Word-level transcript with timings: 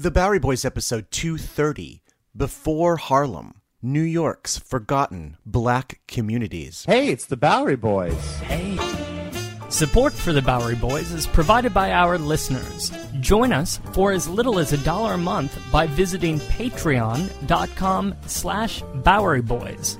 The 0.00 0.12
Bowery 0.12 0.38
Boys 0.38 0.64
episode 0.64 1.10
230 1.10 2.04
Before 2.36 2.98
Harlem, 2.98 3.54
New 3.82 4.00
York's 4.00 4.56
Forgotten 4.56 5.38
Black 5.44 5.98
Communities. 6.06 6.84
Hey, 6.86 7.08
it's 7.08 7.26
the 7.26 7.36
Bowery 7.36 7.74
Boys. 7.74 8.36
Hey. 8.42 8.78
Support 9.68 10.12
for 10.12 10.32
the 10.32 10.40
Bowery 10.40 10.76
Boys 10.76 11.10
is 11.10 11.26
provided 11.26 11.74
by 11.74 11.90
our 11.90 12.16
listeners. 12.16 12.92
Join 13.18 13.52
us 13.52 13.80
for 13.92 14.12
as 14.12 14.28
little 14.28 14.60
as 14.60 14.72
a 14.72 14.78
dollar 14.84 15.14
a 15.14 15.18
month 15.18 15.60
by 15.72 15.88
visiting 15.88 16.38
patreon.com 16.38 18.14
slash 18.26 18.84
Bowery 19.02 19.42
Boys. 19.42 19.98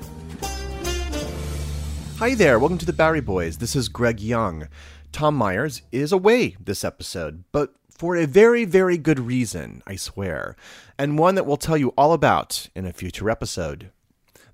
Hi 2.19 2.35
there, 2.35 2.57
welcome 2.57 2.77
to 2.77 2.85
the 2.85 2.93
Bowery 2.93 3.19
Boys. 3.19 3.57
This 3.57 3.75
is 3.75 3.89
Greg 3.89 4.21
Young. 4.21 4.69
Tom 5.11 5.35
Myers 5.35 5.81
is 5.91 6.13
away 6.13 6.55
this 6.57 6.85
episode, 6.85 7.43
but 7.51 7.73
for 7.99 8.15
a 8.15 8.25
very, 8.25 8.63
very 8.63 8.97
good 8.97 9.19
reason, 9.19 9.83
I 9.85 9.97
swear, 9.97 10.55
and 10.97 11.19
one 11.19 11.35
that 11.35 11.45
we'll 11.45 11.57
tell 11.57 11.75
you 11.75 11.89
all 11.97 12.13
about 12.13 12.69
in 12.73 12.85
a 12.85 12.93
future 12.93 13.29
episode. 13.29 13.91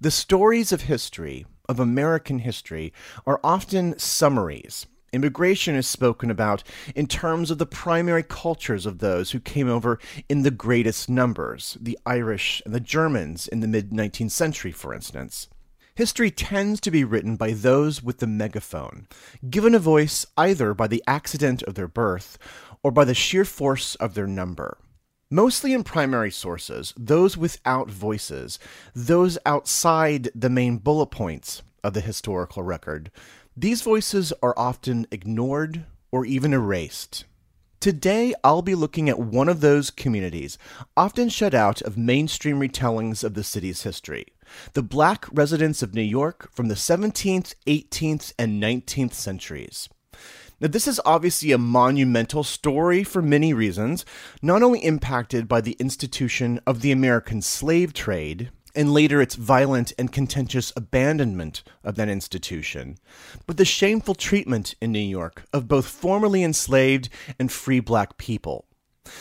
The 0.01 0.09
stories 0.09 0.71
of 0.71 0.81
history, 0.81 1.45
of 1.69 1.79
American 1.79 2.39
history, 2.39 2.91
are 3.27 3.39
often 3.43 3.99
summaries. 3.99 4.88
Immigration 5.13 5.75
is 5.75 5.85
spoken 5.85 6.31
about 6.31 6.63
in 6.95 7.05
terms 7.05 7.51
of 7.51 7.59
the 7.59 7.67
primary 7.67 8.23
cultures 8.23 8.88
of 8.88 8.97
those 8.97 9.29
who 9.29 9.39
came 9.39 9.69
over 9.69 9.99
in 10.27 10.41
the 10.41 10.49
greatest 10.49 11.07
numbers, 11.07 11.77
the 11.79 11.99
Irish 12.03 12.63
and 12.66 12.73
the 12.73 12.79
Germans 12.79 13.47
in 13.47 13.59
the 13.59 13.67
mid 13.67 13.91
19th 13.91 14.31
century, 14.31 14.71
for 14.71 14.91
instance. 14.91 15.49
History 15.95 16.29
tends 16.29 16.81
to 16.81 16.91
be 16.91 17.05
written 17.05 17.38
by 17.38 17.53
those 17.53 18.03
with 18.03 18.17
the 18.17 18.27
megaphone, 18.27 19.07
given 19.49 19.73
a 19.73 19.79
voice 19.79 20.25
either 20.35 20.73
by 20.73 20.88
the 20.88 21.01
accident 21.07 21.63
of 21.63 21.75
their 21.75 21.88
birth 21.88 22.38
or 22.86 22.91
by 22.91 23.03
the 23.03 23.16
sheer 23.16 23.44
force 23.44 23.95
of 23.95 24.14
their 24.14 24.28
number. 24.28 24.78
Mostly 25.31 25.73
in 25.73 25.83
primary 25.83 26.30
sources, 26.30 26.94
those 26.95 27.36
without 27.36 27.89
voices, 27.89 28.59
those 28.94 29.39
outside 29.44 30.30
the 30.36 30.52
main 30.52 30.78
bullet 30.78 31.07
points 31.07 31.63
of 31.84 31.95
the 31.95 32.00
historical 32.01 32.62
record, 32.62 33.09
these 33.57 33.81
voices 33.81 34.31
are 34.44 34.53
often 34.56 35.07
ignored 35.09 35.85
or 36.12 36.28
even 36.28 36.53
erased. 36.53 37.25
Today, 37.79 38.35
I'll 38.44 38.62
be 38.62 38.75
looking 38.75 39.09
at 39.09 39.18
one 39.18 39.50
of 39.50 39.62
those 39.62 39.90
communities, 39.90 40.59
often 40.95 41.29
shut 41.29 41.56
out 41.56 41.81
of 41.81 41.97
mainstream 41.97 42.59
retellings 42.59 43.24
of 43.24 43.34
the 43.34 43.44
city's 43.44 43.81
history 43.81 44.28
the 44.74 44.84
black 44.84 45.25
residents 45.31 45.81
of 45.81 45.95
New 45.95 46.03
York 46.03 46.51
from 46.51 46.68
the 46.68 46.75
17th, 46.75 47.56
18th, 47.66 48.31
and 48.38 48.62
19th 48.62 49.13
centuries. 49.13 49.90
Now, 50.65 50.71
this 50.71 50.87
is 50.87 50.99
obviously 51.05 51.51
a 51.51 51.59
monumental 51.59 52.43
story 52.43 53.03
for 53.03 53.21
many 53.21 53.53
reasons, 53.53 54.03
not 54.41 54.63
only 54.63 54.83
impacted 54.83 55.47
by 55.47 55.61
the 55.61 55.73
institution 55.73 56.59
of 56.65 56.81
the 56.81 56.91
American 56.91 57.43
slave 57.43 57.93
trade, 57.93 58.49
and 58.73 58.91
later 58.91 59.21
its 59.21 59.35
violent 59.35 59.93
and 59.99 60.11
contentious 60.11 60.73
abandonment 60.75 61.61
of 61.83 61.93
that 61.97 62.09
institution, 62.09 62.97
but 63.45 63.57
the 63.57 63.63
shameful 63.63 64.15
treatment 64.15 64.73
in 64.81 64.91
New 64.91 64.97
York 64.97 65.43
of 65.53 65.67
both 65.67 65.85
formerly 65.85 66.43
enslaved 66.43 67.09
and 67.37 67.51
free 67.51 67.79
black 67.79 68.17
people. 68.17 68.65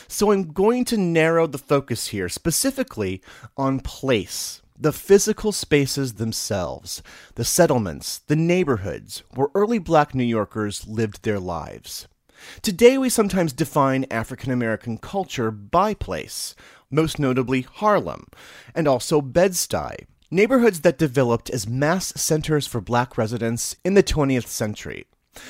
So 0.09 0.33
I'm 0.33 0.51
going 0.51 0.87
to 0.87 0.97
narrow 0.97 1.47
the 1.47 1.59
focus 1.59 2.07
here 2.07 2.31
specifically 2.31 3.21
on 3.55 3.81
place, 3.81 4.63
the 4.79 4.93
physical 4.93 5.53
spaces 5.53 6.15
themselves, 6.15 7.03
the 7.37 7.45
settlements, 7.45 8.19
the 8.19 8.37
neighborhoods 8.37 9.23
where 9.35 9.49
early 9.55 9.79
black 9.79 10.15
New 10.15 10.25
Yorkers 10.25 10.87
lived 10.87 11.23
their 11.23 11.39
lives. 11.39 12.09
Today, 12.61 12.99
we 12.99 13.09
sometimes 13.09 13.53
define 13.53 14.05
African 14.11 14.53
American 14.53 14.99
culture 14.99 15.51
by 15.51 15.95
place, 15.95 16.55
most 16.91 17.19
notably 17.19 17.63
Harlem, 17.63 18.27
and 18.75 18.87
also 18.89 19.21
Bed-Stuy, 19.21 20.07
neighborhoods 20.31 20.81
that 20.81 20.99
developed 20.99 21.49
as 21.49 21.69
mass 21.69 22.13
centers 22.21 22.67
for 22.67 22.81
black 22.81 23.17
residents 23.17 23.77
in 23.85 23.95
the 23.95 24.03
20th 24.03 24.49
century. 24.49 25.07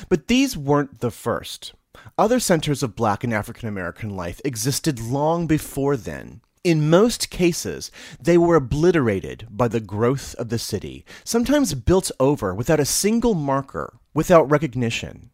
But 0.08 0.28
these 0.28 0.56
weren't 0.56 1.00
the 1.00 1.10
first. 1.10 1.72
Other 2.18 2.40
centers 2.40 2.82
of 2.82 2.96
black 2.96 3.24
and 3.24 3.32
African 3.32 3.68
American 3.68 4.10
life 4.10 4.40
existed 4.44 5.00
long 5.00 5.46
before 5.46 5.96
then, 5.96 6.40
in 6.64 6.88
most 6.88 7.28
cases, 7.28 7.90
they 8.18 8.38
were 8.38 8.56
obliterated 8.56 9.46
by 9.50 9.68
the 9.68 9.80
growth 9.80 10.34
of 10.36 10.48
the 10.48 10.58
city, 10.58 11.04
sometimes 11.22 11.74
built 11.74 12.10
over 12.18 12.54
without 12.54 12.80
a 12.80 12.86
single 12.86 13.34
marker, 13.34 13.98
without 14.14 14.50
recognition. 14.50 15.30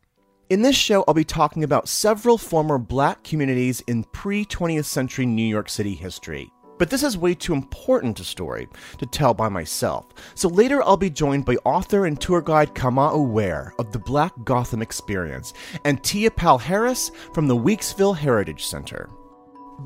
In 0.51 0.63
this 0.63 0.75
show, 0.75 1.05
I'll 1.07 1.15
be 1.15 1.23
talking 1.23 1.63
about 1.63 1.89
several 1.89 2.37
former 2.37 2.79
black 2.79 3.23
communities 3.23 3.81
in 3.83 4.03
pre 4.03 4.45
20th 4.45 4.87
century 4.87 5.25
New 5.25 5.47
York 5.47 5.69
City 5.69 5.95
history. 5.95 6.51
But 6.79 6.91
this 6.91 7.05
is 7.05 7.17
way 7.17 7.35
too 7.35 7.53
important 7.53 8.19
a 8.19 8.25
story 8.25 8.67
to 8.99 9.07
tell 9.07 9.33
by 9.33 9.49
myself, 9.49 10.07
so 10.35 10.49
later 10.49 10.83
I'll 10.83 10.97
be 10.97 11.11
joined 11.11 11.45
by 11.45 11.57
author 11.65 12.07
and 12.07 12.21
tour 12.21 12.41
guide 12.41 12.75
Kamau 12.75 13.29
Ware 13.31 13.75
of 13.79 13.93
the 13.93 13.99
Black 14.01 14.33
Gotham 14.45 14.83
Experience 14.83 15.53
and 15.85 16.03
Tia 16.03 16.31
Powell 16.33 16.59
Harris 16.59 17.13
from 17.35 17.47
the 17.47 17.57
Weeksville 17.57 18.17
Heritage 18.17 18.65
Center. 18.65 19.11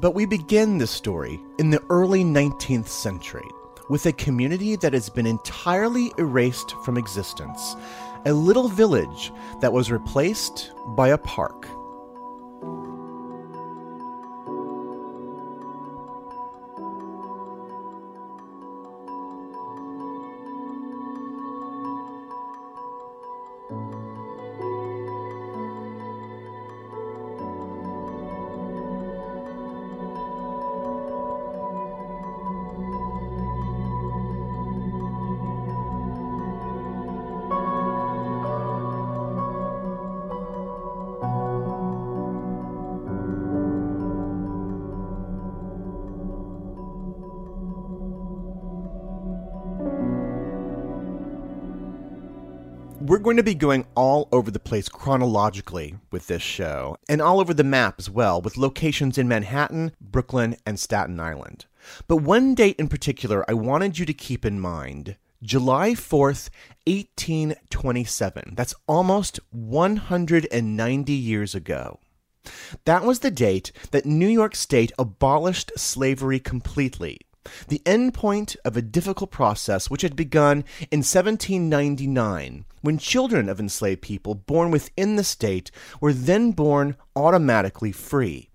But 0.00 0.14
we 0.14 0.26
begin 0.26 0.78
this 0.78 0.90
story 0.90 1.40
in 1.58 1.70
the 1.70 1.82
early 1.88 2.24
19th 2.24 2.88
century 2.88 3.48
with 3.88 4.06
a 4.06 4.12
community 4.12 4.74
that 4.76 4.92
has 4.92 5.08
been 5.08 5.24
entirely 5.24 6.12
erased 6.18 6.74
from 6.84 6.98
existence, 6.98 7.76
a 8.26 8.32
little 8.32 8.68
village 8.68 9.32
that 9.60 9.72
was 9.72 9.92
replaced 9.92 10.72
by 10.96 11.10
a 11.10 11.18
park. 11.18 11.68
Going 53.34 53.44
to 53.44 53.50
be 53.50 53.54
going 53.56 53.84
all 53.96 54.28
over 54.30 54.48
the 54.48 54.60
place 54.60 54.88
chronologically 54.88 55.96
with 56.12 56.28
this 56.28 56.40
show, 56.40 56.96
and 57.08 57.20
all 57.20 57.40
over 57.40 57.52
the 57.52 57.64
map 57.64 57.96
as 57.98 58.08
well, 58.08 58.40
with 58.40 58.56
locations 58.56 59.18
in 59.18 59.26
Manhattan, 59.26 59.90
Brooklyn, 60.00 60.54
and 60.64 60.78
Staten 60.78 61.18
Island. 61.18 61.66
But 62.06 62.18
one 62.18 62.54
date 62.54 62.76
in 62.78 62.86
particular 62.86 63.44
I 63.50 63.54
wanted 63.54 63.98
you 63.98 64.06
to 64.06 64.14
keep 64.14 64.44
in 64.44 64.60
mind 64.60 65.16
July 65.42 65.94
4th, 65.94 66.48
1827. 66.86 68.52
That's 68.54 68.76
almost 68.86 69.40
190 69.50 71.12
years 71.12 71.56
ago. 71.56 71.98
That 72.84 73.02
was 73.02 73.18
the 73.18 73.32
date 73.32 73.72
that 73.90 74.06
New 74.06 74.28
York 74.28 74.54
State 74.54 74.92
abolished 74.96 75.72
slavery 75.76 76.38
completely, 76.38 77.18
the 77.68 77.82
end 77.86 78.14
point 78.14 78.56
of 78.64 78.76
a 78.76 78.82
difficult 78.82 79.30
process 79.30 79.90
which 79.90 80.02
had 80.02 80.16
begun 80.16 80.64
in 80.90 81.00
1799 81.00 82.64
when 82.82 82.98
children 82.98 83.48
of 83.48 83.58
enslaved 83.58 84.02
people 84.02 84.34
born 84.34 84.70
within 84.70 85.16
the 85.16 85.24
state 85.24 85.70
were 86.00 86.12
then 86.12 86.52
born 86.52 86.96
automatically 87.16 87.92
free. 87.92 88.50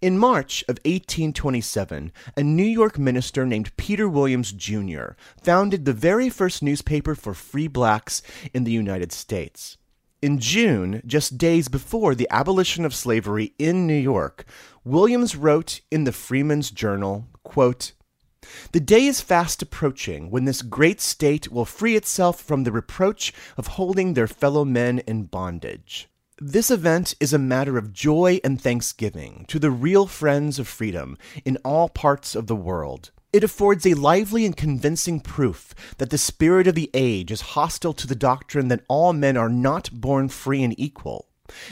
In 0.00 0.18
March 0.18 0.62
of 0.68 0.76
1827, 0.84 2.12
a 2.36 2.42
New 2.42 2.62
York 2.62 2.98
minister 2.98 3.44
named 3.44 3.76
Peter 3.76 4.08
Williams 4.08 4.52
Jr. 4.52 5.12
founded 5.42 5.84
the 5.84 5.92
very 5.92 6.28
first 6.28 6.62
newspaper 6.62 7.14
for 7.14 7.34
free 7.34 7.68
blacks 7.68 8.22
in 8.52 8.64
the 8.64 8.72
United 8.72 9.12
States. 9.12 9.76
In 10.22 10.38
June, 10.38 11.02
just 11.04 11.36
days 11.36 11.68
before 11.68 12.14
the 12.14 12.28
abolition 12.30 12.84
of 12.84 12.94
slavery 12.94 13.52
in 13.58 13.86
New 13.86 13.92
York, 13.92 14.46
Williams 14.84 15.36
wrote 15.36 15.80
in 15.90 16.04
the 16.04 16.12
Freedom's 16.12 16.70
Journal, 16.70 17.26
quote, 17.42 17.92
the 18.72 18.80
day 18.80 19.06
is 19.06 19.20
fast 19.20 19.62
approaching 19.62 20.30
when 20.30 20.44
this 20.44 20.62
great 20.62 21.00
state 21.00 21.50
will 21.50 21.64
free 21.64 21.96
itself 21.96 22.40
from 22.40 22.64
the 22.64 22.72
reproach 22.72 23.32
of 23.56 23.66
holding 23.68 24.14
their 24.14 24.26
fellow 24.26 24.64
men 24.64 25.00
in 25.00 25.24
bondage. 25.24 26.08
This 26.38 26.70
event 26.70 27.14
is 27.20 27.32
a 27.32 27.38
matter 27.38 27.78
of 27.78 27.92
joy 27.92 28.40
and 28.42 28.60
thanksgiving 28.60 29.44
to 29.48 29.58
the 29.58 29.70
real 29.70 30.06
friends 30.06 30.58
of 30.58 30.66
freedom 30.66 31.16
in 31.44 31.58
all 31.64 31.88
parts 31.88 32.34
of 32.34 32.48
the 32.48 32.56
world. 32.56 33.12
It 33.32 33.44
affords 33.44 33.86
a 33.86 33.94
lively 33.94 34.44
and 34.44 34.56
convincing 34.56 35.20
proof 35.20 35.74
that 35.98 36.10
the 36.10 36.18
spirit 36.18 36.66
of 36.66 36.74
the 36.74 36.90
age 36.94 37.32
is 37.32 37.40
hostile 37.40 37.92
to 37.94 38.06
the 38.06 38.14
doctrine 38.14 38.68
that 38.68 38.84
all 38.88 39.12
men 39.12 39.36
are 39.36 39.48
not 39.48 39.90
born 39.92 40.28
free 40.28 40.62
and 40.62 40.74
equal. 40.78 41.28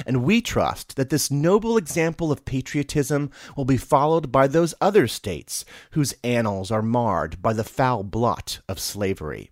And 0.07 0.25
we 0.25 0.41
trust 0.41 0.97
that 0.97 1.11
this 1.11 1.31
noble 1.31 1.77
example 1.77 2.31
of 2.31 2.45
patriotism 2.45 3.31
will 3.57 3.65
be 3.65 3.77
followed 3.77 4.31
by 4.31 4.47
those 4.47 4.75
other 4.81 5.09
states 5.09 5.65
whose 5.93 6.15
annals 6.23 6.71
are 6.71 6.83
marred 6.83 7.41
by 7.41 7.53
the 7.53 7.65
foul 7.65 8.03
blot 8.03 8.61
of 8.69 8.79
slavery. 8.79 9.51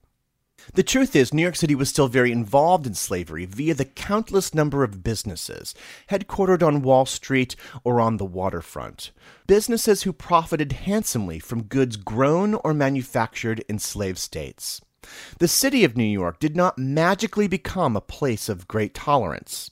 The 0.74 0.82
truth 0.82 1.16
is, 1.16 1.32
New 1.32 1.42
York 1.42 1.56
City 1.56 1.74
was 1.74 1.88
still 1.88 2.08
very 2.08 2.30
involved 2.30 2.86
in 2.86 2.94
slavery 2.94 3.46
via 3.46 3.74
the 3.74 3.84
countless 3.84 4.54
number 4.54 4.84
of 4.84 5.02
businesses, 5.02 5.74
headquartered 6.10 6.62
on 6.62 6.82
Wall 6.82 7.06
Street 7.06 7.56
or 7.82 8.00
on 8.00 8.18
the 8.18 8.26
waterfront. 8.26 9.10
Businesses 9.46 10.02
who 10.02 10.12
profited 10.12 10.72
handsomely 10.72 11.38
from 11.38 11.62
goods 11.62 11.96
grown 11.96 12.54
or 12.54 12.74
manufactured 12.74 13.64
in 13.68 13.78
slave 13.78 14.18
states. 14.18 14.80
The 15.38 15.48
city 15.48 15.82
of 15.82 15.96
New 15.96 16.04
York 16.04 16.38
did 16.38 16.54
not 16.54 16.78
magically 16.78 17.48
become 17.48 17.96
a 17.96 18.02
place 18.02 18.48
of 18.48 18.68
great 18.68 18.94
tolerance. 18.94 19.70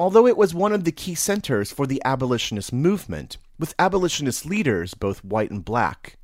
Although 0.00 0.28
it 0.28 0.36
was 0.36 0.54
one 0.54 0.72
of 0.72 0.84
the 0.84 0.92
key 0.92 1.16
centers 1.16 1.72
for 1.72 1.84
the 1.84 2.00
abolitionist 2.04 2.72
movement, 2.72 3.36
with 3.58 3.74
abolitionist 3.80 4.46
leaders 4.46 4.94
both 4.94 5.24
white 5.24 5.50
and 5.50 5.64
black, 5.64 6.18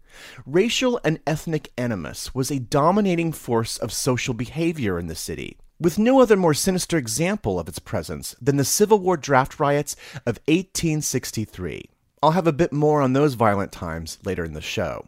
Racial 0.46 1.00
and 1.04 1.18
ethnic 1.26 1.72
animus 1.76 2.34
was 2.34 2.50
a 2.50 2.60
dominating 2.60 3.32
force 3.32 3.76
of 3.76 3.92
social 3.92 4.32
behavior 4.32 4.98
in 4.98 5.08
the 5.08 5.14
city, 5.14 5.58
with 5.80 5.98
no 5.98 6.20
other 6.20 6.36
more 6.36 6.54
sinister 6.54 6.96
example 6.96 7.58
of 7.58 7.66
its 7.66 7.80
presence 7.80 8.36
than 8.40 8.56
the 8.56 8.64
Civil 8.64 9.00
War 9.00 9.16
draft 9.16 9.58
riots 9.58 9.96
of 10.18 10.38
1863. 10.46 11.90
I'll 12.22 12.30
have 12.30 12.46
a 12.46 12.52
bit 12.52 12.72
more 12.72 13.02
on 13.02 13.12
those 13.12 13.34
violent 13.34 13.72
times 13.72 14.18
later 14.24 14.44
in 14.44 14.54
the 14.54 14.60
show. 14.60 15.06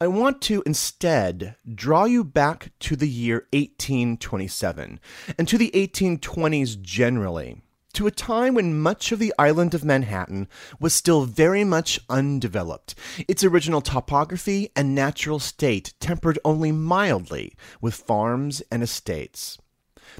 I 0.00 0.06
want 0.06 0.40
to 0.42 0.62
instead 0.64 1.56
draw 1.74 2.04
you 2.04 2.24
back 2.24 2.72
to 2.80 2.96
the 2.96 3.08
year 3.08 3.46
1827 3.52 4.98
and 5.36 5.48
to 5.48 5.58
the 5.58 5.70
1820s 5.74 6.80
generally 6.80 7.60
to 7.94 8.06
a 8.06 8.10
time 8.10 8.54
when 8.54 8.78
much 8.78 9.12
of 9.12 9.18
the 9.18 9.34
island 9.38 9.74
of 9.74 9.84
Manhattan 9.84 10.48
was 10.80 10.94
still 10.94 11.24
very 11.24 11.64
much 11.64 12.00
undeveloped, 12.08 12.94
its 13.28 13.44
original 13.44 13.80
topography 13.80 14.70
and 14.74 14.94
natural 14.94 15.38
state 15.38 15.92
tempered 16.00 16.38
only 16.44 16.72
mildly 16.72 17.54
with 17.80 17.94
farms 17.94 18.62
and 18.70 18.82
estates. 18.82 19.58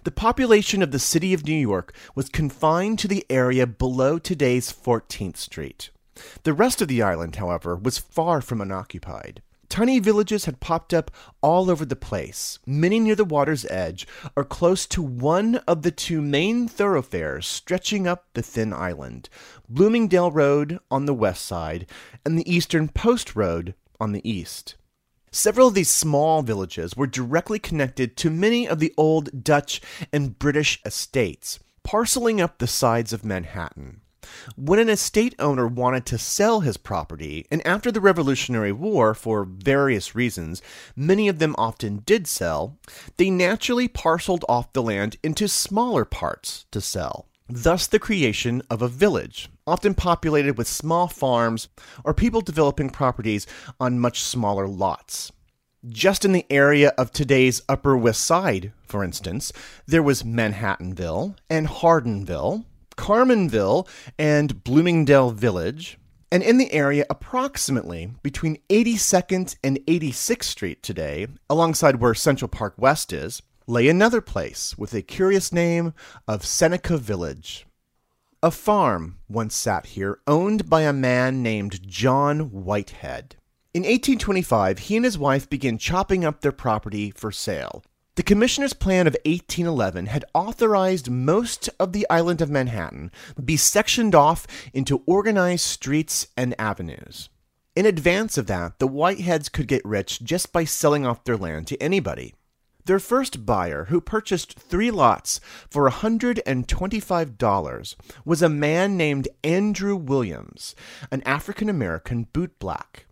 The 0.05 0.11
population 0.11 0.83
of 0.83 0.91
the 0.91 0.99
city 0.99 1.35
of 1.35 1.45
New 1.45 1.53
York 1.59 1.95
was 2.15 2.29
confined 2.29 2.99
to 3.01 3.09
the 3.09 3.27
area 3.29 3.67
below 3.67 4.19
today's 4.19 4.73
14th 4.73 5.37
Street. 5.37 5.91
The 6.43 6.53
rest 6.53 6.83
of 6.83 6.89
the 6.89 7.03
island, 7.03 7.37
however, 7.37 7.77
was 7.77 7.99
far 7.99 8.41
from 8.41 8.61
unoccupied. 8.61 9.43
Tiny 9.73 10.01
villages 10.01 10.45
had 10.45 10.61
popped 10.61 10.93
up 10.93 11.11
all 11.41 11.71
over 11.71 11.87
the 11.87 11.97
place, 11.97 12.59
many 12.67 13.01
near 13.01 13.15
the 13.15 13.25
water's 13.25 13.65
edge, 13.71 14.07
or 14.37 14.45
close 14.45 14.87
to 14.89 15.01
one 15.01 15.55
of 15.67 15.81
the 15.81 15.91
two 15.91 16.21
main 16.21 16.69
thoroughfares 16.69 17.47
stretching 17.47 18.07
up 18.07 18.27
the 18.35 18.43
thin 18.43 18.75
island 18.75 19.31
Bloomingdale 19.71 20.31
Road 20.31 20.79
on 20.91 21.07
the 21.07 21.15
west 21.15 21.47
side, 21.47 21.87
and 22.23 22.39
the 22.39 22.55
Eastern 22.55 22.87
Post 22.87 23.35
Road 23.35 23.75
on 23.99 24.13
the 24.13 24.31
east. 24.31 24.75
Several 25.31 25.69
of 25.69 25.75
these 25.75 25.89
small 25.89 26.43
villages 26.43 26.95
were 26.95 27.07
directly 27.07 27.59
connected 27.59 28.15
to 28.19 28.29
many 28.29 28.69
of 28.69 28.79
the 28.79 28.93
old 28.99 29.43
Dutch 29.43 29.81
and 30.13 30.39
British 30.39 30.83
estates, 30.85 31.61
parceling 31.83 32.43
up 32.43 32.59
the 32.59 32.67
sides 32.67 33.15
of 33.15 33.25
Manhattan. 33.25 34.03
When 34.57 34.79
an 34.79 34.89
estate 34.89 35.35
owner 35.39 35.67
wanted 35.67 36.07
to 36.07 36.19
sell 36.19 36.61
his 36.61 36.77
property, 36.77 37.47
and 37.51 37.67
after 37.67 37.91
the 37.91 38.01
Revolutionary 38.01 38.73
War, 38.73 39.15
for 39.15 39.45
various 39.45 40.15
reasons, 40.15 40.63
many 40.97 41.29
of 41.29 41.39
them 41.39 41.55
often 41.59 41.99
did 42.07 42.27
sell, 42.27 42.79
they 43.17 43.31
naturally 43.31 43.89
parceled 43.89 44.45
off 44.49 44.73
the 44.73 44.83
land 44.83 45.17
into 45.23 45.49
smaller 45.49 46.05
parts 46.05 46.67
to 46.71 46.81
sell. 46.81 47.29
Thus, 47.49 47.87
the 47.87 47.99
creation 47.99 48.63
of 48.71 48.81
a 48.81 48.89
village, 48.89 49.51
often 49.67 49.95
populated 49.95 50.57
with 50.57 50.67
small 50.67 51.09
farms 51.09 51.69
or 52.05 52.15
people 52.15 52.41
developing 52.41 52.91
properties 52.91 53.47
on 53.79 53.99
much 53.99 54.23
smaller 54.23 54.67
lots. 54.67 55.33
Just 55.89 56.25
in 56.25 56.33
the 56.33 56.47
area 56.49 56.93
of 56.97 57.11
today's 57.11 57.61
Upper 57.69 57.97
West 57.97 58.23
Side, 58.23 58.73
for 58.87 59.03
instance, 59.03 59.53
there 59.87 60.03
was 60.03 60.23
Manhattanville 60.23 61.37
and 61.51 61.67
Harsenville, 61.67 62.65
Carmanville 62.97 63.89
and 64.19 64.65
Bloomingdale 64.65 65.31
Village, 65.31 65.99
and 66.31 66.43
in 66.43 66.59
the 66.59 66.73
area 66.73 67.05
approximately 67.11 68.13
between 68.23 68.59
82nd 68.71 69.57
and 69.63 69.79
86th 69.87 70.45
Street 70.45 70.83
today, 70.83 71.27
alongside 71.51 71.97
where 71.97 72.15
Central 72.15 72.49
Park 72.49 72.75
West 72.77 73.13
is, 73.13 73.43
lay 73.67 73.89
another 73.89 74.21
place 74.21 74.77
with 74.79 74.95
a 74.95 75.03
curious 75.03 75.53
name 75.53 75.93
of 76.27 76.45
Seneca 76.45 76.97
Village. 76.97 77.67
A 78.43 78.51
farm 78.51 79.19
once 79.29 79.55
sat 79.55 79.87
here, 79.87 80.19
owned 80.27 80.69
by 80.69 80.83
a 80.83 80.93
man 80.93 81.43
named 81.43 81.87
John 81.87 82.51
Whitehead. 82.51 83.37
In 83.75 83.83
1825, 83.83 84.81
he 84.81 84.97
and 84.97 85.05
his 85.05 85.17
wife 85.17 85.49
began 85.49 85.79
chopping 85.79 86.25
up 86.25 86.41
their 86.41 86.53
property 86.53 87.11
for 87.11 87.31
sale, 87.31 87.85
the 88.15 88.23
Commissioner's 88.23 88.75
Plan 88.75 89.07
of 89.07 89.17
1811 89.25 90.05
had 90.07 90.27
authorized 90.35 91.11
most 91.11 91.71
of 91.81 91.93
the 91.93 92.07
island 92.11 92.43
of 92.43 92.51
Manhattan 92.51 93.11
to 93.37 93.43
be 93.43 93.57
sectioned 93.57 94.15
off 94.15 94.47
into 94.75 95.03
organized 95.07 95.65
streets 95.65 96.27
and 96.37 96.55
avenues. 96.59 97.31
In 97.75 97.87
advance 97.87 98.37
of 98.37 98.49
that, 98.49 98.79
the 98.79 98.87
Whiteheads 98.87 99.51
could 99.51 99.67
get 99.67 99.83
rich 99.83 100.23
just 100.23 100.53
by 100.53 100.65
selling 100.65 101.07
off 101.07 101.25
their 101.25 101.39
land 101.39 101.69
to 101.69 101.83
anybody. 101.83 102.35
Their 102.85 102.99
first 102.99 103.47
buyer, 103.47 103.87
who 103.87 103.99
purchased 103.99 104.59
three 104.59 104.91
lots 104.91 105.41
for 105.71 105.89
$125, 105.89 107.95
was 108.27 108.43
a 108.43 108.49
man 108.51 108.99
named 108.99 109.29
Andrew 109.43 109.97
Williams, 109.97 110.75
an 111.11 111.23
African 111.25 111.71
American 111.71 112.27
bootblack. 112.35 113.07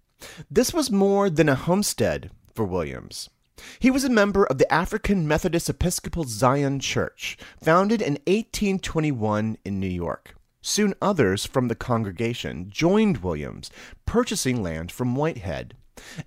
This 0.50 0.74
was 0.74 0.90
more 0.90 1.30
than 1.30 1.48
a 1.48 1.54
homestead 1.54 2.30
for 2.52 2.66
Williams. 2.66 3.30
He 3.78 3.90
was 3.90 4.04
a 4.04 4.10
member 4.10 4.44
of 4.44 4.58
the 4.58 4.72
African 4.72 5.26
Methodist 5.26 5.68
Episcopal 5.68 6.24
Zion 6.24 6.80
Church, 6.80 7.36
founded 7.62 8.00
in 8.00 8.14
1821 8.26 9.58
in 9.64 9.80
New 9.80 9.86
York. 9.86 10.34
Soon 10.62 10.94
others 11.00 11.46
from 11.46 11.68
the 11.68 11.74
congregation 11.74 12.68
joined 12.68 13.18
Williams, 13.18 13.70
purchasing 14.04 14.62
land 14.62 14.92
from 14.92 15.16
Whitehead. 15.16 15.74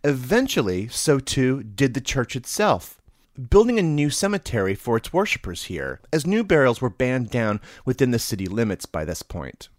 Eventually, 0.04 0.88
so 0.88 1.20
too 1.20 1.64
did 1.64 1.94
the 1.94 2.02
church 2.02 2.36
itself, 2.36 3.02
building 3.50 3.80
a 3.80 3.84
new 3.84 4.10
cemetery 4.10 4.76
for 4.76 4.98
its 4.98 5.14
worshippers 5.14 5.66
here, 5.66 6.00
as 6.12 6.26
new 6.26 6.44
burials 6.44 6.82
were 6.82 6.90
banned 6.90 7.30
down 7.30 7.60
within 7.86 8.12
the 8.12 8.20
city 8.20 8.48
limits 8.48 8.86
by 8.86 9.06
this 9.06 9.24
point. 9.24 9.70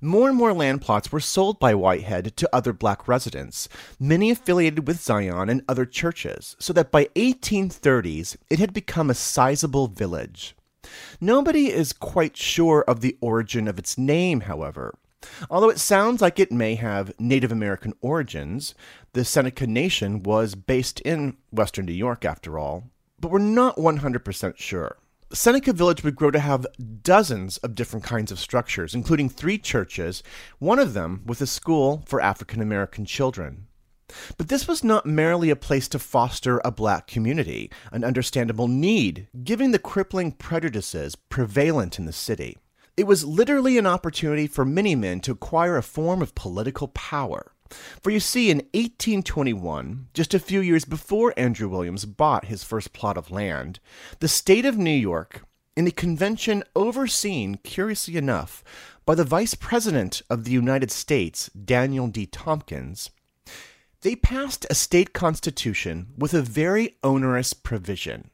More 0.00 0.28
and 0.28 0.38
more 0.38 0.52
land 0.52 0.80
plots 0.80 1.10
were 1.10 1.18
sold 1.18 1.58
by 1.58 1.74
Whitehead 1.74 2.36
to 2.36 2.48
other 2.54 2.72
black 2.72 3.08
residents, 3.08 3.68
many 3.98 4.30
affiliated 4.30 4.86
with 4.86 5.00
Zion 5.00 5.48
and 5.48 5.64
other 5.68 5.84
churches, 5.84 6.54
so 6.60 6.72
that 6.72 6.92
by 6.92 7.06
1830s 7.16 8.36
it 8.48 8.60
had 8.60 8.72
become 8.72 9.10
a 9.10 9.14
sizable 9.14 9.88
village. 9.88 10.54
Nobody 11.20 11.72
is 11.72 11.92
quite 11.92 12.36
sure 12.36 12.84
of 12.86 13.00
the 13.00 13.16
origin 13.20 13.66
of 13.66 13.76
its 13.76 13.98
name, 13.98 14.42
however. 14.42 14.94
Although 15.50 15.70
it 15.70 15.80
sounds 15.80 16.22
like 16.22 16.38
it 16.38 16.52
may 16.52 16.76
have 16.76 17.12
Native 17.18 17.50
American 17.50 17.92
origins, 18.00 18.76
the 19.14 19.24
Seneca 19.24 19.66
Nation 19.66 20.22
was 20.22 20.54
based 20.54 21.00
in 21.00 21.36
western 21.50 21.86
New 21.86 21.92
York 21.92 22.24
after 22.24 22.56
all, 22.56 22.84
but 23.18 23.32
we're 23.32 23.40
not 23.40 23.76
100% 23.76 24.56
sure. 24.58 24.96
Seneca 25.32 25.74
Village 25.74 26.02
would 26.02 26.16
grow 26.16 26.30
to 26.30 26.38
have 26.38 26.66
dozens 27.02 27.58
of 27.58 27.74
different 27.74 28.04
kinds 28.04 28.32
of 28.32 28.38
structures, 28.38 28.94
including 28.94 29.28
three 29.28 29.58
churches, 29.58 30.22
one 30.58 30.78
of 30.78 30.94
them 30.94 31.22
with 31.26 31.42
a 31.42 31.46
school 31.46 32.02
for 32.06 32.20
African 32.20 32.62
American 32.62 33.04
children. 33.04 33.66
But 34.38 34.48
this 34.48 34.66
was 34.66 34.82
not 34.82 35.04
merely 35.04 35.50
a 35.50 35.56
place 35.56 35.86
to 35.88 35.98
foster 35.98 36.62
a 36.64 36.70
black 36.70 37.06
community, 37.06 37.70
an 37.92 38.04
understandable 38.04 38.68
need, 38.68 39.28
given 39.44 39.70
the 39.70 39.78
crippling 39.78 40.32
prejudices 40.32 41.14
prevalent 41.14 41.98
in 41.98 42.06
the 42.06 42.12
city. 42.12 42.56
It 42.96 43.06
was 43.06 43.26
literally 43.26 43.76
an 43.76 43.86
opportunity 43.86 44.46
for 44.46 44.64
many 44.64 44.94
men 44.94 45.20
to 45.20 45.32
acquire 45.32 45.76
a 45.76 45.82
form 45.82 46.22
of 46.22 46.34
political 46.34 46.88
power. 46.88 47.52
For 48.00 48.10
you 48.10 48.20
see, 48.20 48.50
in 48.50 48.58
1821, 48.72 50.08
just 50.14 50.34
a 50.34 50.38
few 50.38 50.60
years 50.60 50.84
before 50.84 51.34
Andrew 51.36 51.68
Williams 51.68 52.04
bought 52.04 52.46
his 52.46 52.64
first 52.64 52.92
plot 52.92 53.16
of 53.16 53.30
land, 53.30 53.80
the 54.20 54.28
state 54.28 54.64
of 54.64 54.78
New 54.78 54.90
York, 54.90 55.42
in 55.76 55.86
a 55.86 55.92
convention 55.92 56.64
overseen, 56.74 57.56
curiously 57.62 58.16
enough, 58.16 58.64
by 59.06 59.14
the 59.14 59.24
Vice 59.24 59.54
President 59.54 60.22
of 60.28 60.44
the 60.44 60.50
United 60.50 60.90
States, 60.90 61.48
Daniel 61.50 62.08
D. 62.08 62.26
Tompkins, 62.26 63.10
they 64.02 64.14
passed 64.14 64.66
a 64.70 64.74
state 64.74 65.12
constitution 65.12 66.08
with 66.16 66.32
a 66.32 66.42
very 66.42 66.96
onerous 67.02 67.52
provision. 67.52 68.30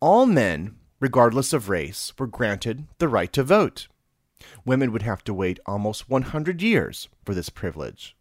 All 0.00 0.26
men, 0.26 0.76
regardless 1.00 1.52
of 1.52 1.68
race, 1.68 2.12
were 2.18 2.26
granted 2.26 2.86
the 2.98 3.08
right 3.08 3.32
to 3.32 3.42
vote. 3.42 3.88
Women 4.64 4.92
would 4.92 5.02
have 5.02 5.24
to 5.24 5.34
wait 5.34 5.60
almost 5.66 6.08
100 6.08 6.62
years 6.62 7.08
for 7.24 7.34
this 7.34 7.48
privilege. 7.48 8.16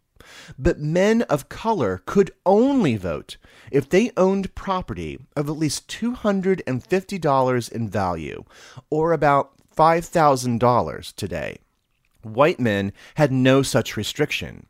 But 0.58 0.80
men 0.80 1.22
of 1.24 1.50
color 1.50 2.02
could 2.06 2.32
only 2.46 2.96
vote 2.98 3.38
if 3.72 3.90
they 3.90 4.12
owned 4.18 4.56
property 4.56 5.20
of 5.36 5.48
at 5.50 5.58
least 5.58 5.88
$250 5.88 7.72
in 7.72 7.90
value, 7.90 8.44
or 8.90 9.14
about 9.14 9.52
$5,000 9.76 11.16
today. 11.16 11.58
White 12.24 12.60
men 12.60 12.94
had 13.16 13.32
no 13.32 13.64
such 13.64 13.98
restriction. 13.98 14.68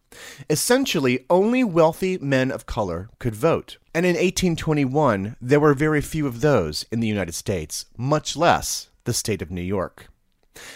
Essentially, 0.50 1.26
only 1.30 1.64
wealthy 1.64 2.18
men 2.18 2.52
of 2.52 2.66
color 2.66 3.10
could 3.20 3.36
vote. 3.36 3.78
And 3.94 4.06
in 4.06 4.14
1821, 4.14 5.36
there 5.42 5.60
were 5.60 5.74
very 5.74 6.02
few 6.02 6.28
of 6.28 6.42
those 6.42 6.86
in 6.92 7.02
the 7.02 7.08
United 7.08 7.34
States, 7.34 7.86
much 7.98 8.38
less 8.38 8.90
the 9.04 9.14
state 9.14 9.42
of 9.42 9.52
New 9.52 9.62
York. 9.62 10.11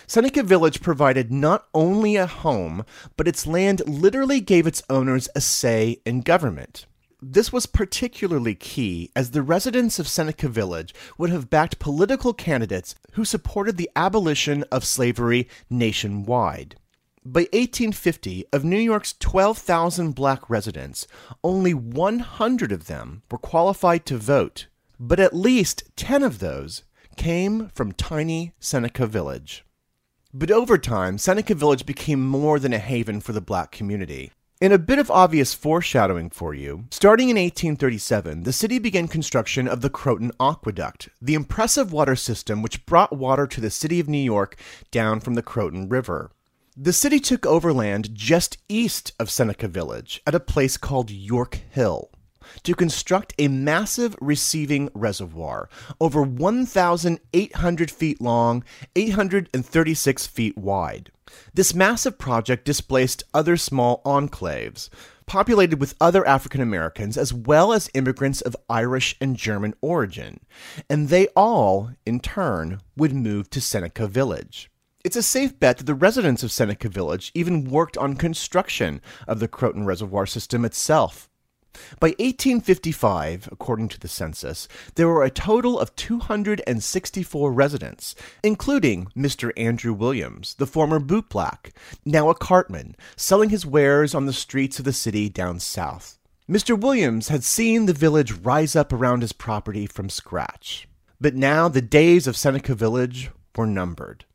Seneca 0.08 0.44
Village 0.44 0.82
provided 0.82 1.32
not 1.32 1.68
only 1.74 2.16
a 2.16 2.28
home, 2.28 2.86
but 3.18 3.28
its 3.28 3.48
land 3.48 3.82
literally 3.88 4.40
gave 4.40 4.68
its 4.68 4.84
owners 4.90 5.30
a 5.36 5.42
say 5.42 6.02
in 6.06 6.22
government. 6.22 6.86
This 7.22 7.52
was 7.52 7.66
particularly 7.66 8.54
key 8.54 9.10
as 9.16 9.32
the 9.32 9.42
residents 9.42 9.98
of 9.98 10.08
Seneca 10.08 10.48
Village 10.48 10.94
would 11.18 11.32
have 11.32 11.50
backed 11.50 11.80
political 11.80 12.34
candidates 12.34 12.94
who 13.14 13.26
supported 13.26 13.78
the 13.78 13.90
abolition 13.96 14.64
of 14.72 14.86
slavery 14.86 15.48
nationwide. 15.70 16.76
By 17.28 17.48
1850, 17.52 18.46
of 18.54 18.64
New 18.64 18.78
York's 18.78 19.14
12,000 19.14 20.14
black 20.14 20.48
residents, 20.48 21.08
only 21.44 21.74
100 21.74 22.72
of 22.72 22.86
them 22.86 23.24
were 23.32 23.40
qualified 23.40 24.06
to 24.06 24.18
vote, 24.18 24.68
but 25.00 25.20
at 25.20 25.36
least 25.36 25.84
10 25.96 26.22
of 26.22 26.38
those 26.38 26.84
came 27.18 27.70
from 27.70 27.92
tiny 27.94 28.54
Seneca 28.60 29.08
Village. 29.08 29.65
But 30.38 30.52
over 30.52 30.78
time, 30.78 31.18
Seneca 31.18 31.56
Village 31.56 31.86
became 31.86 32.28
more 32.28 32.60
than 32.60 32.74
a 32.74 32.78
haven 32.78 33.22
for 33.22 33.32
the 33.32 33.40
black 33.40 33.72
community. 33.72 34.34
In 34.60 34.74
a 34.74 34.78
bit 34.78 35.00
of 35.00 35.10
obvious 35.10 35.54
foreshadowing 35.54 36.30
for 36.30 36.54
you, 36.54 36.88
starting 36.92 37.30
in 37.30 37.38
1837, 37.38 38.44
the 38.44 38.52
city 38.52 38.78
began 38.78 39.08
construction 39.08 39.66
of 39.66 39.80
the 39.80 39.90
Croton 39.90 40.34
Aqueduct, 40.38 41.08
the 41.22 41.36
impressive 41.36 41.94
water 41.94 42.18
system 42.18 42.62
which 42.62 42.86
brought 42.86 43.16
water 43.16 43.48
to 43.48 43.62
the 43.62 43.70
city 43.70 44.02
of 44.02 44.10
New 44.10 44.18
York 44.18 44.60
down 44.92 45.22
from 45.22 45.36
the 45.36 45.42
Croton 45.42 45.88
River. 45.88 46.32
The 46.76 46.92
city 46.92 47.22
took 47.22 47.46
over 47.46 47.72
land 47.72 48.10
just 48.14 48.58
east 48.68 49.14
of 49.18 49.30
Seneca 49.30 49.70
Village 49.70 50.22
at 50.28 50.36
a 50.36 50.42
place 50.42 50.76
called 50.76 51.12
York 51.12 51.62
Hill 51.72 52.10
to 52.64 52.76
construct 52.76 53.34
a 53.38 53.48
massive 53.48 54.16
receiving 54.22 54.90
reservoir 54.94 55.70
over 56.00 56.22
1,800 56.22 57.92
feet 57.92 58.22
long, 58.22 58.64
836 58.96 60.28
feet 60.28 60.58
wide. 60.58 61.12
This 61.54 61.74
massive 61.74 62.18
project 62.18 62.66
displaced 62.66 63.24
other 63.34 63.58
small 63.58 64.02
enclaves, 64.06 64.90
populated 65.26 65.80
with 65.80 65.96
other 66.00 66.26
African 66.28 66.62
Americans 66.62 67.18
as 67.18 67.34
well 67.34 67.74
as 67.74 67.90
immigrants 67.94 68.42
of 68.42 68.56
Irish 68.70 69.16
and 69.20 69.36
German 69.36 69.74
origin, 69.82 70.40
and 70.90 71.10
they 71.10 71.28
all, 71.36 71.92
in 72.06 72.20
turn, 72.20 72.82
would 72.96 73.14
move 73.14 73.50
to 73.50 73.62
Seneca 73.62 74.08
Village. 74.08 74.70
It's 75.04 75.16
a 75.16 75.24
safe 75.24 75.60
bet 75.60 75.78
that 75.78 75.86
the 75.86 75.94
residents 75.94 76.42
of 76.42 76.52
Seneca 76.52 76.90
Village 76.90 77.32
even 77.36 77.70
worked 77.70 77.98
on 77.98 78.16
construction 78.16 79.02
of 79.28 79.40
the 79.40 79.48
Croton 79.48 79.86
Reservoir 79.86 80.26
system 80.26 80.66
itself. 80.66 81.30
By 82.00 82.10
1855, 82.20 83.50
according 83.52 83.90
to 83.90 84.00
the 84.00 84.08
census, 84.08 84.68
there 84.96 85.08
were 85.08 85.24
a 85.24 85.30
total 85.30 85.80
of 85.80 85.96
264 85.96 87.52
residents, 87.52 88.16
including 88.44 89.08
Mr. 89.16 89.52
Andrew 89.58 89.94
Williams, 89.94 90.56
the 90.56 90.68
former 90.68 91.00
bootblack, 91.00 91.72
now 92.06 92.30
a 92.30 92.36
cartman, 92.36 92.96
selling 93.16 93.50
his 93.50 93.66
wares 93.66 94.14
on 94.16 94.26
the 94.26 94.34
streets 94.34 94.80
of 94.80 94.86
the 94.86 94.94
city 94.94 95.30
down 95.30 95.60
south. 95.60 96.18
Mr. 96.50 96.80
Williams 96.80 97.30
had 97.30 97.44
seen 97.44 97.86
the 97.86 97.94
village 97.94 98.32
rise 98.32 98.76
up 98.76 98.94
around 98.94 99.22
his 99.22 99.34
property 99.34 99.88
from 99.88 100.10
scratch. 100.10 100.88
But 101.20 101.34
now 101.34 101.68
the 101.68 101.82
days 101.82 102.28
of 102.28 102.38
Seneca 102.38 102.76
Village 102.76 103.32
were 103.56 103.66
numbered. 103.66 104.26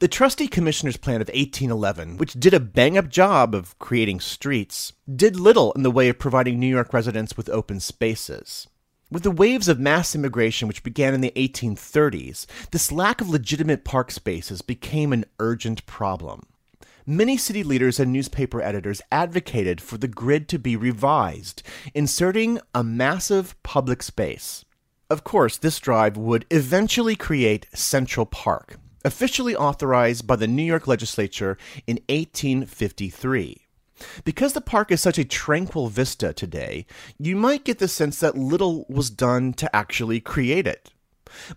The 0.00 0.08
trustee 0.08 0.48
commissioner's 0.48 0.96
plan 0.96 1.20
of 1.20 1.28
1811, 1.28 2.16
which 2.16 2.34
did 2.34 2.52
a 2.52 2.58
bang 2.58 2.98
up 2.98 3.08
job 3.08 3.54
of 3.54 3.78
creating 3.78 4.18
streets, 4.18 4.92
did 5.14 5.36
little 5.36 5.70
in 5.72 5.84
the 5.84 5.90
way 5.90 6.08
of 6.08 6.18
providing 6.18 6.58
New 6.58 6.66
York 6.66 6.92
residents 6.92 7.36
with 7.36 7.48
open 7.48 7.78
spaces. 7.78 8.66
With 9.08 9.22
the 9.22 9.30
waves 9.30 9.68
of 9.68 9.78
mass 9.78 10.16
immigration 10.16 10.66
which 10.66 10.82
began 10.82 11.14
in 11.14 11.20
the 11.20 11.32
1830s, 11.36 12.46
this 12.72 12.90
lack 12.90 13.20
of 13.20 13.30
legitimate 13.30 13.84
park 13.84 14.10
spaces 14.10 14.62
became 14.62 15.12
an 15.12 15.26
urgent 15.38 15.86
problem. 15.86 16.42
Many 17.06 17.36
city 17.36 17.62
leaders 17.62 18.00
and 18.00 18.12
newspaper 18.12 18.60
editors 18.60 19.00
advocated 19.12 19.80
for 19.80 19.96
the 19.96 20.08
grid 20.08 20.48
to 20.48 20.58
be 20.58 20.74
revised, 20.74 21.62
inserting 21.94 22.58
a 22.74 22.82
massive 22.82 23.54
public 23.62 24.02
space. 24.02 24.64
Of 25.08 25.22
course, 25.22 25.56
this 25.56 25.78
drive 25.78 26.16
would 26.16 26.46
eventually 26.50 27.14
create 27.14 27.68
Central 27.74 28.26
Park, 28.26 28.78
officially 29.04 29.54
authorized 29.54 30.26
by 30.26 30.36
the 30.36 30.46
New 30.46 30.62
York 30.62 30.86
legislature 30.86 31.58
in 31.86 31.96
1853. 32.08 33.60
Because 34.24 34.52
the 34.52 34.60
park 34.60 34.90
is 34.90 35.00
such 35.00 35.18
a 35.18 35.24
tranquil 35.24 35.88
vista 35.88 36.32
today, 36.32 36.86
you 37.18 37.36
might 37.36 37.64
get 37.64 37.78
the 37.78 37.88
sense 37.88 38.20
that 38.20 38.36
little 38.36 38.86
was 38.88 39.10
done 39.10 39.52
to 39.54 39.74
actually 39.74 40.20
create 40.20 40.66
it. 40.66 40.90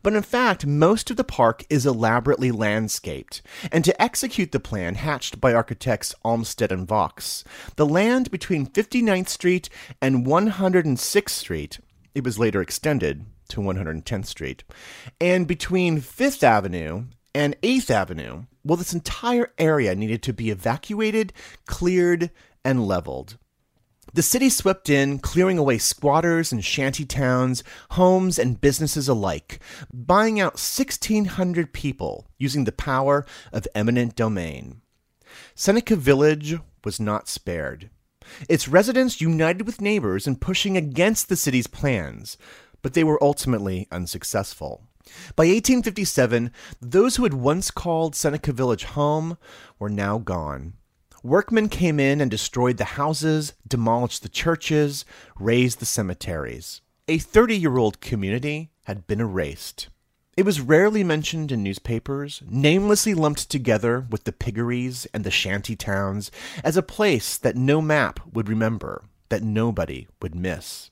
But 0.01 0.13
in 0.13 0.24
fact, 0.24 0.66
most 0.66 1.10
of 1.12 1.18
the 1.18 1.24
park 1.24 1.63
is 1.70 1.86
elaborately 1.86 2.51
landscaped, 2.51 3.42
and 3.72 3.84
to 3.86 4.01
execute 4.01 4.51
the 4.51 4.60
plan 4.60 4.96
hatched 4.96 5.39
by 5.39 5.54
architects 5.54 6.16
Olmsted 6.24 6.72
and 6.72 6.88
Vaux, 6.88 7.44
the 7.75 7.86
land 7.86 8.32
between 8.32 8.66
59th 8.66 9.30
Street 9.30 9.70
and 10.01 10.25
106th 10.25 11.30
Street, 11.30 11.80
it 12.16 12.24
was 12.24 12.39
later 12.39 12.62
extended 12.62 13.25
to 13.50 13.62
110th 13.62 14.25
Street, 14.25 14.63
and 15.22 15.48
between 15.48 16.01
5th 16.01 16.44
Avenue 16.44 17.06
and 17.38 17.56
8th 17.62 17.91
Avenue, 17.91 18.46
well, 18.63 18.77
this 18.77 18.96
entire 18.96 19.53
area 19.60 19.94
needed 19.94 20.24
to 20.24 20.34
be 20.34 20.50
evacuated, 20.50 21.32
cleared, 21.67 22.32
and 22.65 22.88
leveled. 22.88 23.38
The 24.12 24.24
city 24.24 24.50
swept 24.50 24.89
in, 24.89 25.20
clearing 25.20 25.60
away 25.60 25.77
squatters 25.77 26.51
and 26.51 26.65
shanty 26.65 27.06
towns, 27.06 27.63
homes, 27.91 28.39
and 28.39 28.60
businesses 28.60 29.08
alike, 29.08 29.60
buying 29.94 30.39
out 30.39 30.53
1,600 30.53 31.74
people 31.74 32.25
using 32.39 32.63
the 32.63 32.72
power 32.72 33.24
of 33.53 33.67
eminent 33.75 34.15
domain. 34.15 34.82
Seneca 35.53 35.96
Village 35.96 36.58
was 36.84 37.00
not 37.00 37.29
spared. 37.29 37.91
Its 38.50 38.67
residents 38.67 39.22
united 39.22 39.67
with 39.67 39.79
neighbors 39.79 40.25
in 40.25 40.38
pushing 40.38 40.75
against 40.75 41.29
the 41.29 41.36
city's 41.36 41.67
plans, 41.67 42.36
but 42.82 42.96
they 42.96 43.03
were 43.03 43.24
ultimately 43.24 43.88
unsuccessful. 43.91 44.88
By 45.36 45.46
1857, 45.46 46.52
those 46.82 47.16
who 47.16 47.24
had 47.24 47.34
once 47.34 47.72
called 47.72 48.16
Seneca 48.16 48.52
Village 48.52 48.84
home 48.84 49.38
were 49.80 49.90
now 49.90 50.18
gone. 50.18 50.74
Workmen 51.24 51.70
came 51.70 52.00
in 52.00 52.22
and 52.22 52.30
destroyed 52.32 52.78
the 52.78 52.86
houses, 52.86 53.54
demolished 53.68 54.24
the 54.24 54.30
churches, 54.30 55.04
razed 55.40 55.80
the 55.80 55.86
cemeteries. 55.86 56.82
A 57.08 57.18
30 57.18 57.58
year 57.58 57.78
old 57.78 58.02
community 58.02 58.70
had 58.84 59.08
been 59.08 59.20
erased. 59.20 59.90
It 60.38 60.46
was 60.46 60.62
rarely 60.62 61.04
mentioned 61.04 61.52
in 61.52 61.64
newspapers, 61.64 62.44
namelessly 62.48 63.16
lumped 63.16 63.50
together 63.50 64.06
with 64.10 64.26
the 64.26 64.32
piggeries 64.32 65.08
and 65.12 65.24
the 65.24 65.32
shanty 65.32 65.76
towns 65.76 66.30
as 66.64 66.78
a 66.78 66.84
place 66.84 67.40
that 67.40 67.56
no 67.56 67.82
map 67.82 68.20
would 68.32 68.48
remember, 68.48 69.04
that 69.30 69.42
nobody 69.42 70.08
would 70.22 70.36
miss. 70.36 70.92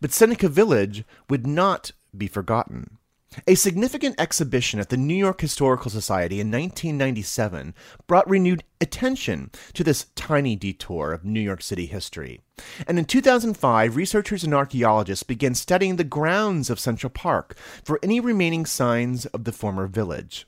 But 0.00 0.12
Seneca 0.12 0.48
Village 0.48 1.04
would 1.28 1.48
not 1.48 1.90
be 2.16 2.28
forgotten. 2.28 2.98
A 3.46 3.54
significant 3.54 4.20
exhibition 4.20 4.80
at 4.80 4.88
the 4.88 4.96
New 4.96 5.14
York 5.14 5.40
Historical 5.40 5.88
Society 5.88 6.40
in 6.40 6.50
1997 6.50 7.74
brought 8.08 8.28
renewed 8.28 8.64
attention 8.80 9.52
to 9.72 9.84
this 9.84 10.06
tiny 10.16 10.56
detour 10.56 11.12
of 11.12 11.24
New 11.24 11.40
York 11.40 11.62
City 11.62 11.86
history. 11.86 12.40
And 12.88 12.98
in 12.98 13.04
2005, 13.04 13.94
researchers 13.94 14.42
and 14.42 14.52
archaeologists 14.52 15.22
began 15.22 15.54
studying 15.54 15.94
the 15.94 16.02
grounds 16.02 16.70
of 16.70 16.80
Central 16.80 17.10
Park 17.10 17.56
for 17.84 18.00
any 18.02 18.18
remaining 18.18 18.66
signs 18.66 19.26
of 19.26 19.44
the 19.44 19.52
former 19.52 19.86
village. 19.86 20.44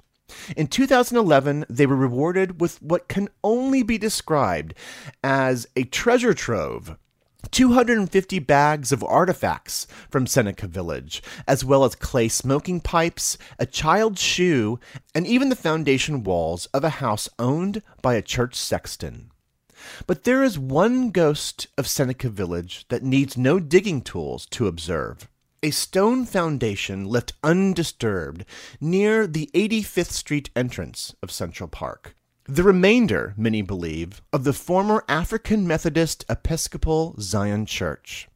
In 0.56 0.66
2011, 0.66 1.66
they 1.68 1.86
were 1.86 1.94
rewarded 1.94 2.60
with 2.60 2.82
what 2.82 3.06
can 3.06 3.28
only 3.44 3.84
be 3.84 3.96
described 3.96 4.74
as 5.22 5.68
a 5.76 5.84
treasure 5.84 6.34
trove 6.34 6.96
250 7.50 8.38
bags 8.38 8.92
of 8.92 9.02
artifacts 9.04 9.86
from 10.10 10.26
Seneca 10.26 10.66
Village, 10.66 11.22
as 11.46 11.64
well 11.64 11.84
as 11.84 11.94
clay 11.94 12.28
smoking 12.28 12.80
pipes, 12.80 13.36
a 13.58 13.66
child's 13.66 14.20
shoe, 14.20 14.78
and 15.14 15.26
even 15.26 15.48
the 15.48 15.56
foundation 15.56 16.22
walls 16.22 16.66
of 16.66 16.84
a 16.84 17.00
house 17.00 17.28
owned 17.38 17.82
by 18.00 18.14
a 18.14 18.22
church 18.22 18.54
sexton. 18.54 19.30
But 20.06 20.24
there 20.24 20.42
is 20.42 20.58
one 20.58 21.10
ghost 21.10 21.66
of 21.76 21.88
Seneca 21.88 22.28
Village 22.28 22.86
that 22.88 23.02
needs 23.02 23.36
no 23.36 23.58
digging 23.58 24.00
tools 24.00 24.46
to 24.46 24.66
observe. 24.66 25.28
A 25.62 25.70
stone 25.70 26.24
foundation 26.24 27.04
left 27.04 27.34
undisturbed 27.42 28.44
near 28.80 29.26
the 29.26 29.50
85th 29.54 30.10
Street 30.10 30.50
entrance 30.56 31.14
of 31.22 31.30
Central 31.30 31.68
Park. 31.68 32.16
The 32.48 32.64
remainder, 32.64 33.34
many 33.36 33.62
believe, 33.62 34.20
of 34.32 34.42
the 34.42 34.52
former 34.52 35.04
African 35.08 35.64
Methodist 35.64 36.24
Episcopal 36.28 37.14
Zion 37.20 37.66
Church. 37.66 38.28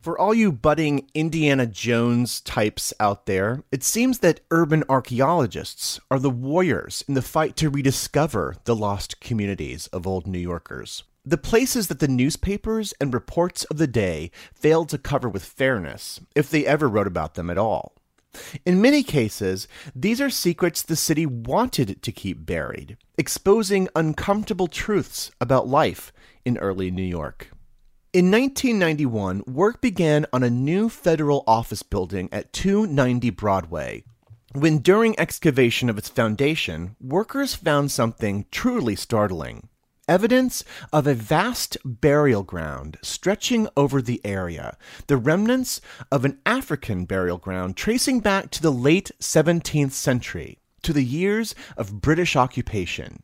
For 0.00 0.18
all 0.18 0.34
you 0.34 0.50
budding 0.50 1.08
Indiana 1.14 1.64
Jones 1.68 2.40
types 2.40 2.92
out 2.98 3.26
there, 3.26 3.62
it 3.70 3.84
seems 3.84 4.18
that 4.18 4.40
urban 4.50 4.82
archaeologists 4.88 6.00
are 6.10 6.18
the 6.18 6.28
warriors 6.28 7.04
in 7.06 7.14
the 7.14 7.22
fight 7.22 7.54
to 7.58 7.70
rediscover 7.70 8.56
the 8.64 8.74
lost 8.74 9.20
communities 9.20 9.86
of 9.92 10.08
old 10.08 10.26
New 10.26 10.40
Yorkers. 10.40 11.04
The 11.24 11.38
places 11.38 11.86
that 11.86 12.00
the 12.00 12.08
newspapers 12.08 12.94
and 13.00 13.14
reports 13.14 13.62
of 13.64 13.78
the 13.78 13.86
day 13.86 14.32
failed 14.52 14.88
to 14.88 14.98
cover 14.98 15.28
with 15.28 15.44
fairness, 15.44 16.20
if 16.34 16.50
they 16.50 16.66
ever 16.66 16.88
wrote 16.88 17.06
about 17.06 17.34
them 17.34 17.48
at 17.48 17.58
all. 17.58 17.94
In 18.66 18.82
many 18.82 19.04
cases, 19.04 19.68
these 19.94 20.20
are 20.20 20.30
secrets 20.30 20.82
the 20.82 20.96
city 20.96 21.24
wanted 21.24 22.02
to 22.02 22.12
keep 22.12 22.44
buried, 22.44 22.96
exposing 23.16 23.88
uncomfortable 23.94 24.66
truths 24.66 25.30
about 25.40 25.68
life 25.68 26.12
in 26.44 26.58
early 26.58 26.90
New 26.90 27.02
York. 27.02 27.50
In 28.12 28.30
1991, 28.30 29.42
work 29.46 29.80
began 29.80 30.26
on 30.32 30.42
a 30.42 30.50
new 30.50 30.88
federal 30.88 31.42
office 31.46 31.82
building 31.82 32.28
at 32.30 32.52
290 32.52 33.30
Broadway. 33.30 34.04
When, 34.52 34.78
during 34.78 35.18
excavation 35.18 35.90
of 35.90 35.98
its 35.98 36.08
foundation, 36.08 36.94
workers 37.00 37.54
found 37.54 37.90
something 37.90 38.46
truly 38.52 38.94
startling 38.94 39.68
evidence 40.08 40.64
of 40.92 41.06
a 41.06 41.14
vast 41.14 41.76
burial 41.84 42.42
ground 42.42 42.98
stretching 43.02 43.68
over 43.76 44.02
the 44.02 44.20
area, 44.24 44.76
the 45.06 45.16
remnants 45.16 45.80
of 46.10 46.24
an 46.24 46.38
African 46.44 47.04
burial 47.04 47.38
ground 47.38 47.76
tracing 47.76 48.20
back 48.20 48.50
to 48.50 48.62
the 48.62 48.72
late 48.72 49.10
17th 49.20 49.92
century, 49.92 50.58
to 50.84 50.92
the 50.92 51.04
years 51.04 51.54
of 51.76 52.00
British 52.00 52.36
occupation. 52.36 53.22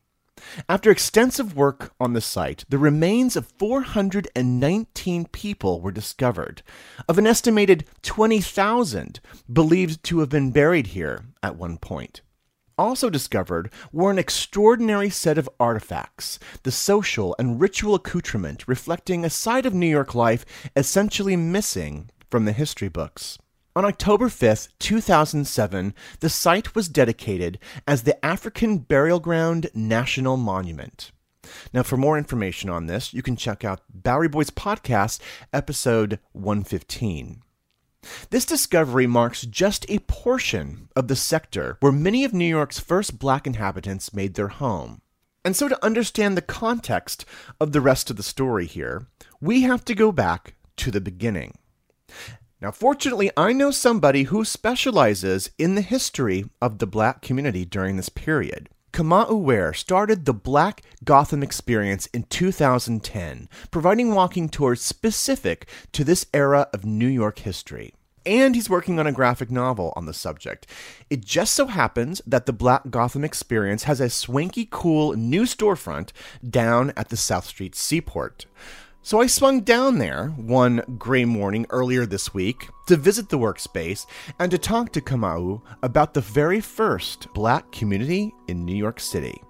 After 0.68 0.90
extensive 0.90 1.54
work 1.54 1.92
on 2.00 2.14
the 2.14 2.20
site, 2.20 2.64
the 2.68 2.78
remains 2.78 3.36
of 3.36 3.52
419 3.58 5.26
people 5.26 5.80
were 5.80 5.92
discovered, 5.92 6.62
of 7.08 7.18
an 7.18 7.26
estimated 7.26 7.84
20,000 8.02 9.20
believed 9.52 10.02
to 10.04 10.20
have 10.20 10.30
been 10.30 10.50
buried 10.50 10.88
here 10.88 11.24
at 11.42 11.56
one 11.56 11.76
point 11.76 12.22
also 12.80 13.10
discovered 13.10 13.70
were 13.92 14.10
an 14.10 14.18
extraordinary 14.18 15.10
set 15.10 15.36
of 15.36 15.50
artifacts, 15.60 16.38
the 16.62 16.72
social 16.72 17.36
and 17.38 17.60
ritual 17.60 17.94
accoutrement 17.94 18.66
reflecting 18.66 19.22
a 19.22 19.30
side 19.30 19.66
of 19.66 19.74
New 19.74 19.86
York 19.86 20.14
life 20.14 20.46
essentially 20.74 21.36
missing 21.36 22.08
from 22.30 22.46
the 22.46 22.52
history 22.52 22.88
books. 22.88 23.38
On 23.80 23.86
October 23.86 24.28
5, 24.28 24.68
2007, 24.78 25.94
the 26.18 26.28
site 26.28 26.74
was 26.74 26.86
dedicated 26.86 27.58
as 27.88 28.02
the 28.02 28.22
African 28.22 28.76
Burial 28.76 29.20
Ground 29.20 29.70
National 29.72 30.36
Monument. 30.36 31.12
Now, 31.72 31.82
for 31.82 31.96
more 31.96 32.18
information 32.18 32.68
on 32.68 32.84
this, 32.84 33.14
you 33.14 33.22
can 33.22 33.36
check 33.36 33.64
out 33.64 33.80
Bowery 33.88 34.28
Boys 34.28 34.50
Podcast, 34.50 35.20
episode 35.50 36.18
115. 36.32 37.42
This 38.28 38.44
discovery 38.44 39.06
marks 39.06 39.46
just 39.46 39.86
a 39.88 40.00
portion 40.00 40.90
of 40.94 41.08
the 41.08 41.16
sector 41.16 41.78
where 41.80 41.90
many 41.90 42.22
of 42.22 42.34
New 42.34 42.44
York's 42.44 42.78
first 42.78 43.18
black 43.18 43.46
inhabitants 43.46 44.12
made 44.12 44.34
their 44.34 44.48
home. 44.48 45.00
And 45.42 45.56
so, 45.56 45.68
to 45.68 45.82
understand 45.82 46.36
the 46.36 46.42
context 46.42 47.24
of 47.58 47.72
the 47.72 47.80
rest 47.80 48.10
of 48.10 48.18
the 48.18 48.22
story 48.22 48.66
here, 48.66 49.06
we 49.40 49.62
have 49.62 49.86
to 49.86 49.94
go 49.94 50.12
back 50.12 50.52
to 50.76 50.90
the 50.90 51.00
beginning. 51.00 51.54
Now, 52.60 52.70
fortunately, 52.70 53.30
I 53.38 53.54
know 53.54 53.70
somebody 53.70 54.24
who 54.24 54.44
specializes 54.44 55.50
in 55.56 55.76
the 55.76 55.80
history 55.80 56.44
of 56.60 56.78
the 56.78 56.86
black 56.86 57.22
community 57.22 57.64
during 57.64 57.96
this 57.96 58.10
period. 58.10 58.68
Kamau 58.92 59.40
Ware 59.40 59.72
started 59.72 60.24
the 60.24 60.34
Black 60.34 60.82
Gotham 61.02 61.42
Experience 61.42 62.06
in 62.06 62.24
2010, 62.24 63.48
providing 63.70 64.14
walking 64.14 64.48
tours 64.50 64.82
specific 64.82 65.68
to 65.92 66.04
this 66.04 66.26
era 66.34 66.68
of 66.74 66.84
New 66.84 67.06
York 67.06 67.38
history. 67.38 67.94
And 68.26 68.54
he's 68.54 68.68
working 68.68 68.98
on 68.98 69.06
a 69.06 69.12
graphic 69.12 69.50
novel 69.50 69.94
on 69.96 70.04
the 70.04 70.12
subject. 70.12 70.66
It 71.08 71.24
just 71.24 71.54
so 71.54 71.68
happens 71.68 72.20
that 72.26 72.44
the 72.44 72.52
Black 72.52 72.90
Gotham 72.90 73.24
Experience 73.24 73.84
has 73.84 74.00
a 74.00 74.10
swanky, 74.10 74.68
cool 74.70 75.14
new 75.14 75.44
storefront 75.44 76.10
down 76.46 76.92
at 76.94 77.08
the 77.08 77.16
South 77.16 77.46
Street 77.46 77.74
Seaport. 77.74 78.44
So 79.02 79.18
I 79.18 79.28
swung 79.28 79.62
down 79.62 79.96
there 79.96 80.28
one 80.36 80.82
gray 80.98 81.24
morning 81.24 81.64
earlier 81.70 82.04
this 82.04 82.34
week 82.34 82.68
to 82.86 82.96
visit 82.96 83.30
the 83.30 83.38
workspace 83.38 84.04
and 84.38 84.50
to 84.50 84.58
talk 84.58 84.92
to 84.92 85.00
Kamau 85.00 85.62
about 85.82 86.12
the 86.12 86.20
very 86.20 86.60
first 86.60 87.26
black 87.32 87.72
community 87.72 88.34
in 88.46 88.66
New 88.66 88.76
York 88.76 89.00
City. 89.00 89.42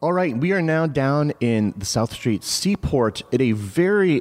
All 0.00 0.12
right, 0.12 0.36
we 0.36 0.52
are 0.52 0.62
now 0.62 0.86
down 0.86 1.32
in 1.40 1.72
the 1.76 1.86
South 1.86 2.12
Street 2.12 2.44
Seaport 2.44 3.22
at 3.32 3.40
a 3.40 3.52
very 3.52 4.20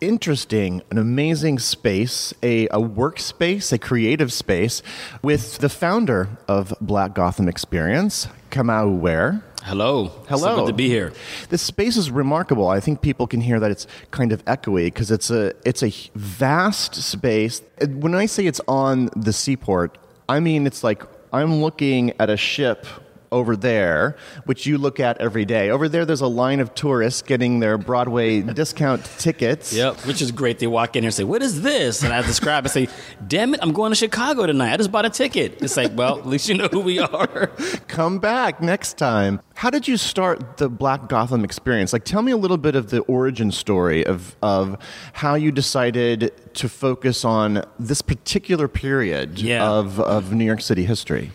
interesting, 0.00 0.82
an 0.90 0.98
amazing 0.98 1.58
space, 1.58 2.32
a, 2.42 2.66
a 2.68 2.78
workspace, 2.78 3.72
a 3.72 3.78
creative 3.78 4.32
space 4.32 4.82
with 5.22 5.58
the 5.58 5.68
founder 5.68 6.28
of 6.48 6.74
Black 6.80 7.14
Gotham 7.14 7.48
Experience, 7.48 8.28
Kamau 8.50 8.98
Ware. 8.98 9.44
Hello. 9.62 10.06
Hello. 10.28 10.42
So 10.42 10.56
good 10.56 10.68
to 10.68 10.72
be 10.72 10.88
here. 10.88 11.12
This 11.50 11.62
space 11.62 11.96
is 11.96 12.10
remarkable. 12.10 12.68
I 12.68 12.80
think 12.80 13.02
people 13.02 13.26
can 13.26 13.40
hear 13.40 13.60
that 13.60 13.70
it's 13.70 13.86
kind 14.10 14.32
of 14.32 14.44
echoey 14.46 14.86
because 14.86 15.10
it's 15.10 15.30
a 15.30 15.52
it's 15.66 15.82
a 15.82 15.92
vast 16.14 16.94
space. 16.94 17.60
When 17.86 18.14
I 18.14 18.24
say 18.26 18.46
it's 18.46 18.60
on 18.66 19.10
the 19.14 19.34
seaport, 19.34 19.98
I 20.28 20.40
mean 20.40 20.66
it's 20.66 20.82
like 20.82 21.02
I'm 21.32 21.60
looking 21.60 22.12
at 22.18 22.30
a 22.30 22.38
ship 22.38 22.86
over 23.32 23.56
there, 23.56 24.16
which 24.44 24.66
you 24.66 24.78
look 24.78 24.98
at 25.00 25.18
every 25.18 25.44
day. 25.44 25.70
Over 25.70 25.88
there, 25.88 26.04
there's 26.04 26.20
a 26.20 26.26
line 26.26 26.60
of 26.60 26.74
tourists 26.74 27.22
getting 27.22 27.60
their 27.60 27.78
Broadway 27.78 28.40
discount 28.42 29.04
tickets. 29.18 29.72
Yep, 29.72 30.06
which 30.06 30.20
is 30.20 30.32
great. 30.32 30.58
They 30.58 30.66
walk 30.66 30.96
in 30.96 31.02
here 31.02 31.08
and 31.08 31.14
say, 31.14 31.24
What 31.24 31.42
is 31.42 31.62
this? 31.62 32.02
And 32.02 32.12
I 32.12 32.22
describe 32.22 32.64
and 32.64 32.72
say, 32.72 32.88
Damn 33.26 33.54
it, 33.54 33.60
I'm 33.62 33.72
going 33.72 33.90
to 33.92 33.96
Chicago 33.96 34.46
tonight. 34.46 34.72
I 34.72 34.76
just 34.76 34.90
bought 34.92 35.04
a 35.04 35.10
ticket. 35.10 35.62
It's 35.62 35.76
like, 35.76 35.92
Well, 35.96 36.18
at 36.18 36.26
least 36.26 36.48
you 36.48 36.56
know 36.56 36.68
who 36.68 36.80
we 36.80 36.98
are. 36.98 37.46
Come 37.88 38.18
back 38.18 38.60
next 38.60 38.98
time. 38.98 39.40
How 39.54 39.70
did 39.70 39.86
you 39.86 39.96
start 39.96 40.56
the 40.56 40.68
Black 40.68 41.08
Gotham 41.08 41.44
experience? 41.44 41.92
Like, 41.92 42.04
tell 42.04 42.22
me 42.22 42.32
a 42.32 42.36
little 42.36 42.56
bit 42.56 42.74
of 42.76 42.90
the 42.90 43.00
origin 43.00 43.52
story 43.52 44.04
of, 44.06 44.34
of 44.42 44.76
how 45.12 45.34
you 45.34 45.52
decided 45.52 46.32
to 46.54 46.68
focus 46.68 47.24
on 47.24 47.62
this 47.78 48.00
particular 48.02 48.68
period 48.68 49.38
Yeah. 49.38 49.68
of, 49.68 50.00
of 50.00 50.32
New 50.32 50.44
York 50.46 50.62
City 50.62 50.84
history. 50.84 51.30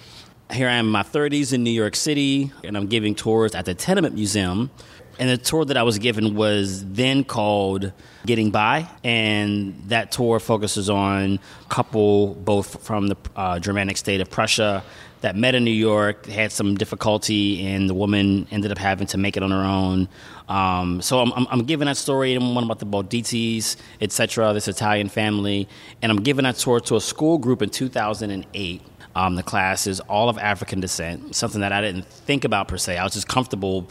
Here 0.54 0.70
I 0.70 0.74
am 0.74 0.86
in 0.86 0.92
my 0.92 1.02
30s 1.02 1.54
in 1.54 1.64
New 1.64 1.72
York 1.72 1.96
City, 1.96 2.52
and 2.64 2.78
I'm 2.78 2.86
giving 2.86 3.16
tours 3.16 3.56
at 3.56 3.66
the 3.66 3.74
Tenement 3.74 4.14
Museum. 4.14 4.70
And 5.18 5.28
the 5.30 5.38
tour 5.38 5.66
that 5.66 5.76
I 5.76 5.82
was 5.82 5.98
given 5.98 6.36
was 6.36 6.86
then 6.86 7.24
called 7.24 7.92
Getting 8.28 8.52
By, 8.52 8.88
and 9.04 9.82
that 9.88 10.12
tour 10.12 10.40
focuses 10.40 10.88
on 10.90 11.40
a 11.64 11.70
couple 11.70 12.36
both 12.36 12.84
from 12.84 13.08
the 13.08 13.18
uh, 13.36 13.60
Germanic 13.60 13.98
state 13.98 14.22
of 14.22 14.30
Prussia 14.30 14.84
that 15.22 15.36
met 15.36 15.56
in 15.56 15.64
New 15.64 15.72
York, 15.72 16.28
had 16.28 16.52
some 16.52 16.76
difficulty, 16.76 17.66
and 17.66 17.90
the 17.90 17.96
woman 17.96 18.48
ended 18.52 18.72
up 18.72 18.78
having 18.78 19.08
to 19.08 19.18
make 19.18 19.38
it 19.38 19.42
on 19.42 19.50
her 19.50 19.64
own. 19.64 20.08
Um, 20.48 21.02
so 21.02 21.22
I'm, 21.22 21.34
I'm, 21.34 21.48
I'm 21.50 21.64
giving 21.64 21.88
that 21.88 21.98
story, 21.98 22.36
and 22.36 22.54
one 22.54 22.66
about 22.66 22.78
the 22.78 22.86
Baldizzis, 22.86 23.78
etc., 24.00 24.54
this 24.54 24.68
Italian 24.68 25.10
family, 25.10 25.68
and 26.04 26.12
I'm 26.12 26.22
giving 26.22 26.44
that 26.44 26.58
tour 26.58 26.80
to 26.82 26.98
a 26.98 27.02
school 27.02 27.40
group 27.40 27.64
in 27.64 27.72
2008 27.72 28.82
Um, 29.16 29.36
the 29.36 29.44
class 29.44 29.88
is 29.88 30.02
all 30.02 30.28
of 30.30 30.38
African 30.38 30.82
descent, 30.82 31.36
something 31.36 31.62
that 31.62 31.72
I 31.72 31.82
didn't 31.82 32.06
think 32.06 32.44
about 32.44 32.68
per 32.68 32.78
se. 32.78 32.98
I 32.98 33.04
was 33.04 33.14
just 33.14 33.28
comfortable 33.28 33.88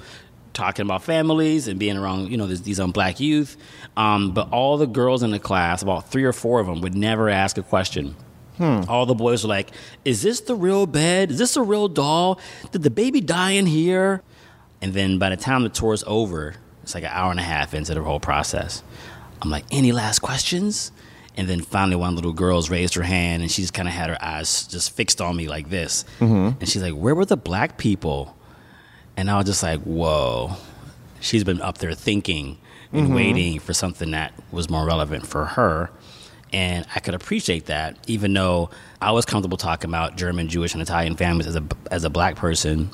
talking 0.53 0.85
about 0.85 1.03
families 1.03 1.67
and 1.67 1.79
being 1.81 1.97
around, 1.97 2.31
you 2.31 2.37
know, 2.37 2.47
these, 2.47 2.63
these 2.63 2.79
um, 2.79 2.93
black 2.93 3.19
youth. 3.21 3.57
Um, 3.97 4.33
but 4.33 4.53
all 4.53 4.77
the 4.77 4.87
girls 4.87 5.23
in 5.23 5.31
the 5.31 5.39
class, 5.39 5.83
about 5.83 6.11
three 6.11 6.25
or 6.25 6.33
four 6.33 6.61
of 6.61 6.67
them, 6.67 6.81
would 6.83 6.95
never 6.95 7.29
ask 7.29 7.59
a 7.59 7.63
question. 7.63 8.15
All 8.61 9.05
the 9.05 9.17
boys 9.17 9.43
were 9.43 9.49
like, 9.49 9.71
"Is 10.05 10.23
this 10.23 10.41
the 10.41 10.55
real 10.55 10.87
bed? 10.87 11.33
Is 11.33 11.39
this 11.39 11.57
a 11.57 11.63
real 11.63 11.89
doll? 11.89 12.39
Did 12.71 12.85
the 12.85 12.91
baby 12.91 13.21
die 13.21 13.53
in 13.53 13.67
here?" 13.67 14.23
And 14.81 14.95
then 14.95 15.19
by 15.19 15.31
the 15.31 15.37
time 15.37 15.65
the 15.65 15.69
tour's 15.69 16.05
over, 16.07 16.55
it's 16.85 16.95
like 16.95 17.03
an 17.03 17.11
hour 17.13 17.33
and 17.33 17.41
a 17.41 17.43
half 17.43 17.75
into 17.75 17.95
the 17.95 18.03
whole 18.03 18.21
process. 18.21 18.85
I'm 19.43 19.51
like, 19.51 19.65
"Any 19.73 19.91
last 19.91 20.21
questions?" 20.21 20.93
And 21.37 21.49
then 21.49 21.61
finally, 21.61 21.97
one 21.97 22.15
little 22.15 22.33
girl's 22.33 22.71
raised 22.71 22.95
her 22.95 23.03
hand, 23.03 23.43
and 23.43 23.51
she 23.51 23.63
just 23.63 23.75
kind 23.75 23.89
of 23.89 23.95
had 23.95 24.09
her 24.09 24.23
eyes 24.23 24.67
just 24.69 24.93
fixed 24.93 25.21
on 25.21 25.37
me 25.37 25.49
like 25.49 25.69
this, 25.69 26.05
mm-hmm. 26.21 26.59
and 26.61 26.69
she's 26.69 26.83
like, 26.83 26.95
"Where 26.95 27.15
were 27.15 27.25
the 27.25 27.37
black 27.37 27.77
people?" 27.77 28.37
And 29.17 29.31
I 29.31 29.37
was 29.37 29.47
just 29.47 29.63
like, 29.63 29.81
"Whoa." 29.81 30.57
She's 31.21 31.43
been 31.43 31.63
up 31.63 31.79
there 31.79 31.95
thinking 31.95 32.59
and 32.93 33.07
mm-hmm. 33.07 33.15
waiting 33.15 33.59
for 33.59 33.73
something 33.73 34.11
that 34.11 34.35
was 34.53 34.69
more 34.69 34.87
relevant 34.87 35.27
for 35.27 35.47
her. 35.47 35.91
And 36.53 36.87
I 36.95 37.01
could 37.01 37.15
appreciate 37.15 37.67
that, 37.67 37.97
even 38.07 38.33
though 38.33 38.71
I 39.01 39.11
was 39.11 39.25
comfortable 39.25 39.57
talking 39.57 39.91
about 39.91 40.17
German, 40.17 40.49
Jewish, 40.49 40.75
and 40.75 40.83
Italian 40.83 41.17
families 41.17 41.49
as 41.49 41.57
a, 41.57 41.65
as 41.91 42.05
a 42.05 42.11
black 42.11 42.37
person. 42.37 42.91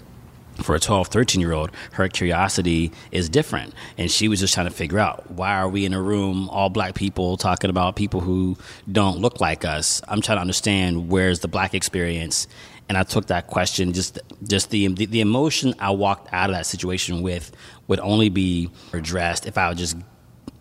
For 0.63 0.75
a 0.75 0.81
12, 0.81 1.09
13 1.09 1.41
year 1.41 1.53
old, 1.53 1.71
her 1.93 2.09
curiosity 2.09 2.93
is 3.13 3.29
different. 3.29 3.75
And 3.99 4.11
she 4.11 4.29
was 4.29 4.41
just 4.41 4.55
trying 4.55 4.67
to 4.67 4.73
figure 4.73 4.99
out 4.99 5.31
why 5.31 5.55
are 5.55 5.69
we 5.69 5.85
in 5.85 5.93
a 5.93 6.01
room, 6.01 6.49
all 6.51 6.69
black 6.69 6.95
people, 6.95 7.37
talking 7.37 7.71
about 7.71 7.97
people 7.97 8.21
who 8.21 8.57
don't 8.91 9.19
look 9.19 9.41
like 9.41 9.65
us? 9.65 10.03
I'm 10.09 10.21
trying 10.21 10.37
to 10.39 10.43
understand 10.43 11.09
where's 11.09 11.41
the 11.41 11.49
black 11.49 11.75
experience. 11.75 12.47
And 12.89 12.99
I 12.99 13.05
took 13.05 13.27
that 13.27 13.47
question, 13.47 13.93
just 13.93 14.19
just 14.49 14.71
the, 14.71 14.89
the 14.89 15.07
the 15.07 15.21
emotion 15.21 15.75
I 15.79 15.91
walked 15.91 16.29
out 16.33 16.51
of 16.51 16.57
that 16.57 16.67
situation 16.67 17.23
with 17.23 17.53
would 17.87 18.01
only 18.01 18.31
be 18.31 18.71
addressed 18.93 19.47
if 19.47 19.57
I 19.57 19.73
just 19.75 19.97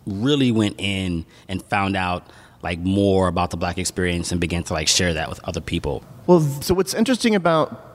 really 0.06 0.52
went 0.52 0.76
in 0.78 1.26
and 1.48 1.62
found 1.64 1.96
out 1.96 2.30
like 2.62 2.78
more 2.78 3.28
about 3.28 3.50
the 3.50 3.56
black 3.56 3.78
experience 3.78 4.30
and 4.32 4.40
began 4.40 4.62
to 4.64 4.74
like 4.74 4.88
share 4.88 5.14
that 5.14 5.28
with 5.28 5.40
other 5.44 5.60
people. 5.60 6.04
Well, 6.26 6.40
so 6.40 6.74
what's 6.74 6.94
interesting 6.94 7.34
about 7.34 7.89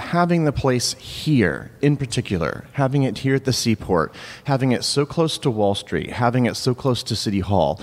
having 0.00 0.44
the 0.44 0.52
place 0.52 0.94
here 0.94 1.70
in 1.80 1.96
particular, 1.96 2.64
having 2.72 3.02
it 3.02 3.18
here 3.18 3.34
at 3.34 3.44
the 3.44 3.52
seaport, 3.52 4.14
having 4.44 4.72
it 4.72 4.84
so 4.84 5.04
close 5.04 5.38
to 5.38 5.50
Wall 5.50 5.74
Street, 5.74 6.10
having 6.10 6.46
it 6.46 6.56
so 6.56 6.74
close 6.74 7.02
to 7.04 7.16
City 7.16 7.40
Hall. 7.40 7.80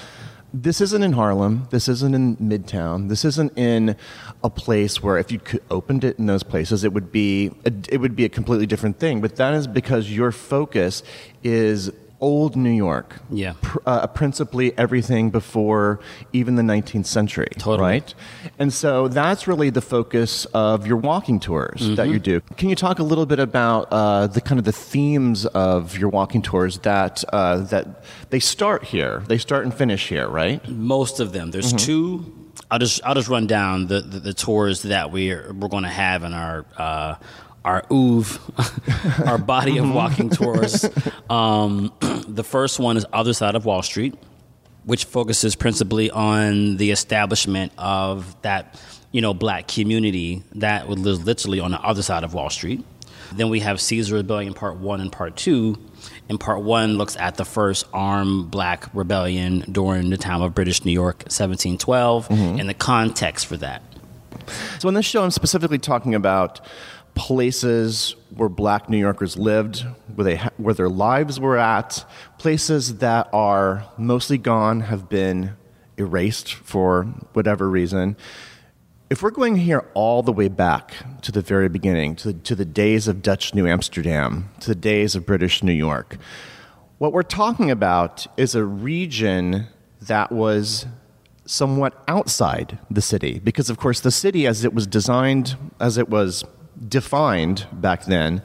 This 0.53 0.79
isn't 0.79 1.03
in 1.03 1.11
Harlem. 1.11 1.67
This 1.69 1.89
isn't 1.89 2.15
in 2.15 2.37
Midtown. 2.37 3.09
This 3.09 3.25
isn't 3.25 3.57
in 3.57 3.97
a 4.41 4.49
place 4.49 5.03
where 5.03 5.17
if 5.17 5.29
you 5.29 5.39
could 5.39 5.61
opened 5.69 6.05
it 6.05 6.17
in 6.17 6.27
those 6.27 6.43
places, 6.43 6.85
it 6.85 6.93
would 6.93 7.11
be 7.11 7.51
a, 7.65 7.73
it 7.89 7.97
would 7.97 8.15
be 8.15 8.23
a 8.23 8.29
completely 8.29 8.65
different 8.65 8.97
thing. 8.97 9.19
But 9.19 9.35
that 9.35 9.53
is 9.53 9.67
because 9.67 10.09
your 10.09 10.31
focus 10.31 11.03
is 11.43 11.91
old 12.29 12.55
New 12.55 12.75
York. 12.87 13.09
Yeah. 13.29 13.53
Pr- 13.61 13.79
uh, 13.85 14.07
principally 14.07 14.67
everything 14.77 15.29
before 15.29 15.99
even 16.33 16.55
the 16.55 16.63
19th 16.63 17.05
century. 17.05 17.47
Totally. 17.57 17.89
Right? 17.89 18.09
And 18.59 18.73
so 18.73 19.07
that's 19.07 19.47
really 19.47 19.69
the 19.69 19.81
focus 19.81 20.45
of 20.53 20.87
your 20.89 20.97
walking 20.97 21.39
tours 21.39 21.81
Mm-hmm. 21.81 21.95
that 21.99 22.07
you 22.09 22.19
do. 22.19 22.41
Can 22.57 22.69
you 22.69 22.75
talk 22.75 22.99
a 22.99 23.03
little 23.11 23.25
bit 23.25 23.39
about 23.39 23.87
uh, 23.91 24.27
the 24.27 24.41
kind 24.41 24.59
of 24.59 24.65
the 24.65 24.71
themes 24.91 25.45
of 25.47 25.97
your 25.97 26.09
walking 26.09 26.41
tours 26.41 26.79
that 26.79 27.23
uh, 27.31 27.57
that 27.73 27.83
they 28.31 28.39
start 28.39 28.83
here, 28.93 29.23
they 29.27 29.37
start 29.37 29.63
and 29.65 29.73
finish 29.73 30.03
here, 30.09 30.27
right? 30.27 30.59
Most 30.69 31.19
of 31.19 31.31
them. 31.31 31.51
There's 31.51 31.73
two. 31.73 32.25
I'll 32.71 32.79
just 32.79 33.01
I'll 33.05 33.13
just 33.15 33.29
run 33.29 33.45
down 33.47 33.87
the, 33.87 33.99
the, 34.01 34.19
the 34.19 34.33
tours 34.33 34.81
that 34.83 35.11
we're 35.11 35.53
we're 35.53 35.67
going 35.75 35.83
to 35.83 35.89
have 36.05 36.23
in 36.23 36.33
our 36.33 36.65
uh, 36.77 37.15
our 37.65 37.83
oeuvre, 37.91 38.39
our 39.25 39.37
body 39.37 39.77
of 39.77 39.91
walking 39.91 40.29
tours. 40.29 40.85
Um, 41.29 41.91
the 42.27 42.43
first 42.43 42.79
one 42.79 42.95
is 42.95 43.05
Other 43.11 43.33
Side 43.33 43.55
of 43.55 43.65
Wall 43.65 43.81
Street, 43.81 44.15
which 44.85 45.05
focuses 45.05 45.55
principally 45.55 46.11
on 46.11 46.77
the 46.77 46.91
establishment 46.91 47.73
of 47.77 48.39
that 48.43 48.79
you 49.11 49.21
know 49.21 49.33
black 49.33 49.67
community 49.67 50.43
that 50.53 50.89
lives 50.89 51.25
literally 51.25 51.59
on 51.59 51.71
the 51.71 51.81
other 51.81 52.03
side 52.03 52.23
of 52.23 52.33
Wall 52.33 52.49
Street. 52.49 52.85
Then 53.33 53.49
we 53.49 53.59
have 53.61 53.81
Caesar 53.81 54.15
Rebellion 54.15 54.53
Part 54.53 54.77
One 54.77 55.01
and 55.01 55.11
Part 55.11 55.35
Two. 55.35 55.77
And 56.29 56.39
Part 56.39 56.61
One 56.61 56.97
looks 56.97 57.17
at 57.17 57.35
the 57.35 57.45
first 57.45 57.85
armed 57.93 58.51
black 58.51 58.93
rebellion 58.93 59.63
during 59.71 60.11
the 60.11 60.17
time 60.17 60.41
of 60.41 60.53
British 60.53 60.85
New 60.85 60.91
York, 60.91 61.23
1712, 61.23 62.29
and 62.29 62.69
the 62.69 62.75
context 62.75 63.47
for 63.47 63.57
that. 63.57 63.81
So 64.79 64.87
in 64.87 64.93
this 64.95 65.05
show, 65.05 65.23
I'm 65.23 65.31
specifically 65.31 65.79
talking 65.79 66.13
about 66.13 66.61
places 67.15 68.15
where 68.35 68.49
Black 68.49 68.89
New 68.89 68.97
Yorkers 68.97 69.37
lived, 69.37 69.85
where 70.13 70.25
they 70.25 70.35
ha- 70.35 70.51
where 70.57 70.73
their 70.73 70.89
lives 70.89 71.39
were 71.39 71.57
at, 71.57 72.05
places 72.37 72.97
that 72.97 73.27
are 73.33 73.85
mostly 73.97 74.37
gone, 74.37 74.81
have 74.81 75.09
been 75.09 75.55
erased 75.97 76.53
for 76.53 77.03
whatever 77.33 77.69
reason. 77.69 78.15
If 79.09 79.23
we're 79.23 79.31
going 79.31 79.55
here 79.55 79.89
all 79.93 80.23
the 80.23 80.33
way 80.33 80.47
back 80.47 81.21
to 81.21 81.31
the 81.31 81.41
very 81.41 81.69
beginning, 81.69 82.15
to 82.17 82.33
the, 82.33 82.39
to 82.39 82.55
the 82.55 82.65
days 82.65 83.07
of 83.07 83.21
Dutch 83.21 83.53
New 83.53 83.67
Amsterdam, 83.67 84.49
to 84.59 84.67
the 84.67 84.75
days 84.75 85.15
of 85.15 85.25
British 85.25 85.63
New 85.63 85.73
York, 85.73 86.17
what 86.97 87.13
we're 87.13 87.23
talking 87.23 87.71
about 87.71 88.27
is 88.35 88.55
a 88.55 88.63
region 88.63 89.67
that 90.01 90.31
was 90.31 90.85
somewhat 91.45 92.03
outside 92.07 92.79
the 92.89 93.01
city 93.01 93.39
because 93.39 93.69
of 93.69 93.77
course 93.77 93.99
the 93.99 94.11
city 94.11 94.47
as 94.47 94.65
it 94.65 94.73
was 94.73 94.87
designed 94.87 95.55
as 95.79 95.95
it 95.97 96.09
was 96.09 96.43
defined 96.87 97.67
back 97.71 98.05
then 98.05 98.41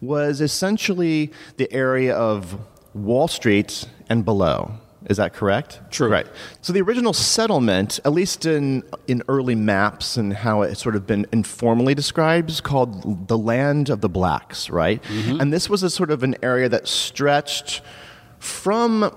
was 0.00 0.40
essentially 0.40 1.32
the 1.56 1.72
area 1.72 2.14
of 2.14 2.58
Wall 2.94 3.28
Street 3.28 3.86
and 4.08 4.24
below. 4.24 4.72
Is 5.06 5.18
that 5.18 5.34
correct? 5.34 5.80
True. 5.90 6.08
right. 6.08 6.26
So 6.62 6.72
the 6.72 6.80
original 6.80 7.12
settlement 7.12 8.00
at 8.04 8.12
least 8.12 8.44
in 8.44 8.82
in 9.06 9.22
early 9.28 9.54
maps 9.54 10.16
and 10.16 10.32
how 10.32 10.62
it's 10.62 10.82
sort 10.82 10.96
of 10.96 11.06
been 11.06 11.26
informally 11.32 11.94
described 11.94 12.50
is 12.50 12.60
called 12.60 13.28
the 13.28 13.38
land 13.38 13.88
of 13.88 14.00
the 14.00 14.08
blacks 14.08 14.68
right? 14.68 15.00
Mm-hmm. 15.04 15.40
And 15.40 15.52
this 15.52 15.70
was 15.70 15.84
a 15.84 15.90
sort 15.90 16.10
of 16.10 16.24
an 16.24 16.34
area 16.42 16.68
that 16.68 16.88
stretched 16.88 17.82
from 18.40 19.14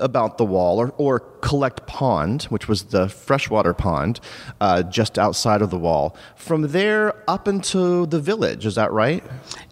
about 0.00 0.38
the 0.38 0.44
wall 0.44 0.78
or, 0.78 0.92
or 0.96 1.20
collect 1.40 1.86
pond 1.86 2.44
which 2.44 2.68
was 2.68 2.84
the 2.84 3.08
freshwater 3.08 3.72
pond 3.72 4.20
uh, 4.60 4.82
just 4.82 5.18
outside 5.18 5.62
of 5.62 5.70
the 5.70 5.78
wall 5.78 6.16
from 6.36 6.62
there 6.62 7.14
up 7.28 7.46
into 7.46 8.06
the 8.06 8.20
village 8.20 8.66
is 8.66 8.74
that 8.74 8.90
right 8.92 9.22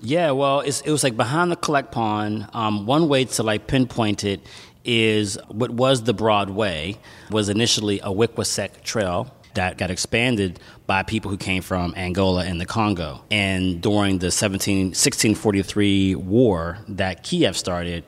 Yeah, 0.01 0.31
well, 0.31 0.61
it 0.61 0.87
was 0.87 1.03
like 1.03 1.17
behind 1.17 1.51
the 1.51 1.57
collect 1.57 1.93
pond. 1.93 2.49
Um, 2.53 2.87
one 2.87 3.09
way 3.09 3.25
to 3.25 3.43
like 3.43 3.67
pinpoint 3.67 4.25
it 4.25 4.41
is 4.85 5.38
what 5.49 5.71
was 5.71 6.05
the 6.05 6.14
Broadway 6.14 6.97
was 7.31 7.49
initially 7.49 8.01
a 8.01 8.07
Wickquasgeck 8.09 8.83
Trail 8.83 9.35
that 9.55 9.77
got 9.77 9.91
expanded 9.91 10.61
by 10.87 11.03
people 11.03 11.31
who 11.31 11.37
came 11.37 11.62
from 11.62 11.93
Angola 11.97 12.45
and 12.45 12.61
the 12.61 12.67
Congo. 12.67 13.25
And 13.31 13.81
during 13.83 14.19
the 14.19 14.31
17, 14.31 14.88
1643 14.88 16.14
war 16.14 16.79
that 16.88 17.25
Kieft 17.25 17.57
started 17.57 18.05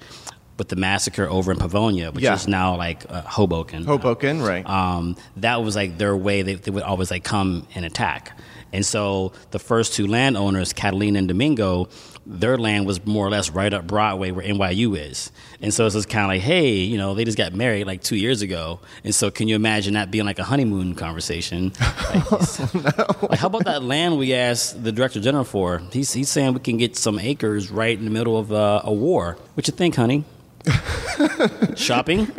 with 0.60 0.68
the 0.68 0.76
massacre 0.76 1.26
over 1.28 1.50
in 1.50 1.58
Pavonia, 1.58 2.12
which 2.14 2.22
Yeah. 2.22 2.34
is 2.34 2.46
now 2.46 2.76
like 2.76 3.04
uh, 3.08 3.22
Hoboken. 3.22 3.84
Hoboken, 3.86 4.42
right. 4.42 4.64
Um, 4.68 5.16
that 5.38 5.62
was 5.64 5.74
like 5.74 5.96
their 5.96 6.14
way. 6.14 6.42
They, 6.42 6.54
they 6.54 6.70
would 6.70 6.82
always 6.84 7.10
like 7.10 7.24
come 7.24 7.66
and 7.74 7.84
attack. 7.86 8.38
And 8.72 8.84
so 8.86 9.32
the 9.50 9.58
first 9.58 9.94
two 9.94 10.06
landowners, 10.06 10.72
Catalina 10.72 11.18
and 11.18 11.26
Domingo, 11.28 11.88
their 12.26 12.56
land 12.58 12.86
was 12.86 13.04
more 13.04 13.26
or 13.26 13.30
less 13.30 13.50
right 13.50 13.72
up 13.72 13.86
Broadway 13.86 14.30
where 14.30 14.44
NYU 14.46 14.96
is. 14.96 15.32
And 15.62 15.72
so 15.74 15.86
it's 15.86 15.94
just 15.96 16.08
kind 16.10 16.24
of 16.24 16.28
like, 16.28 16.42
hey, 16.42 16.74
you 16.74 16.96
know, 16.98 17.14
they 17.14 17.24
just 17.24 17.38
got 17.38 17.52
married 17.54 17.86
like 17.88 18.02
two 18.02 18.14
years 18.16 18.42
ago. 18.42 18.78
And 19.02 19.12
so 19.14 19.30
can 19.30 19.48
you 19.48 19.56
imagine 19.56 19.94
that 19.94 20.10
being 20.12 20.24
like 20.26 20.38
a 20.38 20.44
honeymoon 20.44 20.94
conversation? 20.94 21.72
Like, 22.10 23.22
like, 23.30 23.38
how 23.38 23.46
about 23.46 23.64
that 23.64 23.82
land 23.82 24.18
we 24.18 24.34
asked 24.34 24.82
the 24.84 24.92
director 24.92 25.20
general 25.20 25.44
for? 25.44 25.80
He's, 25.92 26.12
he's 26.12 26.28
saying 26.28 26.52
we 26.54 26.60
can 26.60 26.76
get 26.76 26.96
some 26.96 27.18
acres 27.18 27.70
right 27.70 27.96
in 27.96 28.04
the 28.04 28.10
middle 28.10 28.36
of 28.36 28.52
uh, 28.52 28.82
a 28.84 28.92
war. 28.92 29.36
What 29.54 29.66
you 29.66 29.72
think, 29.72 29.94
honey? 29.96 30.24
Shopping? 31.76 32.30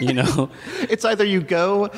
You 0.00 0.14
know? 0.14 0.50
it's 0.82 1.04
either 1.04 1.24
you 1.24 1.40
go 1.40 1.90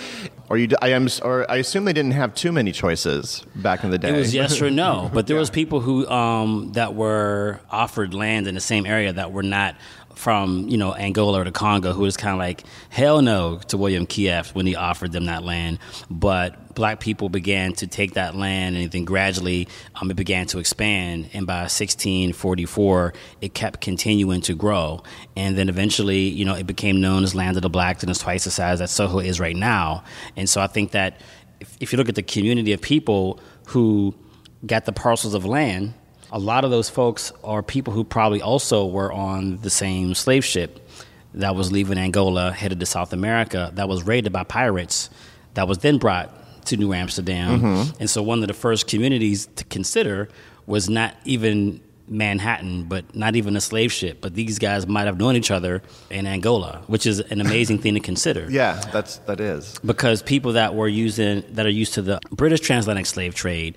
or 0.49 0.57
you 0.59 0.69
I 0.81 0.89
am 0.91 1.09
or 1.23 1.51
I 1.51 1.57
assume 1.57 1.85
they 1.85 1.93
didn't 1.93 2.13
have 2.13 2.35
too 2.35 2.53
many 2.53 2.73
choices 2.73 3.45
back 3.55 3.85
in 3.85 3.91
the 3.91 3.99
day 3.99 4.11
It 4.11 4.17
was 4.17 4.35
yes 4.35 4.61
or 4.63 4.71
no, 4.71 5.11
but 5.13 5.27
there 5.27 5.37
was 5.37 5.51
people 5.61 5.81
who 5.81 6.07
um, 6.09 6.73
that 6.73 6.95
were 6.95 7.61
offered 7.71 8.15
land 8.15 8.47
in 8.47 8.55
the 8.55 8.61
same 8.61 8.87
area 8.87 9.13
that 9.13 9.33
were 9.33 9.43
not 9.43 9.77
from 10.17 10.69
you 10.69 10.77
know 10.77 10.95
Angola 10.95 11.43
or 11.43 11.45
the 11.45 11.53
Congo, 11.53 11.93
who 11.93 12.03
was 12.03 12.17
kind 12.17 12.33
of 12.33 12.39
like 12.39 12.65
hell 12.89 13.23
no 13.23 13.59
to 13.69 13.77
William 13.77 14.07
Kieft 14.07 14.55
when 14.55 14.67
he 14.67 14.75
offered 14.75 15.13
them 15.13 15.27
that 15.27 15.45
land. 15.45 15.79
But 16.11 16.75
black 16.75 17.01
people 17.01 17.29
began 17.29 17.73
to 17.75 17.87
take 17.87 18.15
that 18.15 18.35
land, 18.35 18.77
and 18.77 18.91
then 18.91 19.05
gradually 19.05 19.69
um, 19.95 20.11
it 20.11 20.17
began 20.17 20.47
to 20.49 20.59
expand. 20.59 21.31
And 21.33 21.47
by 21.47 21.61
1644, 21.61 23.15
it 23.41 23.55
kept 23.55 23.81
continuing 23.81 24.41
to 24.43 24.55
grow, 24.55 25.03
and 25.37 25.57
then 25.57 25.69
eventually, 25.69 26.29
you 26.29 26.45
know, 26.45 26.55
it 26.55 26.67
became 26.67 27.01
known 27.01 27.23
as 27.23 27.35
Land 27.35 27.57
of 27.57 27.63
the 27.63 27.71
Blacks, 27.71 28.03
and 28.03 28.11
it's 28.11 28.21
twice 28.21 28.45
the 28.45 28.51
size 28.51 28.81
that 28.81 28.91
Soho 28.91 29.21
is 29.21 29.39
right 29.39 29.57
now. 29.57 30.03
And 30.35 30.49
so 30.49 30.61
I 30.61 30.67
think 30.67 30.91
that 30.93 31.21
if, 31.61 31.77
if 31.81 31.93
you 31.93 31.99
look 31.99 32.09
at 32.09 32.15
the 32.15 32.23
community 32.23 32.73
of 32.73 32.81
people, 32.81 33.41
who 33.67 34.15
got 34.65 34.85
the 34.85 34.93
parcels 34.93 35.35
of 35.35 35.45
land, 35.45 35.95
a 36.37 36.39
lot 36.39 36.67
of 36.67 36.71
those 36.71 36.91
folks 36.91 37.33
are 37.43 37.63
people 37.63 37.95
who 37.95 38.05
probably 38.05 38.43
also 38.43 38.85
were 38.85 39.11
on 39.11 39.57
the 39.63 39.71
same 39.71 40.15
slave 40.15 40.45
ship 40.45 40.87
that 41.33 41.57
was 41.57 41.73
leaving 41.73 41.97
Angola, 41.97 42.53
headed 42.53 42.79
to 42.81 42.85
South 42.85 43.15
America, 43.15 43.71
that 43.73 43.89
was 43.89 44.03
raided 44.03 44.35
by 44.35 44.45
pirates, 44.45 45.09
that 45.55 45.67
was 45.67 45.79
then 45.79 45.97
brought 45.97 46.31
to 46.67 46.77
New 46.77 46.93
Amsterdam. 46.93 47.61
Mm-hmm. 47.61 47.97
And 48.01 48.11
so 48.11 48.23
one 48.23 48.43
of 48.43 48.49
the 48.49 48.55
first 48.55 48.87
communities 48.87 49.47
to 49.57 49.65
consider 49.65 50.29
was 50.67 50.91
not 50.91 51.15
even 51.25 51.81
Manhattan, 52.07 52.85
but 52.85 53.17
not 53.17 53.35
even 53.35 53.57
a 53.57 53.61
slave 53.61 53.91
ship. 53.91 54.19
But 54.21 54.35
these 54.35 54.59
guys 54.59 54.87
might 54.87 55.07
have 55.07 55.19
known 55.19 55.37
each 55.37 55.51
other 55.51 55.83
in 56.11 56.27
Angola, 56.27 56.83
which 56.87 57.07
is 57.07 57.21
an 57.21 57.41
amazing 57.41 57.79
thing 57.79 57.95
to 57.95 58.01
consider. 58.01 58.47
Yeah, 58.57 58.81
that's 58.93 59.19
that 59.19 59.41
is. 59.41 59.79
Because 59.85 60.23
people 60.23 60.53
that 60.53 60.75
were 60.75 60.89
using 60.89 61.45
that 61.53 61.67
are 61.67 61.71
used 61.71 61.95
to 61.95 62.03
the 62.03 62.21
British 62.31 62.61
transatlantic 62.61 63.07
slave 63.07 63.35
trade, 63.35 63.77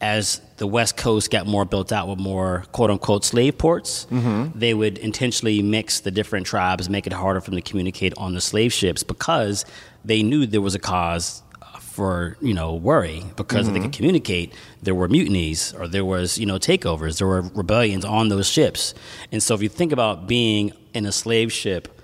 as 0.00 0.40
the 0.56 0.66
West 0.66 0.96
Coast 0.96 1.30
got 1.30 1.46
more 1.46 1.64
built 1.64 1.92
out 1.92 2.08
with 2.08 2.18
more 2.18 2.64
quote 2.72 2.90
unquote 2.90 3.24
slave 3.24 3.56
ports, 3.58 4.06
mm-hmm. 4.10 4.58
they 4.58 4.74
would 4.74 4.98
intentionally 4.98 5.62
mix 5.62 6.00
the 6.00 6.10
different 6.10 6.46
tribes, 6.46 6.90
make 6.90 7.06
it 7.06 7.12
harder 7.12 7.40
for 7.40 7.50
them 7.50 7.60
to 7.60 7.68
communicate 7.68 8.12
on 8.16 8.34
the 8.34 8.40
slave 8.40 8.72
ships 8.72 9.02
because 9.02 9.64
they 10.04 10.22
knew 10.22 10.46
there 10.46 10.60
was 10.60 10.74
a 10.74 10.78
cause 10.78 11.42
for 11.80 12.36
you 12.40 12.52
know 12.52 12.74
worry 12.74 13.22
because 13.36 13.68
if 13.68 13.74
they 13.74 13.78
could 13.78 13.90
mm-hmm. 13.90 13.96
communicate. 13.96 14.52
There 14.82 14.94
were 14.94 15.08
mutinies 15.08 15.72
or 15.78 15.88
there 15.88 16.04
was 16.04 16.38
you 16.38 16.46
know 16.46 16.58
takeovers. 16.58 17.18
There 17.18 17.28
were 17.28 17.42
rebellions 17.42 18.04
on 18.04 18.28
those 18.28 18.48
ships. 18.48 18.94
And 19.32 19.42
so 19.42 19.54
if 19.54 19.62
you 19.62 19.68
think 19.68 19.92
about 19.92 20.26
being 20.26 20.72
in 20.92 21.06
a 21.06 21.12
slave 21.12 21.52
ship 21.52 22.00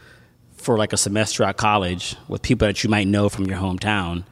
for 0.55 0.79
like 0.79 0.93
a 0.93 0.97
semester 0.97 1.43
at 1.45 1.57
college 1.57 2.17
with 2.29 2.43
people 2.43 2.67
that 2.67 2.85
you 2.85 2.91
might 2.91 3.09
know 3.09 3.29
from 3.29 3.47
your 3.47 3.59
hometown 3.59 4.25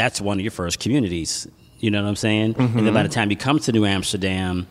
that's 0.00 0.18
one 0.18 0.38
of 0.38 0.42
your 0.42 0.50
first 0.50 0.80
communities. 0.80 1.46
You 1.80 1.90
know 1.90 2.02
what 2.02 2.08
I'm 2.08 2.16
saying? 2.16 2.56
And 2.58 2.86
then 2.86 2.94
by 2.94 3.02
the 3.02 3.08
mm-hmm. 3.08 3.14
time 3.14 3.30
you 3.30 3.36
come 3.36 3.58
to 3.60 3.72
New 3.72 3.86
Amsterdam 3.86 4.66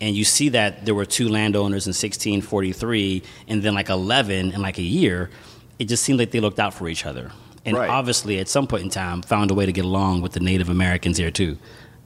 and 0.00 0.16
you 0.16 0.24
see 0.24 0.48
that 0.50 0.84
there 0.84 0.94
were 0.94 1.04
two 1.04 1.28
landowners 1.28 1.86
in 1.86 1.90
1643 1.90 3.22
and 3.48 3.62
then 3.62 3.74
like 3.74 3.90
11 3.90 4.52
in 4.52 4.62
like 4.62 4.78
a 4.78 4.82
year, 4.82 5.30
it 5.78 5.84
just 5.84 6.02
seemed 6.02 6.18
like 6.18 6.30
they 6.30 6.40
looked 6.40 6.58
out 6.58 6.74
for 6.74 6.88
each 6.88 7.06
other. 7.06 7.30
And 7.66 7.76
Right. 7.76 7.88
obviously, 7.88 8.38
at 8.40 8.48
some 8.48 8.66
point 8.66 8.82
in 8.82 8.90
time, 8.90 9.22
found 9.22 9.50
a 9.50 9.54
way 9.54 9.66
to 9.66 9.72
get 9.72 9.84
along 9.84 10.20
with 10.22 10.32
the 10.32 10.40
Native 10.40 10.68
Americans 10.68 11.16
here 11.16 11.30
too. 11.30 11.56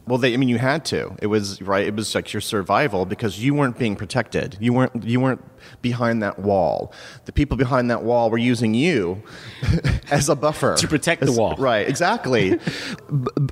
Well, 0.08 0.18
they, 0.18 0.32
I 0.34 0.36
mean, 0.36 0.48
you 0.48 0.58
had 0.58 0.84
to. 0.86 1.14
It 1.20 1.26
was 1.26 1.60
right. 1.62 1.86
It 1.86 1.94
was 1.94 2.14
like 2.14 2.32
your 2.32 2.40
survival 2.40 3.04
because 3.04 3.38
you 3.38 3.54
weren't 3.54 3.78
being 3.78 3.94
protected. 3.94 4.56
You 4.60 4.72
weren't. 4.72 5.04
You 5.04 5.20
weren't 5.20 5.44
behind 5.82 6.22
that 6.22 6.38
wall. 6.38 6.92
The 7.26 7.32
people 7.32 7.56
behind 7.56 7.90
that 7.90 8.02
wall 8.02 8.30
were 8.30 8.38
using 8.38 8.74
you 8.74 9.22
as 10.10 10.28
a 10.28 10.34
buffer 10.36 10.76
To 10.76 10.88
protect 10.88 11.24
the 11.24 11.32
wall. 11.32 11.56
Right. 11.58 11.88
Exactly. 11.88 12.58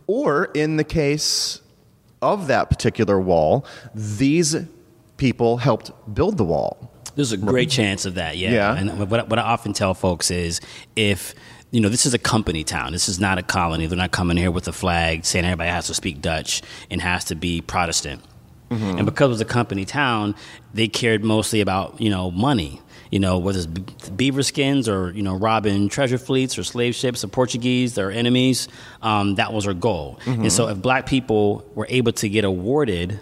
Or 0.07 0.47
in 0.55 0.77
the 0.77 0.85
case 0.85 1.61
of 2.23 2.47
that 2.47 2.71
particular 2.71 3.21
wall, 3.21 3.67
these 3.95 4.57
people 5.17 5.59
helped 5.59 5.91
build 6.15 6.39
the 6.39 6.45
wall. 6.45 6.93
There's 7.15 7.33
a 7.33 7.37
great 7.37 7.71
chance 7.71 8.05
of 8.05 8.15
that, 8.15 8.37
yeah. 8.37 8.53
Yeah. 8.53 8.77
And 8.77 9.11
what, 9.11 9.29
what 9.29 9.39
I 9.39 9.43
often 9.43 9.73
tell 9.73 9.95
folks 9.95 10.31
is 10.31 10.61
if, 10.97 11.35
you 11.71 11.81
know, 11.81 11.89
this 11.89 12.07
is 12.07 12.15
a 12.15 12.19
company 12.19 12.65
town. 12.65 12.93
This 12.93 13.09
is 13.09 13.19
not 13.19 13.39
a 13.39 13.43
colony. 13.43 13.87
They're 13.87 13.99
not 13.99 14.13
coming 14.13 14.37
here 14.37 14.51
with 14.51 14.69
a 14.69 14.73
flag 14.73 15.25
saying 15.25 15.45
everybody 15.45 15.71
has 15.71 15.89
to 15.89 15.95
speak 15.95 16.23
Dutch 16.23 16.63
and 16.91 17.01
has 17.01 17.25
to 17.25 17.35
be 17.35 17.61
Protestant. 17.61 18.23
Mm-hmm. 18.71 18.99
And 18.99 19.07
because 19.07 19.27
it 19.27 19.29
was 19.29 19.41
a 19.41 19.45
company 19.45 19.85
town, 19.85 20.35
they 20.75 20.89
cared 20.89 21.25
mostly 21.25 21.61
about, 21.61 22.01
you 22.01 22.11
know, 22.11 22.31
money. 22.31 22.81
You 23.11 23.21
know, 23.21 23.39
whether 23.39 23.59
it's 23.59 23.67
be- 23.67 24.11
beaver 24.17 24.43
skins 24.43 24.89
or, 24.89 25.13
you 25.13 25.23
know, 25.23 25.35
robbing 25.35 25.89
treasure 25.89 26.19
fleets 26.19 26.59
or 26.59 26.65
slave 26.65 26.95
ships 26.97 27.23
of 27.23 27.31
Portuguese, 27.31 27.95
their 27.95 28.11
enemies, 28.11 28.67
um, 29.01 29.37
that 29.37 29.53
was 29.53 29.65
their 29.65 29.75
goal. 29.75 30.19
And 30.27 30.39
mm-hmm. 30.39 30.49
so 30.49 30.69
if 30.69 30.83
black 30.83 31.07
people 31.07 31.65
were 31.77 31.87
able 31.89 32.13
to 32.13 32.29
get 32.29 32.45
awarded 32.45 33.21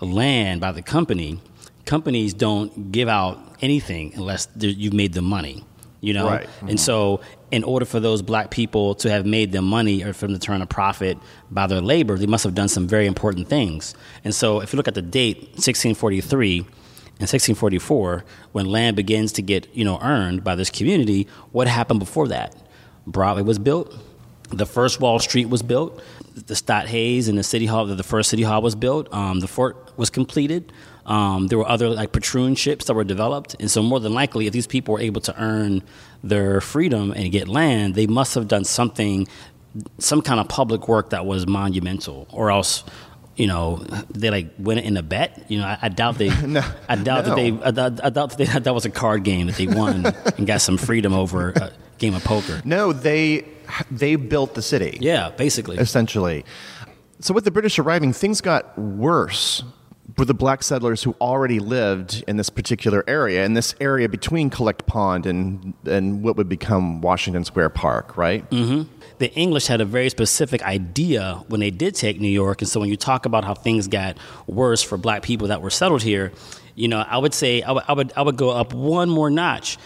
land 0.00 0.60
by 0.60 0.70
the 0.70 0.82
company, 0.82 1.40
companies 1.86 2.34
don't 2.34 2.92
give 2.92 3.08
out 3.08 3.38
anything 3.60 4.12
unless 4.14 4.46
you've 4.56 4.94
made 4.94 5.12
the 5.12 5.22
money. 5.22 5.64
You 6.00 6.14
know, 6.14 6.28
Right. 6.28 6.48
and 6.60 6.70
mm-hmm. 6.70 6.76
so 6.76 7.20
in 7.50 7.64
order 7.64 7.84
for 7.84 8.00
those 8.00 8.22
black 8.22 8.50
people 8.50 8.94
to 8.96 9.10
have 9.10 9.26
made 9.26 9.52
them 9.52 9.64
money 9.64 10.04
or 10.04 10.12
for 10.12 10.26
them 10.26 10.34
to 10.34 10.40
turn 10.40 10.62
a 10.62 10.66
profit 10.66 11.18
by 11.50 11.66
their 11.66 11.80
labor, 11.80 12.16
they 12.16 12.26
must 12.26 12.44
have 12.44 12.54
done 12.54 12.68
some 12.68 12.86
very 12.86 13.06
important 13.06 13.48
things. 13.48 13.94
And 14.24 14.34
so 14.34 14.60
if 14.60 14.72
you 14.72 14.76
look 14.76 14.88
at 14.88 14.94
the 14.94 15.02
date, 15.02 15.38
1643 15.54 16.58
and 16.58 17.28
1644, 17.28 18.24
when 18.52 18.66
land 18.66 18.96
begins 18.96 19.32
to 19.32 19.42
get 19.42 19.68
you 19.74 19.84
know 19.84 19.98
earned 20.00 20.44
by 20.44 20.54
this 20.54 20.70
community, 20.70 21.26
what 21.52 21.66
happened 21.66 22.00
before 22.00 22.28
that? 22.28 22.54
Broadway 23.06 23.42
was 23.42 23.58
built. 23.58 23.96
The 24.50 24.66
first 24.66 25.00
Wall 25.00 25.18
Street 25.18 25.48
was 25.48 25.62
built. 25.62 26.02
The 26.34 26.56
Stadt 26.56 26.86
Huys 26.86 27.28
and 27.28 27.36
the 27.36 27.42
City 27.42 27.66
Hall, 27.66 27.86
the 27.86 28.02
first 28.02 28.30
City 28.30 28.42
Hall 28.42 28.62
was 28.62 28.74
built. 28.74 29.12
Um, 29.12 29.40
the 29.40 29.48
fort 29.48 29.92
was 29.96 30.10
completed. 30.10 30.72
Um, 31.06 31.48
there 31.48 31.58
were 31.58 31.68
other 31.68 31.88
like 31.88 32.12
patroonships 32.12 32.84
that 32.84 32.94
were 32.94 33.04
developed, 33.04 33.56
and 33.58 33.70
so 33.70 33.82
more 33.82 33.98
than 34.00 34.12
likely, 34.12 34.46
if 34.46 34.52
these 34.52 34.66
people 34.66 34.94
were 34.94 35.00
able 35.00 35.20
to 35.22 35.42
earn 35.42 35.82
their 36.22 36.60
freedom 36.60 37.12
and 37.12 37.30
get 37.32 37.48
land, 37.48 37.94
they 37.94 38.06
must 38.06 38.34
have 38.34 38.48
done 38.48 38.64
something, 38.64 39.26
some 39.98 40.22
kind 40.22 40.40
of 40.40 40.48
public 40.48 40.88
work 40.88 41.10
that 41.10 41.26
was 41.26 41.46
monumental, 41.46 42.26
or 42.32 42.50
else. 42.50 42.84
You 43.36 43.46
know, 43.46 43.76
they 44.10 44.28
like 44.28 44.50
win 44.58 44.76
it 44.76 44.84
in 44.84 44.98
a 44.98 45.02
bet. 45.02 45.46
You 45.48 45.60
know, 45.60 45.64
I, 45.64 45.78
I 45.82 45.88
doubt 45.88 46.18
they. 46.18 46.28
no, 46.46 46.62
I 46.90 46.96
doubt 46.96 47.24
that 47.24 47.36
they. 47.36 47.52
I, 47.52 47.70
doubt- 47.70 48.04
I 48.04 48.10
doubt 48.10 48.30
that, 48.30 48.36
they, 48.36 48.44
that 48.44 48.74
was 48.74 48.84
a 48.84 48.90
card 48.90 49.22
game 49.24 49.46
that 49.46 49.56
they 49.56 49.66
won 49.66 50.04
and 50.36 50.46
got 50.46 50.60
some 50.60 50.76
freedom 50.76 51.14
over 51.14 51.50
a 51.56 51.72
game 51.96 52.14
of 52.14 52.22
poker. 52.22 52.60
No, 52.66 52.92
they 52.92 53.46
they 53.90 54.16
built 54.16 54.54
the 54.54 54.62
city. 54.62 54.98
Yeah, 55.00 55.30
basically. 55.30 55.78
essentially. 55.78 56.44
So, 57.20 57.32
with 57.32 57.44
the 57.44 57.50
British 57.50 57.78
arriving, 57.78 58.12
things 58.12 58.42
got 58.42 58.76
worse 58.78 59.62
for 60.16 60.24
the 60.24 60.34
black 60.34 60.62
settlers 60.62 61.02
who 61.02 61.14
already 61.20 61.58
lived 61.58 62.24
in 62.26 62.36
this 62.36 62.50
particular 62.50 63.04
area, 63.06 63.44
in 63.44 63.54
this 63.54 63.74
area 63.80 64.08
between 64.08 64.50
Collect 64.50 64.86
Pond 64.86 65.26
and, 65.26 65.74
and 65.84 66.22
what 66.22 66.36
would 66.36 66.48
become 66.48 67.00
Washington 67.00 67.44
Square 67.44 67.70
Park, 67.70 68.16
right? 68.16 68.48
Mm-hmm. 68.50 68.90
the 69.18 69.32
English 69.34 69.66
had 69.66 69.80
a 69.80 69.84
very 69.84 70.08
specific 70.08 70.62
idea 70.62 71.42
when 71.48 71.60
they 71.60 71.70
did 71.70 71.94
take 71.94 72.20
New 72.20 72.28
York. 72.28 72.62
And 72.62 72.68
so 72.68 72.80
when 72.80 72.88
you 72.88 72.96
talk 72.96 73.26
about 73.26 73.44
how 73.44 73.54
things 73.54 73.88
got 73.88 74.16
worse 74.46 74.82
for 74.82 74.96
black 74.96 75.22
people 75.22 75.48
that 75.48 75.62
were 75.62 75.70
settled 75.70 76.02
here, 76.02 76.32
you 76.74 76.88
know, 76.88 77.00
I 77.00 77.18
would 77.18 77.34
say 77.34 77.62
I 77.62 77.92
would, 77.92 78.12
I 78.16 78.22
would 78.22 78.36
go 78.36 78.50
up 78.50 78.72
one 78.72 79.10
more 79.10 79.30
notch. 79.30 79.76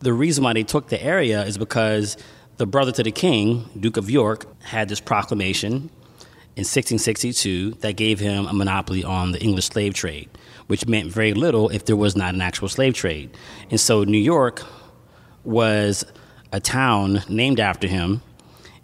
The 0.00 0.12
reason 0.12 0.44
why 0.44 0.54
they 0.54 0.64
took 0.64 0.88
the 0.88 1.02
area 1.02 1.44
is 1.44 1.58
because 1.58 2.16
the 2.56 2.66
brother 2.66 2.92
to 2.92 3.02
the 3.02 3.12
king, 3.12 3.68
Duke 3.78 3.96
of 3.96 4.10
York, 4.10 4.46
had 4.62 4.88
this 4.88 5.00
proclamation 5.00 5.90
in 6.56 6.62
1662 6.62 7.72
that 7.80 7.96
gave 7.96 8.18
him 8.18 8.46
a 8.46 8.52
monopoly 8.52 9.04
on 9.04 9.32
the 9.32 9.40
English 9.40 9.66
slave 9.66 9.94
trade, 9.94 10.28
which 10.66 10.86
meant 10.86 11.10
very 11.10 11.32
little 11.32 11.68
if 11.68 11.84
there 11.84 11.96
was 11.96 12.16
not 12.16 12.34
an 12.34 12.40
actual 12.40 12.68
slave 12.68 12.94
trade. 12.94 13.30
And 13.70 13.80
so 13.80 14.04
New 14.04 14.18
York 14.18 14.62
was 15.44 16.04
a 16.52 16.60
town 16.60 17.22
named 17.28 17.60
after 17.60 17.86
him, 17.86 18.22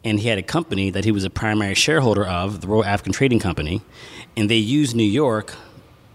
and 0.05 0.21
he 0.21 0.29
had 0.29 0.39
a 0.39 0.43
company 0.43 0.91
that 0.91 1.05
he 1.05 1.11
was 1.11 1.25
a 1.25 1.31
primary 1.31 1.75
shareholder 1.75 2.25
of, 2.25 2.61
the 2.61 2.69
Royal 2.69 2.85
African 2.85 3.13
Trading 3.13 3.41
Company, 3.41 3.83
and 4.37 4.49
they 4.49 4.57
used 4.57 4.95
New 4.95 5.03
York 5.03 5.55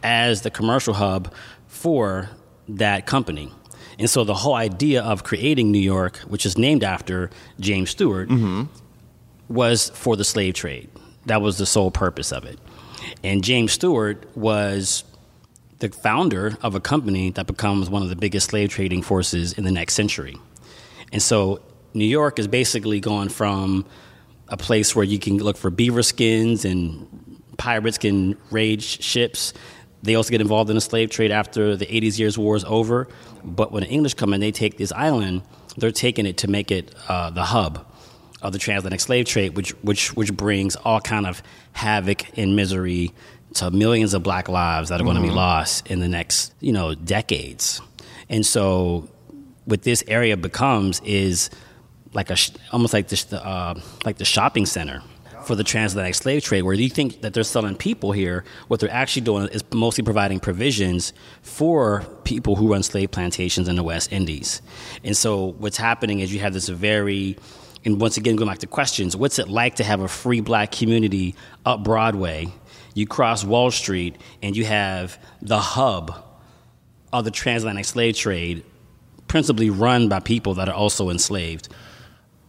as 0.03 0.41
the 0.41 0.49
commercial 0.49 0.93
hub 0.93 1.33
for 1.67 2.29
that 2.67 3.05
company. 3.05 3.51
And 3.99 4.09
so 4.09 4.23
the 4.23 4.33
whole 4.33 4.55
idea 4.55 5.03
of 5.03 5.23
creating 5.23 5.71
New 5.71 5.79
York, 5.79 6.17
which 6.19 6.45
is 6.45 6.57
named 6.57 6.83
after 6.83 7.29
James 7.59 7.89
Stuart, 7.91 8.29
mm-hmm. 8.29 8.63
was 9.47 9.89
for 9.89 10.15
the 10.15 10.23
slave 10.23 10.53
trade. 10.53 10.89
That 11.25 11.41
was 11.41 11.57
the 11.57 11.65
sole 11.65 11.91
purpose 11.91 12.31
of 12.31 12.45
it. 12.45 12.59
And 13.23 13.43
James 13.43 13.71
Stuart 13.71 14.25
was 14.35 15.03
the 15.79 15.89
founder 15.89 16.57
of 16.61 16.75
a 16.75 16.79
company 16.79 17.31
that 17.31 17.47
becomes 17.47 17.89
one 17.89 18.01
of 18.03 18.09
the 18.09 18.15
biggest 18.15 18.49
slave 18.49 18.69
trading 18.69 19.01
forces 19.01 19.53
in 19.53 19.63
the 19.63 19.71
next 19.71 19.95
century. 19.95 20.37
And 21.11 21.21
so 21.21 21.61
New 21.93 22.05
York 22.05 22.39
is 22.39 22.47
basically 22.47 22.99
gone 22.99 23.29
from 23.29 23.85
a 24.47 24.57
place 24.57 24.95
where 24.95 25.05
you 25.05 25.17
can 25.17 25.37
look 25.37 25.57
for 25.57 25.69
beaver 25.69 26.03
skins 26.03 26.65
and 26.65 27.07
pirates 27.57 27.97
can 27.97 28.37
raid 28.51 28.83
ships. 28.83 29.53
They 30.03 30.15
also 30.15 30.29
get 30.31 30.41
involved 30.41 30.69
in 30.69 30.75
the 30.75 30.81
slave 30.81 31.09
trade 31.09 31.31
after 31.31 31.75
the 31.75 31.85
80s 31.85 32.17
years 32.19 32.37
war 32.37 32.55
is 32.55 32.63
over. 32.65 33.07
But 33.43 33.71
when 33.71 33.83
the 33.83 33.89
English 33.89 34.15
come 34.15 34.33
in, 34.33 34.39
they 34.39 34.51
take 34.51 34.77
this 34.77 34.91
island, 34.91 35.41
they're 35.77 35.91
taking 35.91 36.25
it 36.25 36.37
to 36.37 36.47
make 36.47 36.71
it 36.71 36.93
uh, 37.07 37.29
the 37.29 37.43
hub 37.43 37.90
of 38.41 38.53
the 38.53 38.59
transatlantic 38.59 38.99
slave 38.99 39.25
trade, 39.25 39.55
which, 39.55 39.71
which, 39.81 40.15
which 40.15 40.33
brings 40.33 40.75
all 40.77 40.99
kind 40.99 41.27
of 41.27 41.43
havoc 41.73 42.37
and 42.37 42.55
misery 42.55 43.13
to 43.53 43.69
millions 43.71 44.13
of 44.13 44.23
black 44.23 44.49
lives 44.49 44.89
that 44.89 45.01
are 45.01 45.03
going 45.03 45.17
to 45.17 45.21
be 45.21 45.29
lost 45.29 45.87
in 45.87 45.99
the 45.99 46.07
next, 46.07 46.53
you 46.59 46.71
know, 46.71 46.95
decades. 46.95 47.81
And 48.29 48.45
so 48.45 49.09
what 49.65 49.83
this 49.83 50.03
area 50.07 50.37
becomes 50.37 51.01
is 51.01 51.49
like 52.13 52.29
a 52.29 52.37
almost 52.71 52.93
like 52.93 53.07
this 53.07 53.25
the 53.25 53.45
uh, 53.45 53.79
like 54.05 54.17
the 54.17 54.25
shopping 54.25 54.65
center 54.65 55.01
for 55.43 55.55
the 55.55 55.63
transatlantic 55.63 56.15
slave 56.15 56.43
trade, 56.43 56.61
where 56.61 56.73
you 56.73 56.89
think 56.89 57.21
that 57.21 57.33
they're 57.33 57.43
selling 57.43 57.75
people 57.75 58.11
here. 58.11 58.43
What 58.67 58.79
they're 58.79 58.91
actually 58.91 59.23
doing 59.23 59.47
is 59.47 59.63
mostly 59.73 60.03
providing 60.03 60.39
provisions 60.39 61.13
for 61.41 62.05
people 62.23 62.55
who 62.55 62.71
run 62.71 62.83
slave 62.83 63.11
plantations 63.11 63.67
in 63.67 63.75
the 63.75 63.83
West 63.83 64.11
Indies. 64.11 64.61
And 65.03 65.17
so 65.17 65.53
what's 65.57 65.77
happening 65.77 66.19
is 66.19 66.33
you 66.33 66.39
have 66.41 66.53
this 66.53 66.69
very 66.69 67.37
And 67.83 67.99
once 67.99 68.17
again, 68.17 68.35
going 68.35 68.47
back 68.49 68.59
to 68.59 68.67
questions, 68.67 69.15
what's 69.15 69.39
it 69.39 69.49
like 69.49 69.75
to 69.77 69.83
have 69.83 70.01
a 70.01 70.07
free 70.07 70.39
black 70.41 70.71
community 70.71 71.35
up 71.65 71.83
Broadway? 71.83 72.47
You 72.93 73.07
cross 73.07 73.43
Wall 73.43 73.71
Street 73.71 74.17
and 74.43 74.55
you 74.55 74.65
have 74.65 75.17
the 75.41 75.59
hub 75.59 76.23
of 77.11 77.25
the 77.25 77.31
transatlantic 77.31 77.85
slave 77.85 78.15
trade, 78.15 78.63
principally 79.27 79.69
run 79.69 80.09
by 80.09 80.19
people 80.19 80.53
that 80.55 80.69
are 80.69 80.75
also 80.75 81.09
enslaved. 81.09 81.69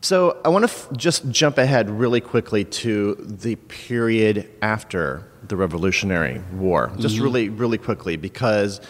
So 0.02 0.40
I 0.44 0.48
want 0.48 0.66
to 0.68 0.72
f- 0.72 0.88
just 0.96 1.30
jump 1.30 1.58
ahead 1.58 1.88
really 1.88 2.20
quickly 2.20 2.64
to 2.64 3.14
the 3.20 3.54
period 3.56 4.50
after 4.60 5.28
the 5.46 5.56
Revolutionary 5.56 6.40
War, 6.52 6.92
just 6.98 7.14
Mm-hmm. 7.14 7.24
really, 7.24 7.48
really 7.48 7.78
quickly, 7.78 8.16
because 8.16 8.80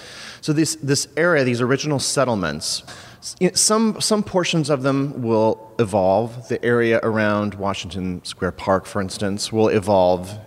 so 0.40 0.52
this 0.54 0.76
this 0.76 1.06
area, 1.16 1.44
these 1.44 1.60
original 1.60 1.98
settlements, 1.98 2.82
some 3.54 4.00
some 4.00 4.22
portions 4.22 4.68
of 4.68 4.82
them 4.82 5.22
will 5.22 5.72
evolve. 5.78 6.48
The 6.48 6.62
area 6.64 7.00
around 7.02 7.54
Washington 7.54 8.24
Square 8.24 8.52
Park, 8.52 8.84
for 8.84 9.00
instance, 9.00 9.52
will 9.52 9.68
evolve 9.68 10.38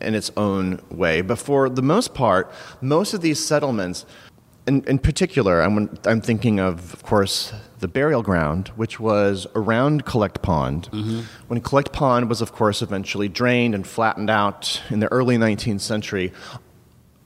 in 0.00 0.14
its 0.14 0.30
own 0.36 0.80
way. 0.90 1.22
But 1.22 1.38
for 1.38 1.68
the 1.68 1.82
most 1.82 2.14
part, 2.14 2.52
most 2.80 3.14
of 3.14 3.20
these 3.20 3.44
settlements 3.44 4.04
in, 4.68 4.84
in 4.84 4.98
particular, 4.98 5.62
I'm, 5.62 5.98
I'm 6.04 6.20
thinking 6.20 6.60
of, 6.60 6.92
of 6.92 7.02
course, 7.02 7.54
the 7.78 7.88
burial 7.88 8.22
ground, 8.22 8.68
which 8.76 9.00
was 9.00 9.46
around 9.54 10.04
Collect 10.04 10.42
Pond. 10.42 10.90
Mm-hmm. 10.92 11.20
When 11.48 11.60
Collect 11.62 11.90
Pond 11.90 12.28
was, 12.28 12.42
of 12.42 12.52
course, 12.52 12.82
eventually 12.82 13.28
drained 13.28 13.74
and 13.74 13.86
flattened 13.86 14.28
out 14.28 14.82
in 14.90 15.00
the 15.00 15.10
early 15.10 15.38
19th 15.38 15.80
century, 15.80 16.34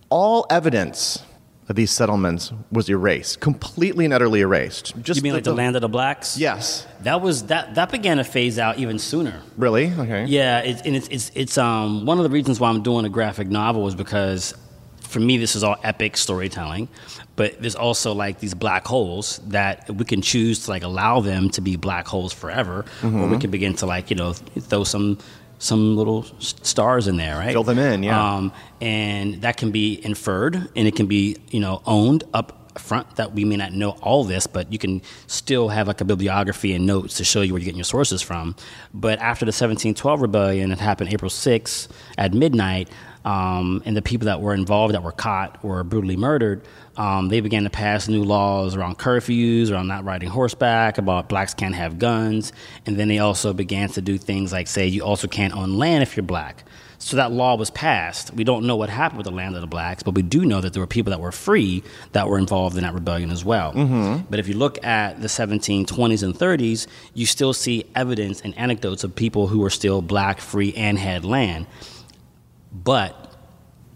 all 0.09 0.47
evidence 0.51 1.25
of 1.69 1.77
these 1.77 1.91
settlements 1.91 2.53
was 2.71 2.89
erased, 2.89 3.41
completely 3.41 4.05
and 4.05 4.13
utterly 4.13 4.41
erased. 4.41 4.95
Just 5.03 5.19
You 5.19 5.23
mean 5.23 5.33
like 5.33 5.45
the 5.45 5.55
land 5.55 5.77
of 5.77 5.83
the 5.83 5.89
blacks? 5.89 6.37
Yes. 6.37 6.87
That 7.03 7.21
was 7.21 7.45
that 7.45 7.75
that 7.77 7.91
began 7.91 8.17
to 8.17 8.25
phase 8.25 8.59
out 8.59 8.79
even 8.79 8.99
sooner. 8.99 9.41
Really? 9.57 9.93
Okay. 9.93 10.25
Yeah, 10.25 10.61
it, 10.61 10.85
and 10.85 10.97
it's, 10.97 11.09
it's 11.09 11.31
it's 11.35 11.59
um 11.59 12.05
one 12.05 12.19
of 12.19 12.25
the 12.25 12.31
reasons 12.31 12.59
why 12.61 12.69
I'm 12.69 12.83
doing 12.83 13.05
a 13.05 13.09
graphic 13.09 13.49
novel 13.49 13.87
is 13.87 13.95
because 13.95 14.55
for 15.01 15.21
me 15.21 15.37
this 15.37 15.55
is 15.55 15.63
all 15.63 15.77
epic 15.85 16.17
storytelling, 16.17 16.89
but 17.37 17.61
there's 17.61 17.75
also 17.77 18.13
like 18.13 18.41
these 18.41 18.55
black 18.55 18.87
holes 18.87 19.41
that 19.49 19.89
we 19.91 20.05
can 20.05 20.23
choose 20.23 20.65
to 20.65 20.71
like 20.71 20.83
allow 20.83 21.21
them 21.21 21.49
to 21.51 21.61
be 21.61 21.77
black 21.77 22.07
holes 22.09 22.33
forever, 22.33 22.85
or 23.05 23.29
we 23.29 23.39
can 23.39 23.51
begin 23.51 23.75
to 23.77 23.87
like 23.87 24.11
you 24.11 24.17
know 24.17 24.33
throw 24.33 24.85
some 24.85 25.19
some 25.63 25.97
little 25.97 26.25
stars 26.41 27.07
in 27.07 27.17
there, 27.17 27.37
right? 27.37 27.53
Fill 27.53 27.63
them 27.63 27.79
in, 27.79 28.03
yeah. 28.03 28.35
Um, 28.35 28.53
and 28.81 29.43
that 29.43 29.57
can 29.57 29.71
be 29.71 30.05
inferred, 30.05 30.57
and 30.75 30.89
it 30.89 30.97
can 30.97 31.07
be 31.07 31.37
you 31.51 31.61
know 31.61 31.83
owned 31.87 32.25
up 32.35 32.59
front 32.79 33.17
that 33.17 33.33
we 33.33 33.45
may 33.45 33.57
not 33.57 33.73
know 33.73 33.91
all 34.03 34.25
this, 34.25 34.47
but 34.47 34.73
you 34.73 34.79
can 34.79 35.03
still 35.27 35.69
have 35.69 35.87
like 35.87 36.01
a 36.01 36.05
bibliography 36.05 36.75
and 36.75 36.85
notes 36.87 37.19
to 37.19 37.25
show 37.25 37.43
you 37.43 37.53
where 37.53 37.61
you're 37.61 37.67
getting 37.67 37.79
your 37.79 37.85
sources 37.85 38.23
from. 38.23 38.57
But 38.93 39.19
after 39.21 39.45
the 39.45 39.51
1712 39.51 40.23
rebellion, 40.23 40.73
it 40.73 40.79
happened 40.79 41.13
April 41.13 41.31
6th 41.31 41.89
at 42.19 42.35
midnight, 42.35 42.89
um, 43.25 43.83
and 43.85 43.97
the 43.97 44.03
people 44.03 44.25
that 44.27 44.41
were 44.41 44.55
involved 44.55 44.95
that 44.95 45.03
were 45.03 45.13
caught 45.13 45.63
were 45.63 45.85
brutally 45.85 46.17
murdered. 46.17 46.67
Um, 46.97 47.29
they 47.29 47.41
began 47.41 47.65
to 47.65 47.71
pass 47.71 48.07
new 48.07 48.23
laws 48.23 48.77
around 48.77 48.99
curfews, 48.99 49.71
around 49.71 49.89
not 49.89 50.05
riding 50.05 50.29
horseback, 50.29 50.99
about 50.99 51.29
blacks 51.29 51.55
can't 51.55 51.75
have 51.75 51.99
guns, 51.99 52.53
and 52.85 52.97
then 52.99 53.09
they 53.09 53.19
also 53.19 53.55
began 53.55 53.89
to 53.91 54.03
do 54.03 54.19
things 54.19 54.53
like 54.53 54.69
say 54.69 54.87
you 54.87 55.03
also 55.03 55.27
can't 55.27 55.57
own 55.57 55.79
land 55.79 56.03
if 56.03 56.17
you're 56.17 56.23
black. 56.25 56.65
So 56.99 57.17
that 57.17 57.33
law 57.33 57.57
was 57.57 57.69
passed. 57.71 58.33
We 58.33 58.45
don't 58.45 58.65
know 58.65 58.77
what 58.77 58.89
happened 58.89 59.19
with 59.19 59.25
the 59.25 59.33
land 59.33 59.57
of 59.57 59.61
the 59.61 59.67
blacks, 59.67 60.05
but 60.05 60.15
we 60.15 60.23
do 60.23 60.45
know 60.45 60.61
that 60.61 60.73
there 60.73 60.81
were 60.81 60.87
people 60.87 61.11
that 61.11 61.19
were 61.19 61.33
free 61.33 61.83
that 62.13 62.29
were 62.29 62.39
involved 62.39 62.77
in 62.77 62.85
that 62.85 62.95
rebellion 62.95 63.33
as 63.33 63.45
well. 63.45 63.73
But 64.31 64.39
if 64.39 64.47
you 64.47 64.55
look 64.55 64.85
at 64.85 65.21
the 65.21 65.27
1720s 65.27 66.23
and 66.23 66.33
30s, 66.33 66.87
you 67.15 67.27
still 67.27 67.55
see 67.55 67.87
evidence 67.97 68.41
and 68.43 68.57
anecdotes 68.57 69.03
of 69.03 69.17
people 69.17 69.49
who 69.49 69.59
were 69.59 69.71
still 69.71 70.01
black, 70.01 70.41
free, 70.41 70.73
and 70.75 70.97
had 70.97 71.25
land. 71.25 71.67
But 72.73 73.32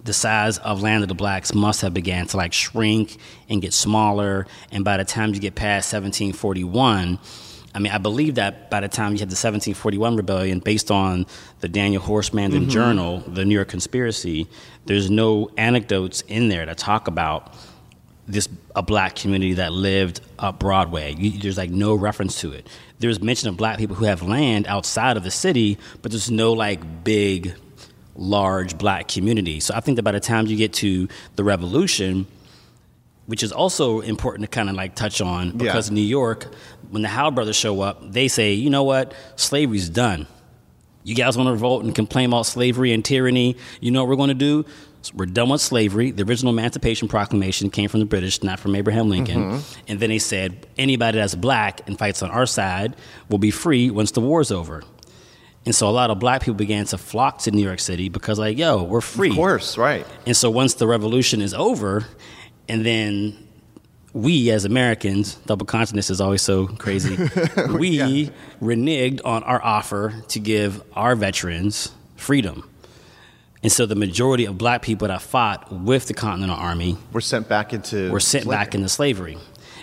the 0.07 0.13
size 0.13 0.59
of 0.59 0.83
land 0.83 1.03
of 1.03 1.09
the 1.09 1.15
blacks 1.15 1.55
must 1.55 1.83
have 1.83 1.93
began 1.93 2.27
to 2.29 2.37
like 2.37 2.53
shrink 2.53 3.17
and 3.49 3.61
get 3.61 3.73
smaller. 3.73 4.47
And 4.73 4.85
by 4.85 4.97
the 4.97 5.05
time 5.05 5.35
you 5.35 5.41
get 5.41 5.55
past 5.55 5.93
1741, 5.93 7.19
I 7.75 7.79
mean, 7.79 7.93
I 7.93 7.99
believe 7.99 8.37
that 8.37 8.71
by 8.71 8.81
the 8.81 8.89
time 8.89 9.13
you 9.13 9.19
had 9.19 9.29
the 9.29 9.37
1741 9.37 10.17
rebellion, 10.17 10.61
based 10.61 10.91
on 10.91 11.27
the 11.61 11.69
Daniel 11.69 12.03
Horsmanden 12.03 12.63
mm-hmm. 12.63 12.69
Journal, 12.71 13.19
the 13.27 13.45
New 13.45 13.55
York 13.55 13.69
Conspiracy, 13.69 14.49
there's 14.87 15.11
no 15.11 15.51
anecdotes 15.59 16.23
in 16.23 16.49
there 16.49 16.65
that 16.65 16.79
talk 16.79 17.07
about 17.07 17.53
this 18.29 18.49
a 18.75 18.83
black 18.83 19.15
community 19.15 19.55
that 19.55 19.73
lived 19.73 20.21
up 20.39 20.59
Broadway. 20.59 21.15
You, 21.17 21.39
there's 21.39 21.59
like 21.59 21.71
no 21.71 21.95
reference 21.95 22.41
to 22.41 22.53
it. 22.53 22.67
There's 22.99 23.21
mention 23.21 23.49
of 23.49 23.57
black 23.57 23.79
people 23.79 23.97
who 23.97 24.07
have 24.07 24.23
land 24.23 24.67
outside 24.67 25.17
of 25.17 25.23
the 25.23 25.31
city, 25.31 25.79
but 26.03 26.11
there's 26.11 26.31
no 26.31 26.53
like 26.53 27.05
big, 27.05 27.55
large 28.17 28.79
black 28.79 29.09
community. 29.09 29.61
So 29.61 29.75
I 29.75 29.81
think 29.81 29.97
that 29.97 30.03
by 30.03 30.13
the 30.13 30.21
time 30.21 30.47
you 30.47 30.57
get 30.57 30.73
to 30.75 31.09
the 31.37 31.45
Revolution, 31.45 32.27
which 33.27 33.43
is 33.43 33.53
also 33.53 34.01
important 34.01 34.43
to 34.43 34.49
kind 34.49 34.69
of 34.69 34.77
like 34.77 34.95
touch 34.95 35.21
on 35.21 35.51
because 35.57 35.91
Yeah. 35.91 35.95
New 35.95 36.01
York, 36.03 36.55
when 36.91 37.03
the 37.03 37.09
Howe 37.09 37.31
brothers 37.31 37.57
show 37.57 37.81
up, 37.81 38.13
they 38.13 38.29
say, 38.29 38.53
you 38.55 38.71
know 38.71 38.85
what, 38.85 39.15
slavery's 39.37 39.89
done. 39.89 40.27
You 41.03 41.15
guys 41.15 41.37
want 41.37 41.47
to 41.47 41.53
revolt 41.53 41.85
and 41.85 41.95
complain 41.95 42.31
about 42.31 42.47
slavery 42.47 42.93
and 42.93 43.05
tyranny? 43.05 43.57
You 43.81 43.91
know 43.91 44.03
what 44.03 44.09
we're 44.09 44.17
going 44.17 44.29
to 44.29 44.35
do? 44.35 44.65
We're 45.15 45.27
done 45.27 45.51
with 45.51 45.61
slavery. 45.61 46.11
The 46.11 46.25
original 46.25 46.53
Emancipation 46.53 47.07
Proclamation 47.07 47.71
came 47.71 47.89
from 47.89 48.01
the 48.01 48.07
British, 48.07 48.43
not 48.43 48.59
from 48.59 48.75
Abraham 48.75 49.09
Lincoln. 49.09 49.53
Mm-hmm. 49.53 49.81
And 49.87 50.01
then 50.01 50.11
they 50.11 50.19
said 50.19 50.67
anybody 50.77 51.19
that's 51.19 51.37
black 51.37 51.81
and 51.87 51.97
fights 51.97 52.23
on 52.23 52.31
our 52.31 52.47
side 52.47 52.97
will 53.29 53.39
be 53.39 53.53
free 53.53 53.89
once 53.89 54.11
the 54.11 54.21
war's 54.21 54.51
over. 54.51 54.83
And 55.67 55.75
so 55.75 55.89
a 55.89 55.91
lot 55.91 56.11
of 56.11 56.19
black 56.21 56.43
people 56.43 56.55
began 56.55 56.85
to 56.87 56.97
flock 56.97 57.41
to 57.41 57.51
New 57.51 57.63
York 57.63 57.81
City 57.81 58.09
because, 58.09 58.39
like, 58.39 58.57
yo, 58.57 58.85
we're 58.85 59.01
free. 59.01 59.31
Of 59.31 59.35
course, 59.35 59.77
right. 59.77 60.07
And 60.25 60.37
so 60.37 60.49
once 60.49 60.75
the 60.75 60.87
revolution 60.87 61.43
is 61.43 61.53
over, 61.53 62.07
and 62.69 62.87
then 62.87 63.37
we 64.13 64.51
as 64.51 64.65
Americans, 64.65 65.35
double 65.47 65.67
consciousness 65.67 66.09
is 66.09 66.21
always 66.21 66.41
so 66.41 66.69
crazy, 66.69 67.17
we 67.79 68.31
reneged 68.63 69.21
on 69.25 69.43
our 69.43 69.63
offer 69.63 70.15
to 70.29 70.39
give 70.39 70.83
our 70.95 71.17
veterans 71.17 71.91
freedom. 72.15 72.69
And 73.65 73.73
so 73.73 73.85
the 73.87 73.97
majority 73.97 74.45
of 74.45 74.57
black 74.57 74.83
people 74.83 75.09
that 75.09 75.21
fought 75.21 75.73
with 75.73 76.07
the 76.07 76.15
Continental 76.15 76.57
Army 76.57 76.97
We're 77.13 77.21
sent 77.21 77.49
back 77.49 77.73
into. 77.73 78.13
were 78.13 78.21
sent 78.21 78.45
slavery. 78.45 78.57
back 78.65 78.75
into 78.77 78.89
slavery. 78.89 79.39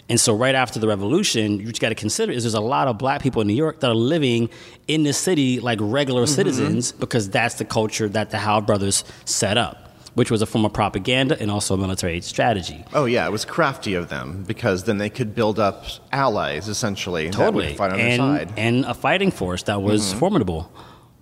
And 0.09 0.19
so, 0.19 0.35
right 0.35 0.53
after 0.53 0.79
the 0.79 0.87
revolution, 0.87 1.59
you 1.59 1.71
got 1.71 1.89
to 1.89 1.95
consider 1.95 2.31
is 2.33 2.43
there's 2.43 2.53
a 2.53 2.59
lot 2.59 2.87
of 2.89 2.97
black 2.97 3.21
people 3.21 3.41
in 3.41 3.47
New 3.47 3.53
York 3.55 3.79
that 3.79 3.89
are 3.89 3.95
living 3.95 4.49
in 4.87 5.03
the 5.03 5.13
city 5.13 5.59
like 5.61 5.79
regular 5.81 6.23
Mm-hmm. 6.23 6.35
citizens 6.35 6.91
because 6.91 7.29
that's 7.29 7.55
the 7.55 7.65
culture 7.65 8.09
that 8.09 8.29
the 8.29 8.37
Howe 8.37 8.59
brothers 8.59 9.05
set 9.23 9.57
up, 9.57 9.95
which 10.15 10.29
was 10.29 10.41
a 10.41 10.45
form 10.45 10.65
of 10.65 10.73
propaganda 10.73 11.39
and 11.39 11.49
also 11.49 11.73
a 11.75 11.77
military 11.77 12.19
strategy. 12.19 12.83
Oh 12.93 13.05
yeah, 13.05 13.25
it 13.25 13.31
was 13.31 13.45
crafty 13.45 13.93
of 13.93 14.09
them 14.09 14.43
because 14.45 14.83
then 14.83 14.97
they 14.97 15.09
could 15.09 15.33
build 15.33 15.57
up 15.57 15.85
allies 16.11 16.67
essentially 16.67 17.29
Totally, 17.29 17.73
fight 17.75 17.93
on 17.93 17.99
and, 18.01 18.09
their 18.11 18.17
side. 18.17 18.53
and 18.57 18.83
a 18.85 18.93
fighting 18.93 19.31
force 19.31 19.63
that 19.63 19.81
was 19.81 20.01
Mm-hmm. 20.09 20.19
formidable, 20.19 20.71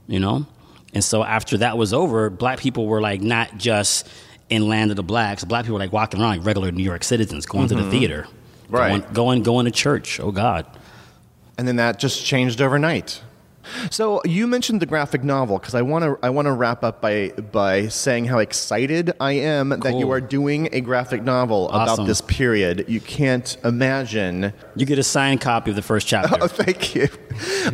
you 0.07 0.19
know. 0.19 0.47
And 0.95 1.03
so 1.03 1.23
after 1.23 1.57
that 1.59 1.77
was 1.77 1.93
over, 1.93 2.29
black 2.31 2.59
people 2.59 2.87
were 2.87 2.99
like 2.99 3.21
not 3.21 3.57
just 3.57 4.09
in 4.49 4.67
land 4.67 4.89
of 4.89 4.97
the 4.97 5.03
blacks. 5.03 5.45
Black 5.45 5.63
people 5.65 5.75
were 5.75 5.79
like 5.85 5.93
walking 5.93 6.19
around 6.19 6.37
like 6.37 6.45
regular 6.47 6.71
New 6.71 6.83
York 6.83 7.03
citizens, 7.03 7.45
going 7.45 7.67
to 7.69 7.75
the 7.75 7.89
theater, 7.91 8.23
Mm-hmm. 8.23 8.37
Right. 8.71 8.89
Going, 9.01 9.13
going, 9.13 9.43
going 9.43 9.65
to 9.65 9.71
church. 9.71 10.19
Oh 10.19 10.31
God. 10.31 10.65
and 11.57 11.67
then 11.67 11.75
that 11.75 11.99
just 11.99 12.25
changed 12.25 12.61
overnight. 12.61 13.21
So 13.91 14.21
you 14.25 14.47
mentioned 14.47 14.81
the 14.81 14.87
graphic 14.87 15.23
novel 15.23 15.59
because 15.59 15.75
I 15.75 15.83
want 15.83 16.03
to 16.03 16.17
I 16.23 16.31
want 16.31 16.47
to 16.47 16.51
wrap 16.51 16.83
up 16.83 16.99
by 16.99 17.29
by 17.29 17.89
saying 17.89 18.25
how 18.25 18.39
excited 18.39 19.13
I 19.19 19.33
am 19.33 19.69
that 19.69 19.93
you 19.99 20.09
are 20.09 20.19
doing 20.19 20.67
a 20.71 20.81
graphic 20.81 21.21
novel 21.21 21.69
about 21.69 22.07
this 22.07 22.21
period. 22.21 22.85
You 22.87 22.99
can't 22.99 23.55
imagine. 23.63 24.51
You 24.75 24.87
get 24.87 24.97
a 24.97 25.03
signed 25.03 25.41
copy 25.41 25.69
of 25.69 25.75
the 25.75 25.83
first 25.83 26.07
chapter. 26.07 26.37
Oh, 26.41 26.47
thank 26.47 26.95
you. 26.95 27.03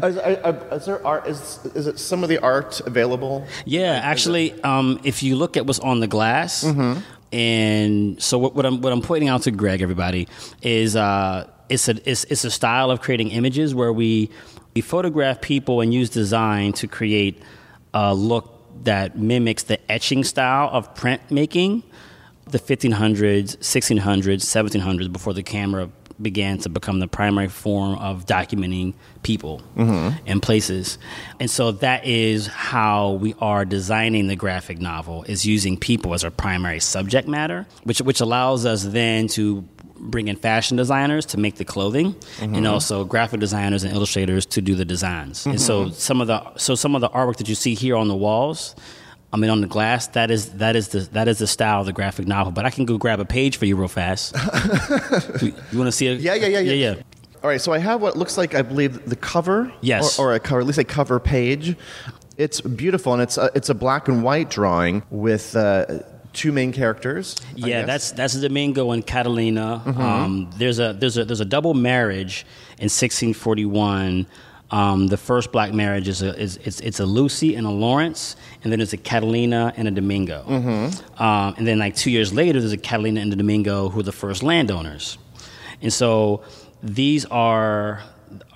Is, 0.04 0.18
is 0.18 0.86
there 0.86 1.08
art? 1.08 1.26
Is 1.26 1.60
is 1.74 1.88
it 1.88 2.00
some 2.00 2.22
of 2.22 2.28
the 2.30 2.40
art 2.40 2.82
available? 2.82 3.48
Yeah, 3.66 4.02
actually, 4.04 4.62
um, 4.64 5.00
if 5.06 5.24
you 5.24 5.38
look 5.38 5.56
at 5.56 5.66
what's 5.66 5.80
on 5.80 6.02
the 6.02 6.08
glass, 6.08 6.66
Mm-hmm. 6.66 7.00
And 7.32 8.22
so 8.22 8.38
what, 8.38 8.56
what 8.56 8.66
I'm 8.66 8.82
what 8.82 8.94
I'm 8.94 9.02
pointing 9.02 9.30
out 9.30 9.44
to 9.44 9.52
Greg, 9.52 9.82
everybody, 9.82 10.28
is 10.62 10.96
uh, 10.96 11.50
it's 11.70 11.88
a 11.90 12.10
it's, 12.10 12.24
it's 12.26 12.44
a 12.44 12.52
style 12.52 12.92
of 12.92 13.02
creating 13.02 13.32
images 13.32 13.76
where 13.76 13.92
we 13.92 14.30
we 14.74 14.82
photograph 14.82 15.42
people 15.42 15.82
and 15.82 15.94
use 15.94 16.10
design 16.10 16.74
to 16.74 16.88
create 16.88 17.42
a 17.94 18.14
look 18.14 18.54
that 18.84 19.18
mimics 19.18 19.64
the 19.64 19.92
etching 19.92 20.24
style 20.24 20.70
of 20.72 20.94
printmaking, 20.94 21.84
the 22.46 22.60
1500s, 22.60 23.58
1600s, 23.58 24.42
1700s, 24.42 25.12
before 25.12 25.34
the 25.34 25.44
camera 25.44 25.90
began 26.22 26.58
to 26.60 26.70
become 26.70 27.00
the 27.00 27.08
primary 27.08 27.48
form 27.48 27.96
of 27.96 28.26
documenting 28.26 28.94
people 29.24 29.62
mm-hmm. 29.76 30.18
and 30.26 30.42
places. 30.42 30.98
And 31.40 31.50
so 31.50 31.72
that 31.74 32.06
is 32.06 32.48
how 32.48 33.12
we 33.14 33.36
are 33.40 33.66
designing 33.66 34.28
the 34.28 34.36
graphic 34.36 34.80
novel 34.80 35.24
is 35.24 35.46
using 35.46 35.78
people 35.78 36.14
as 36.14 36.24
our 36.24 36.32
primary 36.32 36.80
subject 36.80 37.28
matter, 37.28 37.68
which 37.84 38.02
which 38.02 38.22
allows 38.22 38.66
us 38.66 38.84
then 38.84 39.28
to 39.30 39.64
bring 40.00 40.28
in 40.28 40.36
fashion 40.36 40.78
designers 40.78 41.26
to 41.26 41.40
make 41.40 41.56
the 41.56 41.66
clothing, 41.66 42.16
and 42.40 42.56
mm-hmm. 42.56 42.68
also 42.68 43.04
graphic 43.04 43.40
designers 43.40 43.84
and 43.84 43.94
illustrators 43.94 44.46
to 44.46 44.62
do 44.62 44.76
the 44.76 44.86
designs. 44.86 45.46
And 45.46 45.60
so 45.60 45.86
mm-hmm. 45.86 45.94
some 45.94 46.22
of 46.22 46.28
the 46.28 46.58
so 46.58 46.76
some 46.76 46.96
of 46.96 47.02
the 47.02 47.10
artwork 47.10 47.38
that 47.38 47.50
you 47.50 47.56
see 47.56 47.76
here 47.76 47.96
on 47.96 48.08
the 48.08 48.16
walls. 48.16 48.76
I 49.32 49.38
mean, 49.38 49.50
on 49.50 49.62
the 49.62 49.68
glass, 49.68 50.08
that 50.08 50.32
is 50.32 50.54
that 50.54 50.76
is 50.76 50.90
the 50.90 51.00
that 51.12 51.28
is 51.28 51.40
the 51.40 51.48
style 51.48 51.82
of 51.82 51.86
the 51.86 51.94
graphic 51.94 52.28
novel. 52.28 52.52
But 52.52 52.66
I 52.66 52.70
can 52.70 52.86
go 52.86 52.98
grab 52.98 53.20
a 53.20 53.26
page 53.26 53.58
for 53.58 53.66
you 53.66 53.76
real 53.76 53.88
fast. 53.88 54.34
you 55.42 55.54
want 55.78 55.88
to 55.88 55.92
see 55.92 56.08
it? 56.08 56.22
Yeah, 56.22 56.36
yeah, 56.36 56.48
yeah, 56.48 56.60
yeah. 56.60 56.74
yeah, 56.74 56.94
yeah. 56.96 57.02
All 57.44 57.50
right, 57.50 57.62
so 57.62 57.72
I 57.72 57.78
have 57.78 58.02
what 58.02 58.18
looks 58.18 58.38
like, 58.38 58.56
I 58.56 58.62
believe, 58.62 59.08
the 59.08 59.16
cover. 59.16 59.72
Yes. 59.82 60.18
Or, 60.18 60.32
or 60.32 60.34
a 60.34 60.40
cover, 60.40 60.62
at 60.62 60.66
least 60.66 60.80
a 60.80 60.84
cover 60.84 61.20
page. 61.20 61.76
It's 62.36 62.62
beautiful, 62.62 63.14
and 63.14 63.22
it's 63.22 63.38
a, 63.38 63.52
it's 63.54 63.70
a 63.70 63.76
black 63.76 64.08
and 64.08 64.24
white 64.24 64.50
drawing 64.50 65.04
with 65.12 65.56
uh, 65.56 66.00
two 66.34 66.52
main 66.52 66.72
characters. 66.72 67.36
Yeah. 67.56 67.80
Mm-hmm. 67.80 67.88
that's 67.88 68.12
that's 68.12 68.36
Domingo 68.36 68.92
and 68.92 69.06
Catalina. 69.06 69.82
Um, 69.86 70.50
there's 70.58 70.80
a 70.80 70.94
there's 70.94 71.18
a 71.18 71.26
there's 71.26 71.42
a 71.42 71.46
double 71.46 71.74
marriage 71.74 72.46
in 72.78 72.86
1641. 72.86 74.28
Um, 74.70 75.08
the 75.08 75.18
first 75.18 75.52
black 75.52 75.74
marriage 75.74 76.08
is 76.08 76.22
a 76.22 76.38
is 76.38 76.58
it's, 76.58 76.80
it's 76.82 77.00
a 77.00 77.06
Lucy 77.06 77.56
and 77.56 77.66
a 77.66 77.72
Lawrence, 77.72 78.36
and 78.68 78.72
then 78.74 78.80
there's 78.80 78.92
a 78.92 78.98
Catalina 78.98 79.74
and 79.78 79.88
a 79.88 79.92
Domingo. 79.92 80.44
Mm-hmm. 80.46 81.24
Um, 81.24 81.56
and 81.58 81.66
then 81.66 81.80
like 81.80 81.96
two 81.96 82.12
years 82.12 82.34
later, 82.34 82.60
there's 82.60 82.74
a 82.74 82.78
Catalina 82.78 83.22
and 83.22 83.32
a 83.32 83.38
Domingo 83.38 83.88
who 83.88 84.02
are 84.02 84.04
the 84.04 84.12
first 84.12 84.44
landowners. 84.44 85.18
And 85.82 85.94
so 85.94 86.44
these 86.84 87.24
are 87.28 88.04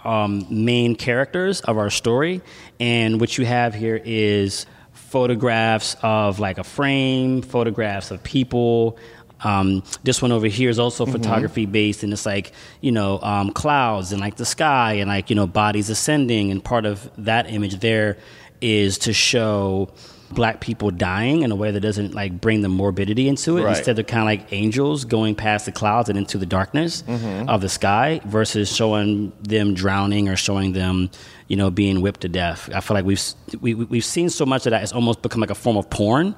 um, 0.03 0.45
main 0.49 0.97
characters 0.97 1.61
of 1.61 1.77
our 1.77 1.89
story. 1.89 2.41
And 2.77 3.21
what 3.21 3.37
you 3.37 3.45
have 3.45 3.73
here 3.73 4.01
is 4.03 4.65
photographs 4.91 5.95
of 6.01 6.41
like 6.41 6.57
a 6.57 6.65
frame, 6.65 7.41
photographs 7.41 8.11
of 8.11 8.21
people. 8.21 8.97
Um, 9.45 9.81
this 10.03 10.21
one 10.21 10.33
over 10.33 10.47
here 10.47 10.69
is 10.69 10.77
also 10.77 11.05
photography 11.05 11.65
based, 11.65 12.03
and 12.03 12.11
it's 12.11 12.25
like 12.25 12.51
you 12.81 12.91
know 12.91 13.17
um, 13.21 13.53
clouds 13.53 14.11
and 14.11 14.19
like 14.19 14.35
the 14.35 14.45
sky 14.45 14.95
and 14.95 15.07
like 15.07 15.29
you 15.29 15.37
know 15.37 15.47
bodies 15.47 15.89
ascending. 15.89 16.51
And 16.51 16.61
part 16.61 16.85
of 16.85 17.09
that 17.17 17.49
image 17.49 17.79
there 17.79 18.17
is 18.61 18.97
to 18.99 19.13
show 19.13 19.89
black 20.31 20.61
people 20.61 20.91
dying 20.91 21.41
in 21.41 21.51
a 21.51 21.55
way 21.55 21.71
that 21.71 21.81
doesn't 21.81 22.13
like 22.13 22.39
bring 22.39 22.61
the 22.61 22.69
morbidity 22.69 23.27
into 23.27 23.57
it. 23.57 23.63
Right. 23.63 23.75
Instead, 23.75 23.97
they're 23.97 24.03
kind 24.05 24.21
of 24.21 24.25
like 24.27 24.53
angels 24.53 25.03
going 25.03 25.35
past 25.35 25.65
the 25.65 25.73
clouds 25.73 26.07
and 26.07 26.17
into 26.17 26.37
the 26.37 26.45
darkness 26.45 27.03
of 27.49 27.59
the 27.59 27.67
sky 27.67 28.21
versus 28.23 28.73
showing 28.73 29.33
them 29.41 29.73
drowning 29.73 30.29
or 30.29 30.37
showing 30.37 30.71
them, 30.71 31.09
you 31.49 31.57
know, 31.57 31.69
being 31.69 31.99
whipped 31.99 32.21
to 32.21 32.29
death. 32.29 32.69
I 32.73 32.79
feel 32.79 32.95
like 32.95 33.03
we've 33.03 33.21
we, 33.59 33.73
we- 33.73 33.85
we've 33.85 34.05
seen 34.05 34.29
so 34.29 34.45
much 34.45 34.65
of 34.65 34.71
that 34.71 34.83
it's 34.83 34.93
almost 34.93 35.21
become 35.21 35.41
like 35.41 35.49
a 35.49 35.55
form 35.55 35.75
of 35.75 35.89
porn 35.89 36.33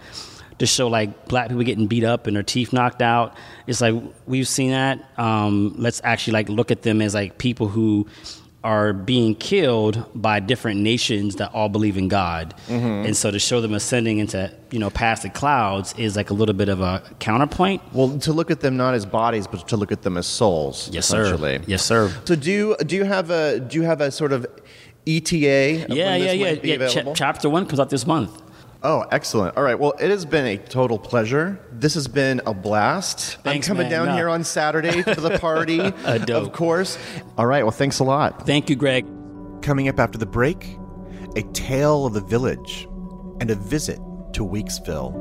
to 0.59 0.65
show 0.65 0.87
like 0.87 1.27
black 1.27 1.49
people 1.49 1.63
getting 1.63 1.85
beat 1.87 2.03
up 2.03 2.25
and 2.25 2.35
their 2.35 2.41
teeth 2.43 2.73
knocked 2.73 3.01
out. 3.03 3.35
It's 3.67 3.81
like 3.81 3.93
we've 4.25 4.47
seen 4.47 4.71
that. 4.71 5.03
Um, 5.19 5.75
let's 5.77 6.01
actually 6.03 6.33
like 6.33 6.49
look 6.49 6.71
at 6.71 6.81
them 6.81 6.99
as 7.01 7.13
like 7.13 7.37
people 7.37 7.67
who 7.67 8.07
are 8.63 8.93
being 8.93 9.35
killed 9.35 10.05
by 10.15 10.39
different 10.39 10.79
nations 10.79 11.35
that 11.35 11.53
all 11.53 11.67
believe 11.67 11.97
in 11.97 12.07
God. 12.07 12.53
Mm-hmm. 12.67 13.07
And 13.07 13.17
so 13.17 13.29
to 13.29 13.39
show 13.39 13.59
them 13.59 13.73
ascending 13.73 14.19
into, 14.19 14.53
you 14.71 14.79
know, 14.79 14.89
past 14.89 15.23
the 15.23 15.29
clouds 15.29 15.93
is 15.97 16.15
like 16.15 16.29
a 16.29 16.33
little 16.33 16.55
bit 16.55 16.69
of 16.69 16.79
a 16.79 17.03
counterpoint. 17.19 17.81
Well, 17.93 18.17
to 18.19 18.31
look 18.31 18.51
at 18.51 18.61
them 18.61 18.77
not 18.77 18.93
as 18.93 19.05
bodies, 19.05 19.47
but 19.47 19.67
to 19.67 19.77
look 19.77 19.91
at 19.91 20.03
them 20.03 20.17
as 20.17 20.27
souls. 20.27 20.89
Yes, 20.93 21.07
sir. 21.07 21.37
Yes, 21.67 21.83
sir. 21.83 22.13
So 22.25 22.35
do 22.35 22.51
you 22.51 22.75
do 22.85 22.95
you 22.95 23.03
have 23.03 23.29
a 23.29 23.59
do 23.59 23.77
you 23.77 23.83
have 23.83 23.99
a 23.99 24.11
sort 24.11 24.31
of 24.31 24.45
ETA? 25.05 25.87
Yeah, 25.89 26.15
yeah, 26.15 26.15
this 26.15 26.63
yeah. 26.63 26.75
yeah. 26.75 27.13
Ch- 27.13 27.17
chapter 27.17 27.49
one 27.49 27.65
comes 27.65 27.79
out 27.79 27.89
this 27.89 28.07
month. 28.07 28.42
Oh, 28.85 29.05
excellent. 29.11 29.55
All 29.55 29.63
right. 29.63 29.79
Well, 29.79 29.93
it 29.99 30.09
has 30.09 30.25
been 30.25 30.45
a 30.45 30.57
total 30.57 30.99
pleasure. 30.99 31.57
This 31.71 31.93
has 31.93 32.09
been 32.09 32.41
a 32.45 32.53
blast. 32.53 33.37
Thanks, 33.41 33.69
I'm 33.69 33.75
coming 33.75 33.89
man. 33.89 33.91
down 33.91 34.05
No. 34.07 34.15
here 34.15 34.27
on 34.29 34.43
Saturday 34.43 35.01
for 35.03 35.21
the 35.21 35.39
party, 35.39 35.79
of 36.33 36.51
course. 36.51 36.97
All 37.37 37.45
right. 37.45 37.63
Well, 37.63 37.71
thanks 37.71 37.99
a 37.99 38.03
lot. 38.03 38.45
Thank 38.45 38.69
you, 38.69 38.75
Greg. 38.75 39.05
Coming 39.61 39.87
up 39.87 39.99
after 40.01 40.17
the 40.17 40.25
break, 40.25 40.77
a 41.37 41.43
tale 41.53 42.05
of 42.05 42.13
the 42.13 42.19
village 42.21 42.85
and 43.39 43.49
a 43.49 43.55
visit 43.55 43.99
to 44.33 44.45
Weeksville. 44.45 45.13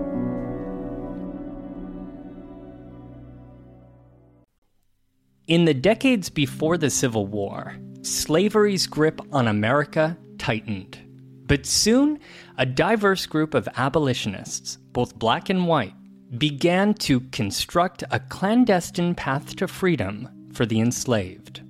In 5.46 5.64
the 5.64 5.74
decades 5.74 6.30
before 6.30 6.78
the 6.78 6.90
Civil 6.90 7.26
War, 7.26 7.76
slavery's 8.02 8.86
grip 8.86 9.20
on 9.32 9.48
America 9.48 10.16
tightened. 10.38 10.98
But 11.46 11.66
soon, 11.66 12.18
a 12.62 12.64
diverse 12.64 13.26
group 13.26 13.54
of 13.54 13.68
abolitionists, 13.76 14.76
both 14.92 15.18
black 15.18 15.50
and 15.50 15.66
white, 15.66 15.94
began 16.38 16.94
to 16.94 17.18
construct 17.32 18.04
a 18.12 18.20
clandestine 18.20 19.16
path 19.16 19.56
to 19.56 19.66
freedom 19.66 20.28
for 20.52 20.64
the 20.64 20.78
enslaved. 20.78 21.60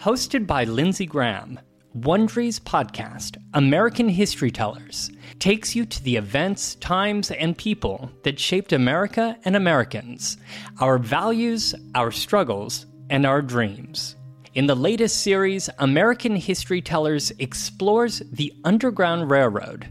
Hosted 0.00 0.46
by 0.46 0.64
Lindsey 0.64 1.04
Graham, 1.04 1.60
Wondery's 1.94 2.58
podcast, 2.58 3.36
American 3.52 4.08
History 4.08 4.50
Tellers, 4.50 5.10
takes 5.38 5.76
you 5.76 5.84
to 5.84 6.02
the 6.02 6.16
events, 6.16 6.76
times, 6.76 7.30
and 7.30 7.58
people 7.58 8.10
that 8.24 8.40
shaped 8.40 8.72
America 8.72 9.36
and 9.44 9.54
Americans, 9.54 10.38
our 10.80 10.96
values, 10.96 11.74
our 11.94 12.10
struggles, 12.10 12.86
and 13.10 13.26
our 13.26 13.42
dreams. 13.42 14.16
In 14.54 14.66
the 14.66 14.74
latest 14.74 15.20
series, 15.20 15.68
American 15.78 16.36
History 16.36 16.80
Tellers 16.80 17.32
explores 17.38 18.22
the 18.32 18.54
Underground 18.64 19.30
Railroad, 19.30 19.90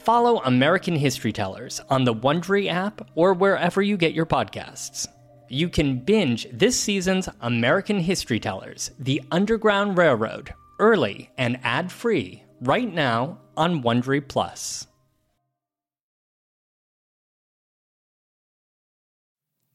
Follow 0.00 0.40
American 0.44 0.96
History 0.96 1.30
Tellers 1.30 1.78
on 1.90 2.04
the 2.04 2.14
Wondery 2.14 2.70
app 2.70 3.06
or 3.16 3.34
wherever 3.34 3.82
you 3.82 3.98
get 3.98 4.14
your 4.14 4.24
podcasts. 4.24 5.06
You 5.50 5.68
can 5.68 5.98
binge 5.98 6.46
this 6.50 6.80
season's 6.80 7.28
American 7.42 7.98
History 7.98 8.40
Tellers, 8.40 8.92
The 8.98 9.22
Underground 9.30 9.98
Railroad, 9.98 10.54
early 10.78 11.30
and 11.36 11.60
ad-free 11.62 12.42
right 12.62 12.92
now 12.92 13.40
on 13.58 13.82
Wondery 13.82 14.26
Plus. 14.26 14.86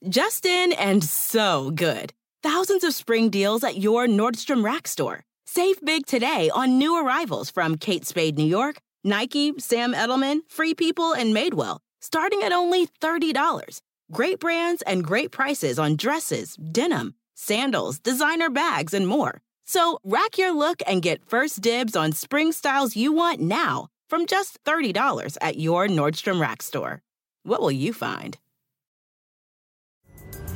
Justin 0.10 0.74
and 0.74 1.04
so 1.04 1.70
good. 1.70 2.14
Thousands 2.42 2.84
of 2.84 2.96
spring 2.96 3.30
deals 3.30 3.64
at 3.64 3.78
your 3.78 4.08
Nordstrom 4.08 4.64
Rack 4.64 4.88
store. 4.88 5.24
Save 5.46 5.80
big 5.82 6.08
today 6.08 6.50
on 6.50 6.80
new 6.80 7.00
arrivals 7.00 7.52
from 7.52 7.78
Kate 7.78 8.06
Spade 8.06 8.38
New 8.38 8.46
York, 8.46 8.78
Nike, 9.06 9.54
Sam 9.60 9.94
Edelman, 9.94 10.40
Free 10.50 10.74
People, 10.74 11.14
and 11.14 11.32
Madewell, 11.32 11.78
starting 12.02 12.42
at 12.42 12.52
only 12.52 12.88
$30. 12.88 13.82
Great 14.12 14.40
brands 14.40 14.82
and 14.82 15.04
great 15.04 15.32
prices 15.32 15.78
on 15.78 15.96
dresses, 15.96 16.56
denim, 16.56 17.14
sandals, 17.36 18.00
designer 18.00 18.50
bags, 18.50 18.96
and 18.96 19.08
more. 19.08 19.42
So 19.64 20.00
rack 20.04 20.40
your 20.40 20.56
look 20.56 20.82
and 20.88 21.04
get 21.04 21.24
first 21.30 21.62
dibs 21.62 21.96
on 21.96 22.14
spring 22.14 22.52
styles 22.52 22.96
you 22.96 23.12
want 23.12 23.40
now 23.40 23.90
from 24.10 24.26
just 24.26 24.64
$30 24.64 25.38
at 25.40 25.60
your 25.60 25.88
Nordstrom 25.88 26.42
Rack 26.42 26.64
store. 26.64 27.04
What 27.44 27.62
will 27.62 27.72
you 27.72 27.94
find? 27.94 28.40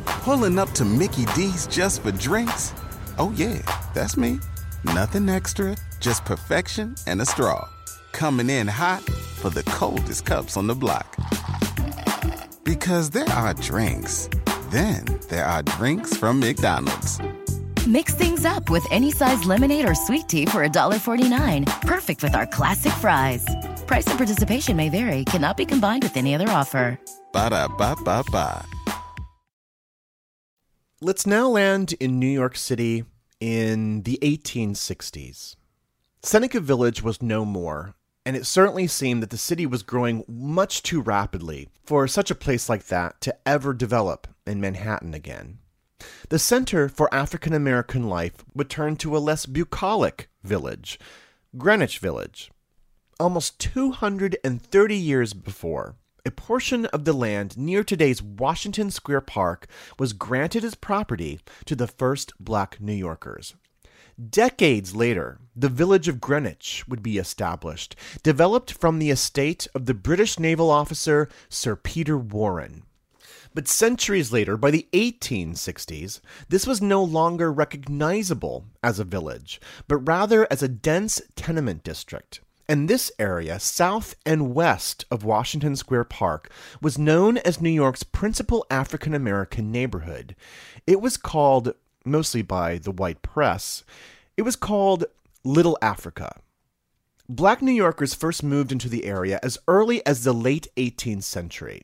Pulling 0.06 0.58
up 0.58 0.72
to 0.72 0.86
Mickey 0.86 1.26
D's 1.36 1.68
just 1.68 2.02
for 2.02 2.12
drinks? 2.14 2.74
Oh, 3.20 3.32
yeah, 3.36 3.62
that's 3.94 4.18
me. 4.18 4.40
Nothing 4.84 5.30
extra, 5.30 5.78
just 6.00 6.26
perfection 6.26 6.96
and 7.06 7.22
a 7.22 7.26
straw. 7.26 7.68
Coming 8.12 8.50
in 8.50 8.68
hot 8.68 9.02
for 9.04 9.50
the 9.50 9.64
coldest 9.64 10.26
cups 10.26 10.58
on 10.58 10.68
the 10.68 10.76
block. 10.76 11.16
Because 12.64 13.10
there 13.10 13.30
are 13.30 13.54
drinks, 13.56 14.30
then 14.70 15.06
there 15.30 15.46
are 15.46 15.64
drinks 15.64 16.16
from 16.16 16.40
McDonald's. 16.40 17.20
Mix 17.88 18.14
things 18.14 18.46
up 18.46 18.70
with 18.70 18.86
any 18.92 19.12
size 19.12 19.46
lemonade 19.46 19.90
or 19.90 19.96
sweet 19.96 20.28
tea 20.28 20.46
for 20.46 20.68
$1.49. 20.68 21.66
Perfect 21.82 22.22
with 22.22 22.36
our 22.36 22.46
classic 22.46 22.92
fries. 22.94 23.46
Price 23.88 24.06
and 24.08 24.18
participation 24.18 24.76
may 24.78 24.90
vary, 24.90 25.26
cannot 25.26 25.58
be 25.58 25.66
combined 25.66 26.04
with 26.04 26.16
any 26.18 26.36
other 26.36 26.50
offer. 26.50 27.00
Ba 27.34 27.50
da 27.50 27.68
ba 27.68 27.96
ba 28.04 28.24
ba. 28.32 28.66
Let's 31.02 31.26
now 31.26 31.48
land 31.48 31.94
in 32.00 32.20
New 32.20 32.28
York 32.28 32.58
City 32.58 33.06
in 33.40 34.04
the 34.04 34.20
1860s. 34.22 35.56
Seneca 36.22 36.60
Village 36.60 37.02
was 37.02 37.22
no 37.22 37.46
more, 37.46 37.96
and 38.30 38.38
it 38.38 38.46
certainly 38.46 38.86
seemed 38.86 39.24
that 39.24 39.32
the 39.32 39.38
city 39.40 39.66
was 39.66 39.82
growing 39.82 40.24
much 40.28 40.84
too 40.84 41.02
rapidly 41.02 41.68
for 41.84 42.08
such 42.08 42.30
a 42.30 42.36
place 42.36 42.70
like 42.70 42.86
that 42.86 43.20
to 43.22 43.36
ever 43.44 43.74
develop 43.74 44.28
in 44.46 44.62
Manhattan 44.62 45.16
again. 45.16 45.58
The 46.30 46.38
Center 46.38 46.88
for 46.88 47.12
African 47.12 47.54
American 47.54 48.08
Life 48.08 48.46
would 48.54 48.70
turn 48.70 48.98
to 48.98 49.18
a 49.18 49.18
less 49.18 49.48
bucolic 49.48 50.30
village, 50.44 51.00
Greenwich 51.58 51.98
Village. 51.98 52.52
Almost 53.20 53.58
230 53.58 54.96
years 54.96 55.34
before, 55.34 55.96
a 56.24 56.30
portion 56.30 56.86
of 56.86 57.06
the 57.06 57.14
land 57.14 57.58
near 57.58 57.84
today's 57.84 58.22
Washington 58.22 58.92
Square 58.92 59.22
Park 59.22 59.66
was 59.98 60.14
granted 60.14 60.64
as 60.64 60.76
property 60.76 61.40
to 61.66 61.76
the 61.76 61.88
first 61.88 62.34
black 62.40 62.80
New 62.80 62.94
Yorkers. 62.94 63.56
Decades 64.20 64.94
later, 64.94 65.40
the 65.56 65.70
village 65.70 66.10
of 66.10 66.20
Greenwich 66.20 66.84
would 66.90 67.02
be 67.02 67.18
established, 67.18 67.96
developed 68.22 68.74
from 68.74 69.00
the 69.00 69.12
estate 69.12 69.66
of 69.74 69.86
the 69.86 69.94
British 69.94 70.38
naval 70.38 70.70
officer 70.70 71.30
Sir 71.48 71.78
Peter 71.78 72.18
Warren. 72.18 72.84
But 73.54 73.70
centuries 73.70 74.34
later, 74.34 74.58
by 74.58 74.72
the 74.72 74.88
1860s, 74.92 76.20
this 76.50 76.68
was 76.68 76.82
no 76.82 77.02
longer 77.02 77.50
recognizable 77.52 78.66
as 78.84 79.00
a 79.00 79.06
village, 79.06 79.62
but 79.88 79.98
rather 80.00 80.46
as 80.52 80.62
a 80.62 80.68
dense 80.68 81.22
tenement 81.38 81.84
district. 81.84 82.42
And 82.68 82.90
this 82.90 83.12
area, 83.20 83.58
south 83.60 84.16
and 84.26 84.54
west 84.54 85.06
of 85.10 85.24
Washington 85.24 85.76
Square 85.78 86.04
Park, 86.06 86.52
was 86.82 86.98
known 86.98 87.38
as 87.38 87.62
New 87.62 87.70
York's 87.70 88.04
principal 88.04 88.66
African 88.70 89.14
American 89.16 89.72
neighborhood. 89.72 90.36
It 90.86 91.00
was 91.00 91.16
called, 91.16 91.74
mostly 92.06 92.42
by 92.42 92.78
the 92.78 92.92
white 92.92 93.22
press, 93.22 93.84
it 94.38 94.44
was 94.44 94.56
called 94.56 95.06
Little 95.44 95.78
Africa. 95.82 96.40
Black 97.28 97.62
New 97.62 97.72
Yorkers 97.72 98.14
first 98.14 98.42
moved 98.42 98.72
into 98.72 98.90
the 98.90 99.06
area 99.06 99.40
as 99.44 99.58
early 99.68 100.06
as 100.06 100.24
the 100.24 100.34
late 100.34 100.68
18th 100.78 101.24
century. 101.24 101.84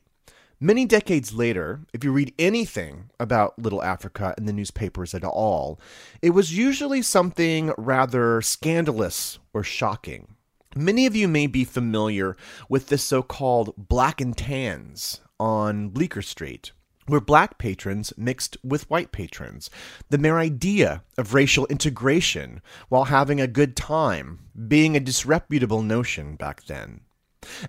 Many 0.58 0.86
decades 0.86 1.34
later, 1.34 1.82
if 1.92 2.02
you 2.02 2.10
read 2.12 2.34
anything 2.38 3.10
about 3.20 3.58
Little 3.58 3.82
Africa 3.82 4.34
in 4.38 4.46
the 4.46 4.52
newspapers 4.52 5.12
at 5.12 5.22
all, 5.22 5.78
it 6.22 6.30
was 6.30 6.56
usually 6.56 7.02
something 7.02 7.74
rather 7.76 8.40
scandalous 8.40 9.38
or 9.52 9.62
shocking. 9.62 10.34
Many 10.74 11.06
of 11.06 11.14
you 11.14 11.28
may 11.28 11.46
be 11.46 11.64
familiar 11.64 12.36
with 12.68 12.88
the 12.88 12.98
so 12.98 13.22
called 13.22 13.74
black 13.76 14.20
and 14.20 14.36
tans 14.36 15.20
on 15.38 15.90
Bleecker 15.90 16.22
Street, 16.22 16.72
where 17.06 17.20
black 17.20 17.58
patrons 17.58 18.12
mixed 18.16 18.56
with 18.62 18.88
white 18.90 19.12
patrons. 19.12 19.70
The 20.10 20.18
mere 20.18 20.38
idea 20.38 21.02
of 21.16 21.34
racial 21.34 21.66
integration 21.66 22.60
while 22.88 23.04
having 23.04 23.40
a 23.40 23.46
good 23.46 23.76
time 23.76 24.40
being 24.68 24.96
a 24.96 25.00
disreputable 25.00 25.82
notion 25.82 26.36
back 26.36 26.64
then. 26.64 27.00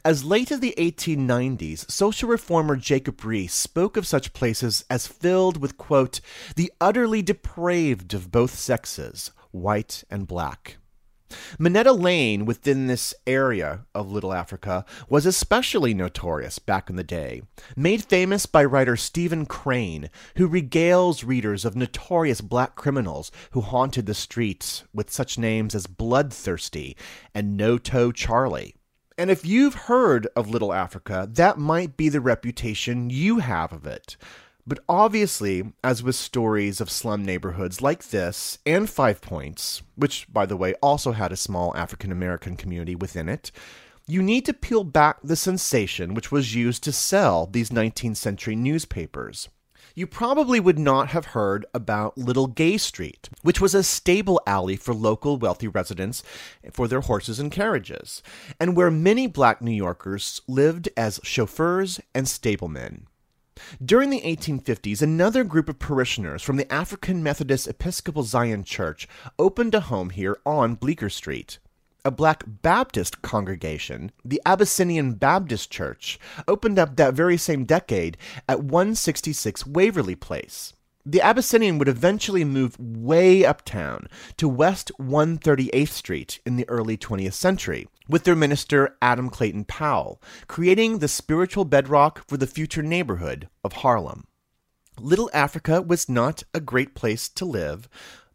As 0.04 0.24
late 0.24 0.52
as 0.52 0.60
the 0.60 0.74
1890s, 0.78 1.90
social 1.90 2.30
reformer 2.30 2.76
Jacob 2.76 3.18
Riis 3.18 3.52
spoke 3.52 3.96
of 3.96 4.08
such 4.08 4.34
places 4.34 4.84
as 4.90 5.08
filled 5.08 5.58
with, 5.58 5.78
quote, 5.78 6.20
the 6.56 6.72
utterly 6.82 7.22
depraved 7.22 8.14
of 8.14 8.32
both 8.32 8.56
sexes, 8.56 9.32
white 9.52 10.04
and 10.10 10.28
black. 10.28 10.78
Minetta 11.60 11.92
Lane 11.92 12.46
within 12.46 12.88
this 12.88 13.14
area 13.26 13.86
of 13.94 14.12
Little 14.12 14.34
Africa 14.34 14.86
was 15.10 15.26
especially 15.26 15.94
notorious 15.94 16.60
back 16.60 16.90
in 16.90 16.96
the 16.96 17.04
day, 17.04 17.42
made 17.76 18.04
famous 18.04 18.46
by 18.46 18.64
writer 18.64 18.96
Stephen 18.96 19.46
Crane, 19.46 20.10
who 20.38 20.50
regales 20.50 21.26
readers 21.26 21.66
of 21.66 21.76
notorious 21.76 22.42
black 22.42 22.76
criminals 22.76 23.32
who 23.52 23.62
haunted 23.62 24.06
the 24.06 24.14
streets 24.14 24.84
with 24.94 25.12
such 25.12 25.38
names 25.38 25.76
as 25.76 25.88
Bloodthirsty 25.88 26.96
and 27.34 27.58
No 27.58 27.78
Toe 27.78 28.12
Charlie. 28.12 28.76
And 29.18 29.32
if 29.32 29.46
you've 29.46 29.74
heard 29.74 30.28
of 30.36 30.50
Little 30.50 30.72
Africa, 30.72 31.28
that 31.34 31.58
might 31.58 31.98
be 31.98 32.08
the 32.08 32.22
reputation 32.22 33.10
you 33.10 33.40
have 33.40 33.74
of 33.74 33.88
it. 33.88 34.16
But 34.68 34.80
obviously, 34.90 35.72
as 35.82 36.04
with 36.04 36.16
stories 36.16 36.82
of 36.82 36.92
slum 36.92 37.24
neighborhoods 37.24 37.82
like 37.82 38.10
this 38.10 38.60
and 38.66 38.90
Five 38.90 39.22
Points, 39.22 39.82
which, 39.96 40.28
by 40.32 40.46
the 40.46 40.58
way, 40.58 40.74
also 40.82 41.14
had 41.14 41.32
a 41.32 41.38
small 41.38 41.76
African 41.78 42.12
American 42.12 42.58
community 42.58 42.94
within 42.94 43.30
it, 43.30 43.50
you 44.08 44.22
need 44.22 44.46
to 44.46 44.54
peel 44.54 44.84
back 44.84 45.20
the 45.24 45.38
sensation 45.38 46.14
which 46.14 46.32
was 46.32 46.54
used 46.54 46.84
to 46.84 46.92
sell 46.92 47.46
these 47.46 47.70
19th 47.70 48.18
century 48.18 48.56
newspapers 48.56 49.50
you 49.98 50.06
probably 50.06 50.60
would 50.60 50.78
not 50.78 51.08
have 51.08 51.26
heard 51.26 51.66
about 51.74 52.20
Little 52.20 52.46
Gay 52.46 52.78
Street, 52.78 53.30
which 53.42 53.60
was 53.60 53.74
a 53.74 53.82
stable 53.82 54.40
alley 54.46 54.76
for 54.76 54.94
local 54.94 55.38
wealthy 55.38 55.68
residents 55.68 56.22
for 56.72 56.88
their 56.88 57.02
horses 57.02 57.40
and 57.40 57.52
carriages, 57.52 58.22
and 58.60 58.76
where 58.76 58.92
many 58.92 59.26
black 59.26 59.60
New 59.60 59.72
Yorkers 59.72 60.44
lived 60.48 60.88
as 60.96 61.20
chauffeurs 61.24 62.00
and 62.14 62.28
stablemen. 62.28 63.07
During 63.84 64.10
the 64.10 64.22
1850s, 64.22 65.02
another 65.02 65.44
group 65.44 65.70
of 65.70 65.80
parishioners 65.80 66.44
from 66.44 66.58
the 66.58 66.72
African 66.72 67.24
Methodist 67.24 67.68
Episcopal 67.68 68.24
Zion 68.24 68.64
Church 68.64 69.08
opened 69.38 69.76
a 69.76 69.82
home 69.82 70.12
here 70.12 70.40
on 70.46 70.76
Bleecker 70.76 71.10
Street 71.10 71.60
a 72.06 72.12
black 72.12 72.46
Baptist 72.48 73.22
congregation, 73.22 74.14
the 74.24 74.42
Abyssinian 74.46 75.16
Baptist 75.16 75.70
Church, 75.70 76.18
opened 76.48 76.80
up 76.80 76.96
that 76.96 77.14
very 77.14 77.36
same 77.36 77.66
decade 77.66 78.16
at 78.48 78.64
166 78.64 79.68
Waverly 79.68 80.16
Place. 80.16 80.74
The 81.10 81.22
Abyssinian 81.22 81.78
would 81.78 81.88
eventually 81.88 82.44
move 82.44 82.78
way 82.78 83.46
uptown 83.46 84.08
to 84.36 84.50
West 84.50 84.92
138th 85.00 85.88
Street 85.88 86.42
in 86.46 86.58
the 86.58 86.68
early 86.68 86.98
20th 86.98 87.32
century 87.32 87.88
with 88.10 88.26
their 88.26 88.36
minister 88.36 88.98
Adam 89.02 89.30
Clayton 89.30 89.64
Powell, 89.64 90.22
creating 90.48 91.00
the 91.00 91.08
spiritual 91.08 91.64
bedrock 91.64 92.28
for 92.28 92.36
the 92.36 92.46
future 92.46 92.84
neighborhood 92.84 93.48
of 93.64 93.72
Harlem. 93.72 94.28
Little 95.00 95.30
Africa 95.34 95.82
was 95.82 96.10
not 96.10 96.44
a 96.54 96.60
great 96.60 96.94
place 96.94 97.30
to 97.30 97.46
live, 97.46 97.88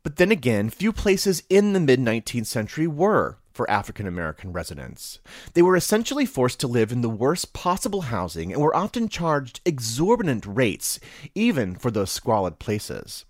but 0.03 0.17
then 0.17 0.33
again, 0.33 0.71
few 0.71 0.95
places 0.95 1.43
in 1.51 1.75
the 1.75 1.81
mid 1.81 2.01
19th 2.01 2.47
century 2.47 2.87
were 2.87 3.37
for 3.53 3.71
African 3.71 4.07
American 4.07 4.53
residents. 4.53 5.19
They 5.55 5.63
were 5.63 5.77
essentially 5.77 6.27
forced 6.27 6.61
to 6.61 6.67
live 6.67 6.93
in 6.93 7.01
the 7.01 7.09
worst 7.09 7.53
possible 7.53 8.03
housing 8.03 8.53
and 8.53 8.61
were 8.61 8.75
often 8.75 9.09
charged 9.09 9.61
exorbitant 9.65 10.47
rates, 10.47 10.99
even 11.35 11.75
for 11.75 11.91
those 11.91 12.11
squalid 12.11 12.59
places. 12.59 13.25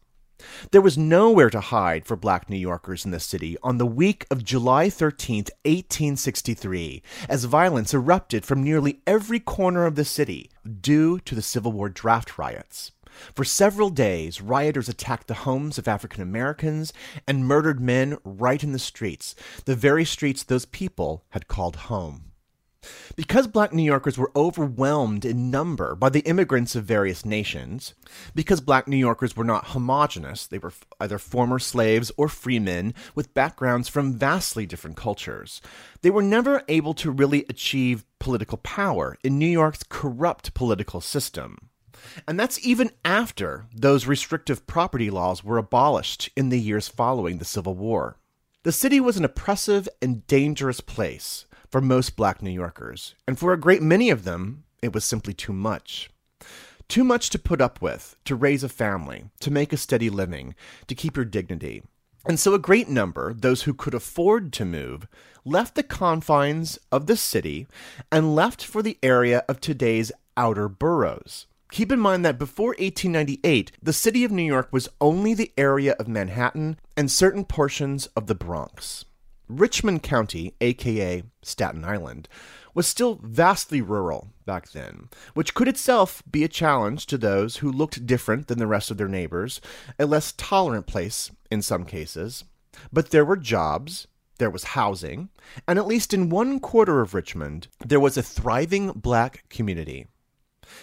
There 0.70 0.80
was 0.80 0.98
nowhere 0.98 1.50
to 1.50 1.60
hide 1.60 2.04
for 2.04 2.16
black 2.16 2.50
New 2.50 2.56
Yorkers 2.56 3.04
in 3.04 3.10
the 3.10 3.20
city 3.20 3.56
on 3.62 3.78
the 3.78 3.86
week 3.86 4.26
of 4.30 4.44
July 4.44 4.90
13, 4.90 5.36
1863, 5.64 7.02
as 7.28 7.44
violence 7.44 7.94
erupted 7.94 8.44
from 8.44 8.62
nearly 8.62 9.00
every 9.06 9.40
corner 9.40 9.86
of 9.86 9.94
the 9.94 10.04
city 10.04 10.50
due 10.80 11.20
to 11.20 11.34
the 11.34 11.42
Civil 11.42 11.72
War 11.72 11.88
draft 11.88 12.38
riots. 12.38 12.92
For 13.34 13.44
several 13.44 13.90
days, 13.90 14.40
rioters 14.40 14.88
attacked 14.88 15.28
the 15.28 15.34
homes 15.34 15.78
of 15.78 15.88
African 15.88 16.22
Americans 16.22 16.92
and 17.26 17.46
murdered 17.46 17.80
men 17.80 18.18
right 18.24 18.62
in 18.62 18.72
the 18.72 18.78
streets, 18.78 19.34
the 19.64 19.76
very 19.76 20.04
streets 20.04 20.42
those 20.42 20.66
people 20.66 21.24
had 21.30 21.48
called 21.48 21.76
home. 21.76 22.32
Because 23.14 23.46
black 23.46 23.72
New 23.72 23.82
Yorkers 23.82 24.18
were 24.18 24.32
overwhelmed 24.34 25.24
in 25.24 25.50
number 25.50 25.94
by 25.94 26.08
the 26.08 26.20
immigrants 26.20 26.74
of 26.74 26.84
various 26.84 27.24
nations, 27.24 27.94
because 28.34 28.60
black 28.60 28.88
New 28.88 28.96
Yorkers 28.96 29.36
were 29.36 29.44
not 29.44 29.68
homogenous, 29.68 30.46
they 30.46 30.58
were 30.58 30.72
either 31.00 31.18
former 31.18 31.58
slaves 31.58 32.10
or 32.16 32.28
freemen 32.28 32.94
with 33.14 33.34
backgrounds 33.34 33.88
from 33.88 34.14
vastly 34.14 34.66
different 34.66 34.96
cultures, 34.96 35.60
they 36.00 36.10
were 36.10 36.22
never 36.22 36.62
able 36.68 36.94
to 36.94 37.10
really 37.10 37.44
achieve 37.48 38.04
political 38.18 38.58
power 38.58 39.16
in 39.22 39.38
New 39.38 39.46
York's 39.46 39.84
corrupt 39.88 40.54
political 40.54 41.00
system. 41.00 41.56
And 42.26 42.38
that's 42.38 42.64
even 42.66 42.90
after 43.05 43.66
those 43.74 44.07
restrictive 44.07 44.66
property 44.66 45.11
laws 45.11 45.45
were 45.45 45.59
abolished 45.59 46.30
in 46.36 46.49
the 46.49 46.61
years 46.61 46.88
following 46.88 47.38
the 47.38 47.45
Civil 47.45 47.74
War. 47.74 48.16
The 48.64 48.72
city 48.72 49.01
was 49.01 49.16
an 49.16 49.24
oppressive 49.24 49.88
and 50.01 50.26
dangerous 50.26 50.80
place 50.80 51.47
for 51.70 51.80
most 51.80 52.16
black 52.16 52.43
New 52.43 52.51
Yorkers, 52.51 53.14
and 53.26 53.38
for 53.38 53.53
a 53.53 53.61
great 53.61 53.82
many 53.82 54.11
of 54.11 54.24
them, 54.24 54.64
it 54.82 54.93
was 54.93 55.05
simply 55.05 55.32
too 55.32 55.53
much. 55.53 56.11
Too 56.86 57.03
much 57.03 57.30
to 57.30 57.38
put 57.38 57.61
up 57.61 57.80
with, 57.80 58.16
to 58.24 58.36
raise 58.36 58.62
a 58.62 58.68
family, 58.68 59.24
to 59.40 59.51
make 59.51 59.72
a 59.72 59.78
steady 59.78 60.11
living, 60.11 60.55
to 60.86 60.95
keep 60.95 61.16
your 61.16 61.24
dignity. 61.24 61.82
And 62.24 62.38
so 62.38 62.55
a 62.55 62.59
great 62.59 62.88
number, 62.88 63.32
those 63.32 63.62
who 63.62 63.74
could 63.74 63.95
afford 63.95 64.53
to 64.53 64.64
move, 64.64 65.09
left 65.45 65.74
the 65.74 65.82
confines 65.82 66.78
of 66.93 67.07
the 67.07 67.16
city 67.16 67.66
and 68.12 68.34
left 68.34 68.64
for 68.64 68.82
the 68.82 68.99
area 69.03 69.45
of 69.49 69.61
today's 69.61 70.12
outer 70.36 70.68
boroughs. 70.68 71.47
Keep 71.72 71.90
in 71.90 72.00
mind 72.00 72.22
that 72.22 72.38
before 72.38 72.76
1898, 72.78 73.72
the 73.82 73.94
city 73.94 74.24
of 74.24 74.30
New 74.30 74.42
York 74.42 74.68
was 74.72 74.90
only 75.00 75.32
the 75.32 75.54
area 75.56 75.94
of 75.98 76.06
Manhattan 76.06 76.76
and 76.98 77.10
certain 77.10 77.46
portions 77.46 78.08
of 78.08 78.26
the 78.26 78.34
Bronx. 78.34 79.06
Richmond 79.48 80.02
County, 80.02 80.54
aka 80.60 81.22
Staten 81.40 81.82
Island, 81.82 82.28
was 82.74 82.86
still 82.86 83.18
vastly 83.22 83.80
rural 83.80 84.28
back 84.44 84.72
then, 84.72 85.08
which 85.32 85.54
could 85.54 85.66
itself 85.66 86.22
be 86.30 86.44
a 86.44 86.48
challenge 86.48 87.06
to 87.06 87.16
those 87.16 87.56
who 87.56 87.72
looked 87.72 88.04
different 88.04 88.48
than 88.48 88.58
the 88.58 88.66
rest 88.66 88.90
of 88.90 88.98
their 88.98 89.08
neighbors, 89.08 89.62
a 89.98 90.04
less 90.04 90.32
tolerant 90.32 90.86
place 90.86 91.30
in 91.50 91.62
some 91.62 91.86
cases. 91.86 92.44
But 92.92 93.12
there 93.12 93.24
were 93.24 93.38
jobs, 93.38 94.08
there 94.36 94.50
was 94.50 94.64
housing, 94.76 95.30
and 95.66 95.78
at 95.78 95.86
least 95.86 96.12
in 96.12 96.28
one 96.28 96.60
quarter 96.60 97.00
of 97.00 97.14
Richmond, 97.14 97.68
there 97.82 97.98
was 97.98 98.18
a 98.18 98.22
thriving 98.22 98.92
black 98.92 99.48
community. 99.48 100.06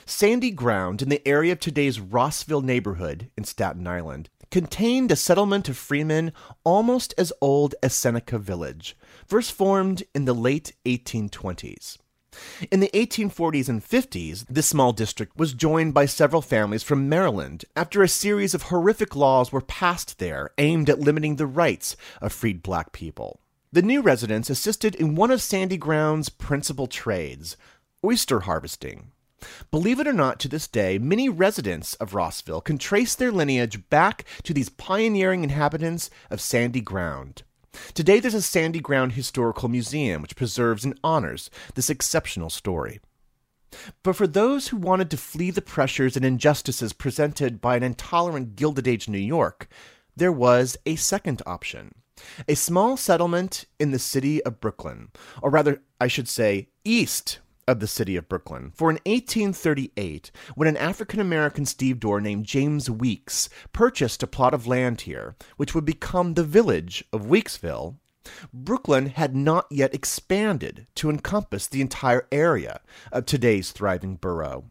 Sandy 0.06 0.52
Ground 0.52 1.02
in 1.02 1.10
the 1.10 1.28
area 1.28 1.52
of 1.52 1.60
today's 1.60 2.00
Rossville 2.00 2.62
neighborhood 2.62 3.30
in 3.38 3.44
Staten 3.44 3.88
Island 3.88 4.30
contained 4.52 5.12
a 5.12 5.16
settlement 5.16 5.70
of 5.70 5.78
freemen 5.78 6.32
almost 6.64 7.14
as 7.18 7.34
old 7.42 7.76
as 7.84 7.94
Seneca 7.94 8.40
Village, 8.40 8.98
first 9.26 9.52
formed 9.52 10.04
in 10.16 10.26
the 10.26 10.34
late 10.34 10.74
1820s. 10.86 11.98
In 12.72 12.80
the 12.80 12.90
1840s 12.94 13.70
and 13.70 13.84
50s, 13.84 14.46
this 14.48 14.68
small 14.68 14.94
district 14.94 15.38
was 15.38 15.54
joined 15.54 15.94
by 15.94 16.06
several 16.06 16.42
families 16.42 16.84
from 16.84 17.10
Maryland 17.10 17.66
after 17.76 18.04
a 18.04 18.08
series 18.08 18.54
of 18.54 18.64
horrific 18.64 19.16
laws 19.16 19.52
were 19.52 19.62
passed 19.62 20.20
there 20.20 20.52
aimed 20.58 20.90
at 20.90 21.00
limiting 21.00 21.36
the 21.36 21.48
rights 21.48 21.98
of 22.22 22.32
freed 22.32 22.62
black 22.62 22.92
people. 22.92 23.40
The 23.72 23.82
new 23.82 24.02
residents 24.02 24.50
assisted 24.50 24.96
in 24.96 25.16
one 25.16 25.32
of 25.32 25.42
Sandy 25.42 25.78
Ground's 25.78 26.30
principal 26.30 26.88
trades, 26.88 27.58
oyster 28.04 28.42
harvesting. 28.42 29.12
Believe 29.72 30.00
it 30.00 30.08
or 30.08 30.14
not, 30.14 30.40
to 30.40 30.48
this 30.48 30.68
day, 30.68 30.98
many 30.98 31.30
residents 31.30 31.94
of 31.96 32.14
Rossville 32.14 32.62
can 32.62 32.78
trace 32.78 33.16
their 33.16 33.32
lineage 33.32 33.90
back 33.90 34.26
to 34.44 34.54
these 34.54 34.70
pioneering 34.70 35.44
inhabitants 35.44 36.10
of 36.30 36.42
Sandy 36.42 36.82
Ground. 36.82 37.44
Today, 37.94 38.20
there's 38.20 38.34
a 38.34 38.42
Sandy 38.42 38.80
Ground 38.80 39.14
Historical 39.14 39.70
Museum 39.70 40.22
which 40.22 40.36
preserves 40.36 40.84
and 40.84 41.00
honors 41.04 41.50
this 41.76 41.90
exceptional 41.90 42.50
story. 42.50 43.00
But 44.04 44.16
for 44.16 44.28
those 44.28 44.70
who 44.70 44.78
wanted 44.78 45.12
to 45.12 45.18
flee 45.18 45.52
the 45.52 45.62
pressures 45.62 46.16
and 46.16 46.26
injustices 46.26 46.94
presented 46.94 47.62
by 47.62 47.76
an 47.78 47.84
intolerant 47.84 48.56
Gilded 48.56 48.88
Age 48.88 49.08
New 49.08 49.20
York, 49.20 49.68
there 50.16 50.32
was 50.32 50.76
a 50.86 50.96
second 50.96 51.42
option. 51.46 51.94
A 52.48 52.56
small 52.56 52.98
settlement 52.98 53.66
in 53.80 53.92
the 53.92 54.00
city 54.00 54.44
of 54.44 54.60
Brooklyn, 54.60 55.10
or 55.42 55.50
rather, 55.50 55.82
I 56.02 56.08
should 56.08 56.28
say, 56.28 56.70
east 56.84 57.40
of 57.70 57.80
the 57.80 57.88
city 57.88 58.16
of 58.16 58.28
Brooklyn. 58.28 58.72
For 58.76 58.90
in 58.90 58.96
1838, 59.06 60.32
when 60.56 60.68
an 60.68 60.78
African 60.78 61.20
American 61.20 61.66
stevedore 61.66 62.20
named 62.20 62.46
James 62.46 62.90
Weeks 62.90 63.48
purchased 63.72 64.24
a 64.24 64.28
plot 64.28 64.54
of 64.54 64.66
land 64.66 65.02
here, 65.02 65.36
which 65.58 65.76
would 65.76 65.86
become 65.86 66.34
the 66.34 66.44
village 66.44 67.04
of 67.14 67.28
Weeksville, 67.28 67.98
Brooklyn 68.52 69.08
had 69.08 69.36
not 69.36 69.68
yet 69.70 69.94
expanded 69.94 70.88
to 70.96 71.10
encompass 71.10 71.68
the 71.68 71.82
entire 71.82 72.28
area 72.32 72.82
of 73.12 73.26
today's 73.26 73.72
thriving 73.72 74.16
borough. 74.16 74.66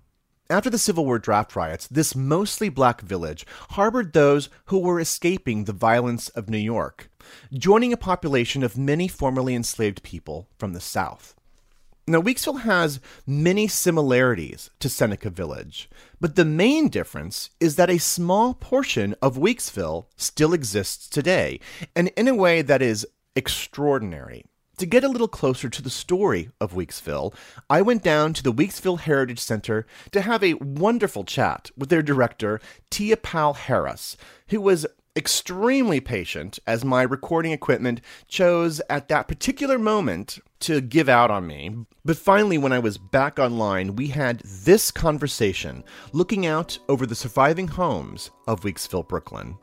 After 0.50 0.70
the 0.70 0.78
Civil 0.78 1.04
War 1.04 1.18
draft 1.18 1.54
riots, 1.54 1.86
this 1.86 2.16
mostly 2.16 2.68
black 2.68 3.02
village 3.02 3.46
harbored 3.70 4.12
those 4.12 4.48
who 4.66 4.78
were 4.78 4.98
escaping 4.98 5.64
the 5.64 5.72
violence 5.72 6.30
of 6.30 6.48
New 6.48 6.58
York, 6.58 7.10
joining 7.52 7.92
a 7.92 7.98
population 7.98 8.62
of 8.62 8.78
many 8.78 9.08
formerly 9.08 9.54
enslaved 9.54 10.02
people 10.02 10.48
from 10.58 10.72
the 10.72 10.80
South. 10.80 11.34
Now, 12.08 12.22
Weeksville 12.22 12.60
has 12.60 13.00
many 13.26 13.68
similarities 13.68 14.70
to 14.80 14.88
Seneca 14.88 15.28
Village, 15.28 15.90
but 16.18 16.36
the 16.36 16.44
main 16.46 16.88
difference 16.88 17.50
is 17.60 17.76
that 17.76 17.90
a 17.90 17.98
small 17.98 18.54
portion 18.54 19.14
of 19.20 19.36
Weeksville 19.36 20.06
still 20.16 20.54
exists 20.54 21.06
today, 21.06 21.60
and 21.94 22.08
in 22.16 22.26
a 22.26 22.34
way 22.34 22.62
that 22.62 22.80
is 22.80 23.06
extraordinary. 23.36 24.46
To 24.78 24.86
get 24.86 25.04
a 25.04 25.08
little 25.08 25.28
closer 25.28 25.68
to 25.68 25.82
the 25.82 25.90
story 25.90 26.48
of 26.62 26.72
Weeksville, 26.72 27.34
I 27.68 27.82
went 27.82 28.02
down 28.04 28.32
to 28.34 28.42
the 28.42 28.54
Weeksville 28.54 29.00
Heritage 29.00 29.40
Center 29.40 29.86
to 30.12 30.22
have 30.22 30.42
a 30.42 30.54
wonderful 30.54 31.24
chat 31.24 31.70
with 31.76 31.90
their 31.90 32.02
director, 32.02 32.58
Tia 32.88 33.18
Powell 33.18 33.52
Harris, 33.52 34.16
who 34.48 34.62
was 34.62 34.86
extremely 35.18 36.00
patient 36.00 36.58
as 36.66 36.84
my 36.84 37.02
recording 37.02 37.52
equipment 37.52 38.00
chose 38.28 38.80
at 38.88 39.08
that 39.08 39.28
particular 39.28 39.78
moment 39.78 40.38
to 40.60 40.80
give 40.80 41.08
out 41.08 41.30
on 41.30 41.46
me. 41.46 41.74
But 42.04 42.16
finally, 42.16 42.56
when 42.56 42.72
I 42.72 42.78
was 42.78 42.96
back 42.96 43.38
online, 43.38 43.96
we 43.96 44.06
had 44.06 44.38
this 44.40 44.90
conversation 44.90 45.84
looking 46.12 46.46
out 46.46 46.78
over 46.88 47.04
the 47.04 47.14
surviving 47.14 47.68
homes 47.68 48.30
of 48.46 48.62
Weeksville, 48.62 49.08
Brooklyn. 49.08 49.58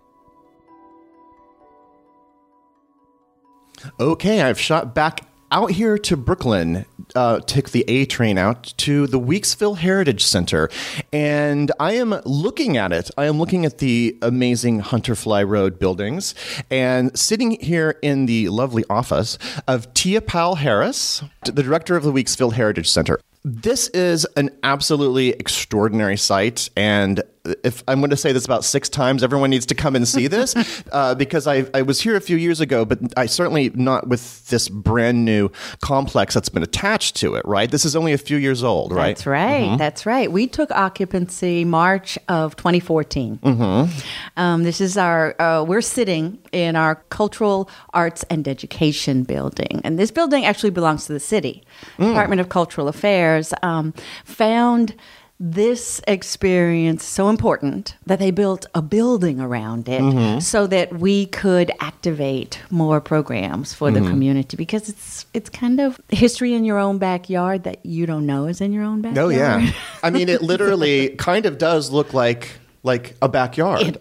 Okay, 4.00 4.42
I've 4.42 4.60
shot 4.60 4.94
back 4.94 5.22
out 5.56 5.72
here 5.72 5.98
to 5.98 6.18
Brooklyn, 6.18 6.86
uh, 7.16 7.40
took 7.40 7.70
the 7.70 7.86
A 7.88 8.06
train 8.06 8.38
out 8.38 8.74
to 8.76 9.08
the 9.08 9.18
Weeksville 9.18 9.78
Heritage 9.78 10.22
Center, 10.22 10.70
and 11.14 11.72
I 11.80 11.94
am 11.94 12.14
looking 12.26 12.76
at 12.76 12.92
it. 12.92 13.10
I 13.18 13.28
am 13.28 13.40
looking 13.40 13.66
at 13.66 13.78
the 13.78 14.18
amazing 14.22 14.82
Hunterfly 14.82 15.48
Road 15.48 15.80
buildings, 15.80 16.36
and 16.70 17.18
sitting 17.18 17.52
here 17.62 17.98
in 18.02 18.26
the 18.26 18.50
lovely 18.50 18.84
office 18.90 19.38
of 19.66 19.94
Tia 19.94 20.20
Powell 20.20 20.56
Harris, 20.56 21.24
the 21.46 21.64
director 21.64 21.96
of 21.96 22.04
the 22.04 22.12
Weeksville 22.12 22.52
Heritage 22.52 22.90
Center. 22.90 23.22
This 23.46 23.88
is 23.90 24.26
an 24.36 24.50
absolutely 24.62 25.30
extraordinary 25.30 26.18
site, 26.18 26.70
and 26.76 27.24
if 27.64 27.84
I'm 27.88 28.00
going 28.00 28.10
to 28.10 28.18
say 28.18 28.32
this 28.32 28.46
about 28.46 28.64
six 28.64 28.90
times, 28.90 29.24
everyone 29.24 29.50
needs 29.50 29.66
to 29.68 29.76
come 29.76 29.96
and 29.96 30.08
see 30.08 30.28
this 30.28 30.56
uh, 30.92 31.16
because 31.16 31.48
I, 31.48 31.66
I 31.74 31.82
was 31.82 32.02
here 32.02 32.16
a 32.16 32.22
few 32.22 32.38
years 32.38 32.60
ago, 32.62 32.86
but 32.86 33.00
I 33.18 33.26
certainly 33.26 33.70
not 33.74 34.08
with 34.08 34.48
this 34.48 34.70
brand 34.70 35.26
new 35.26 35.50
complex 35.82 36.34
that's 36.34 36.50
been 36.50 36.64
attached 36.64 37.16
to 37.18 37.36
it. 37.36 37.46
Right? 37.46 37.70
This 37.70 37.86
is 37.86 37.96
only 37.96 38.14
a 38.14 38.18
few 38.18 38.38
years 38.38 38.64
old, 38.64 38.92
right? 38.92 39.16
That's 39.16 39.26
right. 39.26 39.64
Mm-hmm. 39.64 39.78
That's 39.78 40.06
right. 40.06 40.32
We 40.32 40.48
took 40.48 40.72
occupancy 40.72 41.66
March 41.66 42.18
of 42.28 42.56
2014. 42.56 43.40
Mm-hmm. 43.40 44.00
Um, 44.38 44.64
this 44.64 44.82
is 44.82 44.98
our. 44.98 45.40
Uh, 45.42 45.64
we're 45.64 45.82
sitting 45.82 46.40
in 46.52 46.76
our 46.76 46.96
Cultural 47.10 47.70
Arts 47.94 48.24
and 48.30 48.48
Education 48.48 49.24
building, 49.24 49.82
and 49.84 50.00
this 50.00 50.12
building 50.12 50.46
actually 50.46 50.72
belongs 50.72 51.06
to 51.06 51.14
the 51.14 51.20
city 51.20 51.64
mm. 51.98 52.08
Department 52.08 52.42
of 52.42 52.50
Cultural 52.50 52.88
Affairs. 52.88 53.54
Um, 53.62 53.94
found 54.24 54.96
this 55.40 56.00
experience 56.08 57.04
so 57.04 57.28
important 57.28 57.96
that 58.06 58.20
they 58.20 58.32
built 58.32 58.66
a 58.74 58.82
building 58.82 59.40
around 59.42 59.90
it 59.90 60.02
mm-hmm. 60.02 60.40
so 60.40 60.66
that 60.66 60.94
we 60.94 61.26
could 61.26 61.72
activate 61.82 62.62
more 62.70 63.02
programs 63.02 63.74
for 63.74 63.90
mm-hmm. 63.90 64.04
the 64.04 64.10
community 64.10 64.56
because 64.56 64.88
it's 64.88 65.26
it's 65.34 65.50
kind 65.50 65.82
of 65.82 66.00
history 66.10 66.54
in 66.54 66.64
your 66.64 66.78
own 66.78 66.98
backyard 66.98 67.64
that 67.66 67.86
you 67.86 68.06
don't 68.06 68.26
know 68.26 68.46
is 68.46 68.62
in 68.62 68.72
your 68.72 68.84
own 68.84 69.02
backyard. 69.02 69.26
Oh 69.26 69.30
yeah. 69.30 69.72
I 70.02 70.10
mean 70.10 70.30
it 70.30 70.42
literally 70.42 71.10
kind 71.10 71.46
of 71.46 71.58
does 71.58 71.92
look 71.92 72.14
like 72.14 72.52
like 72.84 73.18
a 73.22 73.28
backyard. 73.28 73.98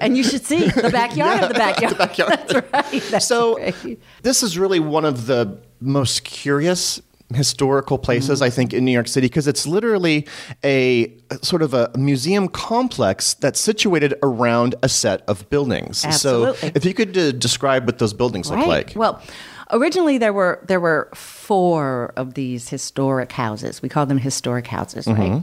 and 0.00 0.16
you 0.16 0.24
should 0.24 0.46
see 0.46 0.68
the 0.68 0.90
backyard 0.90 1.40
yeah, 1.40 1.42
of 1.42 1.48
the 1.48 1.54
backyard. 1.54 1.92
the 1.92 1.98
backyard. 1.98 2.30
That's 2.48 2.54
right. 2.54 3.02
That's 3.10 3.26
so 3.26 3.58
right. 3.58 3.98
this 4.22 4.42
is 4.42 4.56
really 4.56 4.80
one 4.80 5.04
of 5.04 5.26
the 5.26 5.58
most 5.80 6.24
curious 6.24 7.02
historical 7.34 7.98
places, 7.98 8.38
mm-hmm. 8.38 8.46
I 8.46 8.50
think, 8.50 8.72
in 8.72 8.84
New 8.84 8.92
York 8.92 9.08
City, 9.08 9.26
because 9.26 9.46
it's 9.46 9.66
literally 9.66 10.26
a 10.64 11.12
sort 11.42 11.62
of 11.62 11.74
a 11.74 11.90
museum 11.96 12.48
complex 12.48 13.34
that's 13.34 13.60
situated 13.60 14.14
around 14.22 14.74
a 14.82 14.88
set 14.88 15.22
of 15.28 15.48
buildings. 15.50 16.04
Absolutely. 16.04 16.56
So, 16.56 16.72
if 16.74 16.84
you 16.84 16.94
could 16.94 17.16
uh, 17.16 17.32
describe 17.32 17.86
what 17.86 17.98
those 17.98 18.12
buildings 18.12 18.50
right. 18.50 18.58
look 18.58 18.68
like. 18.68 18.92
Well, 18.96 19.22
originally 19.70 20.18
there 20.18 20.32
were 20.32 20.64
there 20.66 20.80
were 20.80 21.10
four 21.14 22.12
of 22.16 22.34
these 22.34 22.68
historic 22.68 23.32
houses. 23.32 23.82
We 23.82 23.88
call 23.88 24.06
them 24.06 24.18
historic 24.18 24.66
houses, 24.66 25.06
mm-hmm. 25.06 25.20
right? 25.20 25.42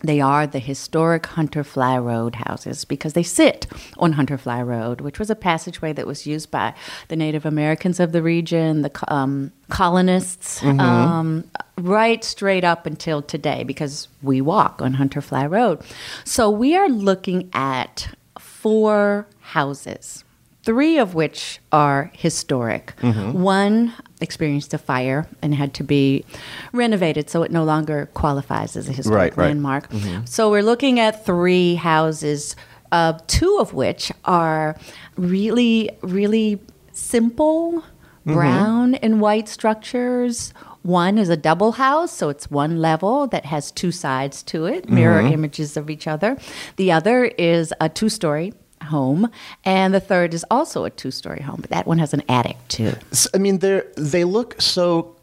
They 0.00 0.20
are 0.20 0.46
the 0.46 0.60
historic 0.60 1.24
Hunterfly 1.24 1.98
Road 2.04 2.36
houses 2.36 2.84
because 2.84 3.14
they 3.14 3.24
sit 3.24 3.66
on 3.98 4.14
Hunterfly 4.14 4.64
Road, 4.64 5.00
which 5.00 5.18
was 5.18 5.28
a 5.28 5.34
passageway 5.34 5.92
that 5.92 6.06
was 6.06 6.26
used 6.26 6.52
by 6.52 6.74
the 7.08 7.16
Native 7.16 7.44
Americans 7.44 7.98
of 7.98 8.12
the 8.12 8.22
region, 8.22 8.82
the 8.82 8.92
um, 9.12 9.50
colonists, 9.70 10.60
mm-hmm. 10.60 10.78
um, 10.78 11.50
right 11.76 12.22
straight 12.22 12.62
up 12.62 12.86
until 12.86 13.22
today 13.22 13.64
because 13.64 14.06
we 14.22 14.40
walk 14.40 14.80
on 14.80 14.94
Hunterfly 14.94 15.50
Road. 15.50 15.80
So 16.24 16.48
we 16.48 16.76
are 16.76 16.88
looking 16.88 17.50
at 17.52 18.14
four 18.38 19.26
houses 19.40 20.24
three 20.68 20.98
of 20.98 21.14
which 21.14 21.60
are 21.72 22.10
historic. 22.12 22.92
Mm-hmm. 23.00 23.40
One 23.40 23.94
experienced 24.20 24.74
a 24.74 24.78
fire 24.78 25.28
and 25.42 25.54
had 25.54 25.74
to 25.74 25.84
be 25.84 26.24
renovated, 26.72 27.30
so 27.30 27.42
it 27.42 27.50
no 27.50 27.64
longer 27.64 28.06
qualifies 28.14 28.76
as 28.76 28.88
a 28.88 28.92
historic 28.92 29.36
right, 29.36 29.46
landmark. 29.46 29.88
Right. 29.90 30.02
Mm-hmm. 30.02 30.24
So 30.26 30.50
we're 30.50 30.62
looking 30.62 31.00
at 31.00 31.24
three 31.24 31.76
houses, 31.76 32.56
uh, 32.92 33.18
two 33.26 33.58
of 33.60 33.74
which 33.74 34.12
are 34.24 34.76
really, 35.16 35.90
really 36.02 36.60
simple 36.92 37.82
mm-hmm. 37.82 38.34
brown 38.34 38.94
and 38.96 39.20
white 39.20 39.48
structures. 39.48 40.52
One 40.82 41.18
is 41.18 41.28
a 41.28 41.36
double 41.36 41.72
house, 41.72 42.12
so 42.12 42.28
it's 42.28 42.50
one 42.50 42.80
level 42.80 43.26
that 43.28 43.46
has 43.46 43.70
two 43.70 43.92
sides 43.92 44.42
to 44.44 44.66
it, 44.66 44.88
mirror 44.88 45.22
mm-hmm. 45.22 45.34
images 45.34 45.76
of 45.76 45.90
each 45.90 46.06
other. 46.06 46.38
The 46.76 46.92
other 46.92 47.24
is 47.24 47.74
a 47.80 47.88
two 47.88 48.08
story 48.08 48.54
home, 48.84 49.30
and 49.64 49.94
the 49.94 50.00
third 50.00 50.34
is 50.34 50.44
also 50.50 50.84
a 50.84 50.90
two-story 50.90 51.40
home, 51.40 51.58
but 51.60 51.70
that 51.70 51.86
one 51.86 51.98
has 51.98 52.14
an 52.14 52.22
attic 52.28 52.56
too. 52.68 52.92
I 53.34 53.38
mean, 53.38 53.58
they 53.58 53.82
they 53.96 54.24
look 54.24 54.60
so. 54.60 55.16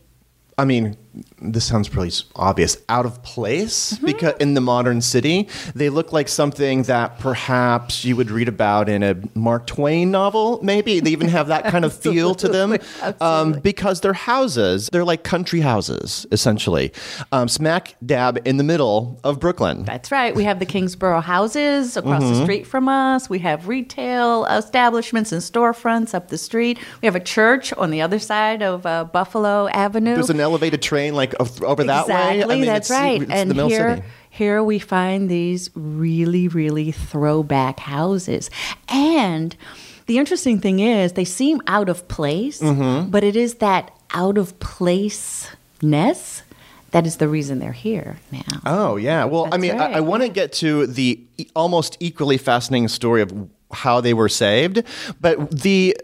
I 0.58 0.66
mean, 0.66 0.96
this 1.42 1.66
sounds 1.66 1.88
pretty 1.90 2.14
obvious, 2.36 2.78
out 2.90 3.06
of 3.06 3.22
place 3.24 3.94
Mm-hmm. 3.94 4.06
because 4.06 4.34
in 4.40 4.54
the 4.54 4.62
modern 4.62 5.02
city, 5.02 5.48
they 5.74 5.90
look 5.90 6.12
like 6.12 6.28
something 6.28 6.84
that 6.84 7.20
perhaps 7.20 8.04
you 8.04 8.16
would 8.16 8.32
read 8.32 8.48
about 8.48 8.90
in 8.90 9.04
a 9.04 9.16
Mark 9.34 9.68
Twain 9.68 10.12
novel. 10.12 10.60
Maybe 10.64 11.00
they 11.00 11.12
even 11.12 11.28
have 11.30 11.48
that 11.48 11.66
kind 11.66 11.86
of 11.86 11.94
feel 12.06 12.36
to 12.36 12.48
them, 12.48 12.78
um, 13.22 13.54
because 13.54 14.02
they're 14.02 14.14
houses. 14.14 14.90
They're 14.92 15.04
like 15.06 15.24
country 15.24 15.62
houses, 15.62 16.26
essentially, 16.32 16.92
um, 17.32 17.48
smack 17.48 17.96
dab 18.06 18.40
in 18.46 18.58
the 18.58 18.64
middle 18.64 19.20
of 19.24 19.40
Brooklyn. 19.40 19.84
That's 19.84 20.12
right. 20.12 20.36
We 20.36 20.44
have 20.46 20.60
the 20.60 20.66
Kingsborough 20.66 21.22
houses 21.22 21.96
across 21.98 22.24
Mm-hmm. 22.24 22.34
the 22.40 22.44
street 22.44 22.66
from 22.68 22.88
us. 22.90 23.30
We 23.30 23.40
have 23.40 23.68
retail 23.68 24.46
establishments 24.46 25.32
and 25.32 25.42
storefronts 25.42 26.14
up 26.14 26.30
the 26.30 26.38
street. 26.38 26.80
We 27.02 27.06
have 27.06 27.16
a 27.16 27.20
church 27.20 27.72
on 27.74 27.92
the 27.92 28.02
other 28.02 28.20
side 28.20 28.64
of 28.64 28.86
uh, 28.86 29.04
Buffalo 29.06 29.68
Avenue. 29.70 30.16
There's 30.16 30.30
an 30.30 30.40
elevated 30.40 30.82
train 30.82 31.05
like 31.14 31.34
of- 31.40 31.62
over 31.64 31.84
that 31.84 32.08
way. 32.08 32.14
exactly, 32.38 32.44
I 32.44 32.58
mean, 32.58 32.66
that's 32.66 32.90
it's- 32.90 33.02
right. 33.02 33.22
It's 33.22 33.32
and 33.32 33.50
the 33.52 33.56
middle 33.56 33.70
here, 33.70 33.96
city. 33.98 34.08
here 34.30 34.64
we 34.64 34.80
find 34.80 35.30
these 35.30 35.70
really, 35.76 36.48
really 36.48 36.92
throwback 36.92 37.80
houses. 37.80 38.50
And 38.90 39.56
the 40.08 40.18
interesting 40.18 40.60
thing 40.60 40.80
is, 40.80 41.14
they 41.14 41.26
seem 41.26 41.62
out 41.68 41.90
of 41.90 42.08
place, 42.08 42.62
Mm-hmm. 42.62 43.10
but 43.12 43.24
it 43.24 43.36
is 43.36 43.56
that 43.56 43.92
out 44.12 44.38
of 44.38 44.58
placeness 44.60 46.44
that 46.92 47.06
is 47.06 47.18
the 47.18 47.28
reason 47.28 47.60
they're 47.60 47.72
here 47.74 48.18
now. 48.32 48.62
Oh 48.66 48.96
yeah. 48.96 49.26
Well, 49.26 49.46
I 49.46 49.50
That's 49.50 49.62
mean, 49.62 49.80
I, 49.80 49.94
I 49.94 50.00
want 50.00 50.24
to 50.24 50.30
get 50.30 50.54
to 50.54 50.88
the 50.88 51.20
e- 51.38 51.48
almost 51.56 51.98
equally 52.00 52.38
fascinating 52.38 52.88
story 52.88 53.22
of 53.22 53.34
how 53.84 54.02
they 54.02 54.14
were 54.14 54.30
saved, 54.30 54.82
but 55.22 55.52
the 55.52 55.96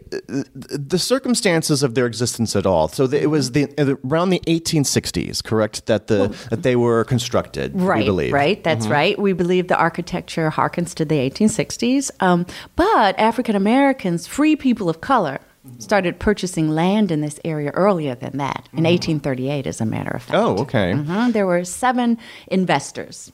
the 0.90 1.00
circumstances 1.00 1.84
of 1.84 1.96
their 1.96 2.06
existence 2.06 2.56
at 2.56 2.66
all. 2.66 2.88
So 2.88 3.06
it 3.06 3.30
was 3.30 3.52
the 3.52 3.64
around 4.04 4.30
the 4.30 4.42
1860s, 4.48 5.44
correct? 5.44 5.86
That 5.88 6.08
the 6.08 6.28
that 6.50 6.64
they 6.64 6.76
were 6.76 7.04
constructed. 7.06 7.74
we 7.74 7.82
Right, 7.84 8.06
believe. 8.06 8.28
Mm-hmm. 8.28 8.36
right. 8.36 8.64
That's 8.64 8.88
right. 8.88 9.18
We 9.20 9.34
believe 9.34 9.68
the 9.68 9.78
architecture 9.78 10.50
harkens 10.52 10.94
to 10.96 11.06
the 11.06 11.16
1860s. 11.30 12.12
Um, 12.20 12.46
but 12.76 13.18
African 13.20 13.56
Americans, 13.56 14.28
free 14.28 14.56
people 14.56 14.90
of 14.90 15.02
color, 15.02 15.40
started 15.78 16.20
purchasing 16.20 16.70
land 16.70 17.12
in 17.12 17.22
this 17.22 17.40
area 17.46 17.70
earlier 17.72 18.16
than 18.16 18.38
that, 18.38 18.68
in 18.74 18.84
1838, 18.84 19.68
as 19.68 19.80
a 19.82 19.86
matter 19.86 20.12
of 20.12 20.24
fact. 20.24 20.34
Mm-hmm. 20.38 20.60
Oh, 20.60 20.62
okay. 20.64 20.94
Mhm. 20.94 21.34
There 21.34 21.46
were 21.46 21.64
seven 21.64 22.18
investors, 22.48 23.32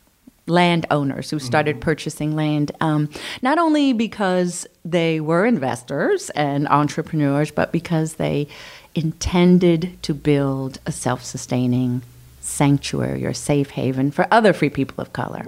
landowners, 0.47 1.29
who 1.29 1.39
started 1.39 1.81
purchasing 1.81 2.35
land, 2.35 2.71
um, 2.81 3.09
not 3.41 3.57
only 3.57 3.93
because 3.93 4.65
they 4.85 5.19
were 5.19 5.45
investors 5.45 6.29
and 6.31 6.67
entrepreneurs, 6.69 7.51
but 7.51 7.71
because 7.71 8.15
they 8.15 8.47
intended 8.95 10.01
to 10.03 10.13
build 10.13 10.79
a 10.85 10.91
self 10.91 11.23
sustaining 11.23 12.01
sanctuary 12.39 13.25
or 13.25 13.33
safe 13.33 13.71
haven 13.71 14.09
for 14.09 14.25
other 14.31 14.53
free 14.53 14.69
people 14.69 15.01
of 15.01 15.11
color. 15.11 15.43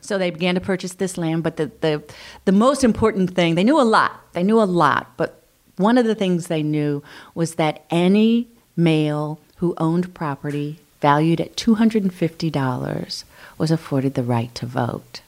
So 0.00 0.16
they 0.16 0.30
began 0.30 0.54
to 0.54 0.60
purchase 0.60 0.94
this 0.94 1.18
land, 1.18 1.42
but 1.42 1.56
the, 1.58 1.70
the, 1.82 2.02
the 2.46 2.52
most 2.52 2.82
important 2.82 3.34
thing, 3.34 3.54
they 3.54 3.64
knew 3.64 3.78
a 3.78 3.82
lot. 3.82 4.32
They 4.32 4.42
knew 4.42 4.60
a 4.60 4.64
lot, 4.64 5.12
but 5.18 5.42
one 5.76 5.98
of 5.98 6.06
the 6.06 6.14
things 6.14 6.46
they 6.46 6.62
knew 6.62 7.02
was 7.34 7.56
that 7.56 7.84
any 7.90 8.48
male 8.74 9.38
who 9.56 9.74
owned 9.76 10.14
property 10.14 10.78
valued 11.00 11.40
at 11.40 11.56
$250 11.56 13.24
was 13.60 13.70
afforded 13.70 14.14
the 14.14 14.22
right 14.24 14.52
to 14.56 14.66
vote. 14.66 15.20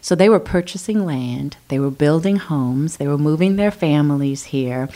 So 0.00 0.14
they 0.14 0.28
were 0.28 0.38
purchasing 0.38 1.06
land, 1.06 1.56
they 1.68 1.78
were 1.78 1.90
building 1.90 2.36
homes, 2.36 2.98
they 2.98 3.08
were 3.08 3.18
moving 3.18 3.56
their 3.56 3.70
families 3.70 4.44
here, 4.44 4.90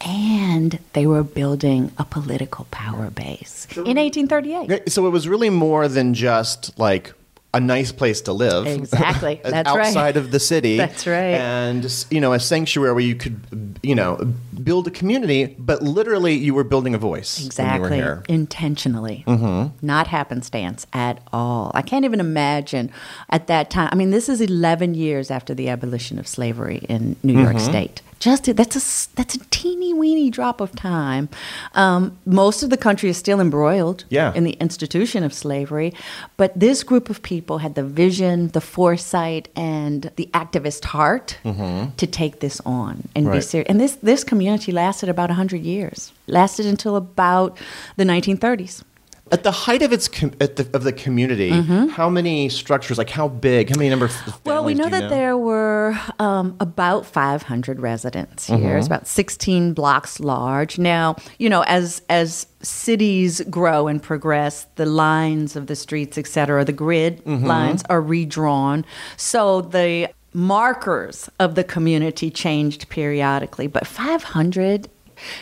and 0.00 0.78
they 0.92 1.06
were 1.06 1.24
building 1.24 1.90
a 1.98 2.04
political 2.04 2.66
power 2.70 3.10
base 3.10 3.66
in 3.74 3.96
1838. 3.96 4.90
So 4.90 5.06
it 5.08 5.10
was 5.10 5.26
really 5.26 5.50
more 5.50 5.88
than 5.88 6.14
just 6.14 6.78
like 6.78 7.12
a 7.58 7.60
nice 7.60 7.92
place 7.92 8.20
to 8.22 8.32
live. 8.32 8.66
Exactly. 8.66 9.40
That's 9.44 9.68
right. 9.74 9.86
outside 9.88 10.16
of 10.16 10.30
the 10.30 10.40
city. 10.40 10.76
That's 10.78 11.06
right. 11.06 11.34
And 11.34 12.06
you 12.10 12.20
know, 12.20 12.32
a 12.32 12.40
sanctuary 12.40 12.92
where 12.94 13.02
you 13.04 13.14
could, 13.16 13.78
you 13.82 13.94
know, 13.94 14.16
build 14.62 14.86
a 14.86 14.90
community, 14.90 15.54
but 15.58 15.82
literally 15.82 16.34
you 16.34 16.54
were 16.54 16.64
building 16.64 16.94
a 16.94 16.98
voice 16.98 17.44
Exactly. 17.44 17.90
when 17.90 17.98
you 17.98 18.04
were 18.04 18.10
here. 18.14 18.22
Mm-hmm. 18.22 18.32
Intentionally. 18.32 19.24
Not 19.82 20.06
happenstance 20.06 20.86
at 20.92 21.20
all. 21.32 21.70
I 21.74 21.82
can't 21.82 22.04
even 22.04 22.20
imagine 22.20 22.90
at 23.30 23.46
that 23.48 23.70
time. 23.70 23.88
I 23.92 23.94
mean, 23.96 24.10
this 24.10 24.28
is 24.28 24.40
11 24.40 24.94
years 24.94 25.30
after 25.30 25.54
the 25.54 25.68
abolition 25.68 26.18
of 26.18 26.26
slavery 26.26 26.78
in 26.88 27.16
New 27.22 27.34
York 27.34 27.56
Mm-hmm. 27.56 27.70
State. 27.70 28.02
Just 28.20 28.44
that's 28.56 28.76
a 28.76 29.16
that's 29.16 29.34
a 29.36 29.38
teeny 29.50 29.94
weeny 29.94 30.28
drop 30.30 30.60
of 30.60 30.74
time. 30.74 31.28
Um, 31.74 32.18
most 32.26 32.62
of 32.64 32.70
the 32.70 32.76
country 32.76 33.08
is 33.10 33.16
still 33.16 33.40
embroiled 33.40 34.04
Yeah. 34.10 34.32
in 34.34 34.44
the 34.44 34.56
institution 34.60 35.22
of 35.22 35.32
slavery, 35.32 35.92
but 36.36 36.50
this 36.58 36.82
group 36.82 37.10
of 37.10 37.22
people 37.22 37.58
had 37.58 37.74
the 37.74 37.84
vision, 37.84 38.48
the 38.48 38.60
foresight, 38.60 39.48
and 39.54 40.10
the 40.16 40.28
activist 40.32 40.84
heart 40.86 41.38
to 41.96 42.06
take 42.06 42.40
this 42.40 42.60
on 42.66 43.08
and 43.14 43.26
be 43.26 43.30
Mm-hmm. 43.38 43.40
Serious. 43.40 43.68
And 43.68 43.80
this 43.80 43.94
this 44.02 44.24
community 44.24 44.72
lasted 44.72 45.08
about 45.08 45.28
100 45.30 45.62
years. 45.62 46.12
Lasted 46.26 46.66
until 46.66 46.96
about 46.96 47.56
the 47.96 48.04
1930s. 48.04 48.82
At 49.30 49.42
the 49.42 49.50
height 49.50 49.82
of 49.82 49.92
its 49.92 50.08
com- 50.08 50.32
at 50.40 50.56
the, 50.56 50.68
of 50.74 50.84
the 50.84 50.92
community, 50.92 51.50
how 51.88 52.08
many 52.08 52.48
structures? 52.48 52.98
Like 52.98 53.10
how 53.10 53.28
big? 53.28 53.70
How 53.70 53.76
many 53.76 53.90
number 53.90 54.06
of? 54.06 54.12
Mm-hmm. 54.12 54.48
Well, 54.48 54.64
we 54.64 54.74
know 54.74 54.88
that 54.88 55.10
there 55.10 55.36
were 55.36 55.98
um, 56.18 56.56
about 56.60 57.06
500 57.06 57.80
residents 57.80 58.46
here. 58.46 58.76
It's 58.76 58.86
about 58.86 59.06
16 59.06 59.74
blocks 59.74 60.20
large. 60.20 60.78
Now, 60.78 61.16
you 61.38 61.48
know, 61.48 61.62
as 61.66 62.02
as 62.08 62.46
cities 62.62 63.40
grow 63.48 63.86
and 63.86 64.02
progress, 64.02 64.66
the 64.76 64.86
lines 64.86 65.56
of 65.56 65.66
the 65.66 65.76
streets, 65.76 66.18
et 66.18 66.26
cetera, 66.26 66.64
the 66.64 66.72
grid 66.72 67.24
lines 67.26 67.82
are 67.88 68.00
redrawn. 68.00 68.84
So 69.16 69.60
the 69.60 70.10
markers 70.34 71.28
of 71.40 71.54
the 71.54 71.64
community 71.64 72.30
changed 72.30 72.88
periodically, 72.88 73.66
but 73.66 73.86
500 73.86 74.88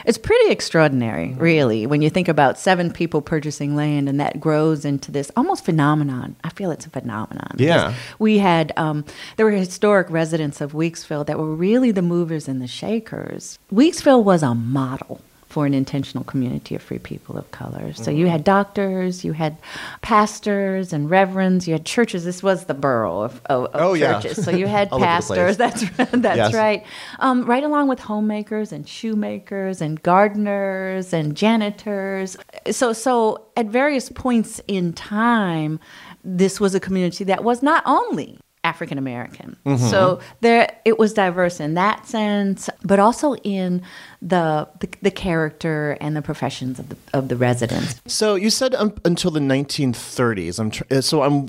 it's 0.05 0.19
pretty 0.19 0.51
extraordinary, 0.51 1.35
really, 1.35 1.87
when 1.87 2.03
you 2.03 2.11
think 2.11 2.29
about 2.29 2.59
seven 2.59 2.93
people 2.93 3.23
purchasing 3.23 3.77
land 3.77 4.09
and 4.09 4.21
that 4.21 4.41
grows 4.41 4.85
into 4.85 5.11
this 5.11 5.31
almost 5.37 5.65
phenomenon. 5.65 6.37
I 6.45 6.51
feel 6.51 6.71
it's 6.71 6.87
a 6.87 6.91
phenomenon. 6.91 7.57
Yeah. 7.59 7.95
We 8.19 8.39
had, 8.39 8.73
um, 8.77 9.05
there 9.37 9.47
were 9.47 9.53
historic 9.53 10.11
residents 10.11 10.61
of 10.61 10.73
Weeksville 10.73 11.27
that 11.27 11.39
were 11.39 11.55
really 11.55 11.91
the 11.91 12.03
movers 12.03 12.49
and 12.49 12.61
the 12.61 12.67
shakers. 12.67 13.59
Weeksville 13.73 14.25
was 14.25 14.43
a 14.43 14.55
model 14.55 15.21
for 15.57 15.65
an 15.65 15.73
intentional 15.73 16.23
community 16.23 16.75
of 16.75 16.83
free 16.83 16.99
people 16.99 17.39
of 17.39 17.51
color. 17.51 17.91
So 17.95 18.11
you 18.11 18.27
had 18.27 18.45
doctors, 18.45 19.25
you 19.25 19.33
had 19.33 19.57
pastors 20.03 20.93
and 20.93 21.09
reverends, 21.09 21.67
you 21.67 21.73
had 21.73 21.87
churches. 21.87 22.27
This 22.27 22.43
was 22.43 22.67
the 22.67 22.75
borough 22.75 23.23
of, 23.23 23.41
of, 23.47 23.65
of 23.73 23.81
Oh, 23.81 23.95
yeah. 23.95 24.21
churches. 24.21 24.45
So 24.45 24.51
you 24.51 24.67
had 24.79 24.89
All 24.93 25.03
over 25.03 25.07
the 25.07 25.23
place. 25.27 25.57
pastors. 25.57 25.57
That's 25.65 25.83
right. 25.99 26.23
That's 26.23 26.37
Yes. 26.37 26.53
right. 26.55 26.85
Um, 27.21 27.47
right 27.47 27.65
along 27.65 27.89
with 27.89 28.01
homemakers 28.01 28.71
and 28.71 28.87
shoemakers 28.87 29.81
and 29.81 30.03
gardeners 30.03 31.15
and 31.15 31.35
janitors. 31.35 32.37
So, 32.71 32.93
so 32.93 33.47
at 33.57 33.65
various 33.65 34.11
points 34.11 34.61
in 34.69 34.93
time, 34.93 35.81
this 36.23 36.61
was 36.61 36.75
a 36.75 36.81
community 36.81 37.25
that 37.25 37.43
was 37.45 37.63
not 37.63 37.83
only 37.87 38.39
African 38.67 38.99
American. 38.99 39.57
Mm-hmm. 39.65 39.87
So 39.93 40.21
there, 40.41 40.65
it 40.85 40.99
was 40.99 41.15
diverse 41.15 41.61
in 41.61 41.75
that 41.75 42.07
sense, 42.07 42.69
but 42.83 42.99
also 42.99 43.35
in 43.37 43.83
the, 44.21 44.67
the 44.81 44.89
the 45.03 45.11
character 45.11 45.97
and 46.01 46.17
the 46.17 46.23
professions 46.23 46.79
of 46.81 46.89
the 46.89 46.97
of 47.13 47.29
the 47.29 47.37
residents. 47.37 48.01
So 48.07 48.35
you 48.35 48.51
said 48.51 48.75
um, 48.75 48.93
until 49.05 49.31
the 49.31 49.41
1930s. 49.41 50.59
I'm 50.59 50.71
tr- 50.71 50.85
uh, 50.91 51.01
so 51.01 51.23
I'm 51.23 51.49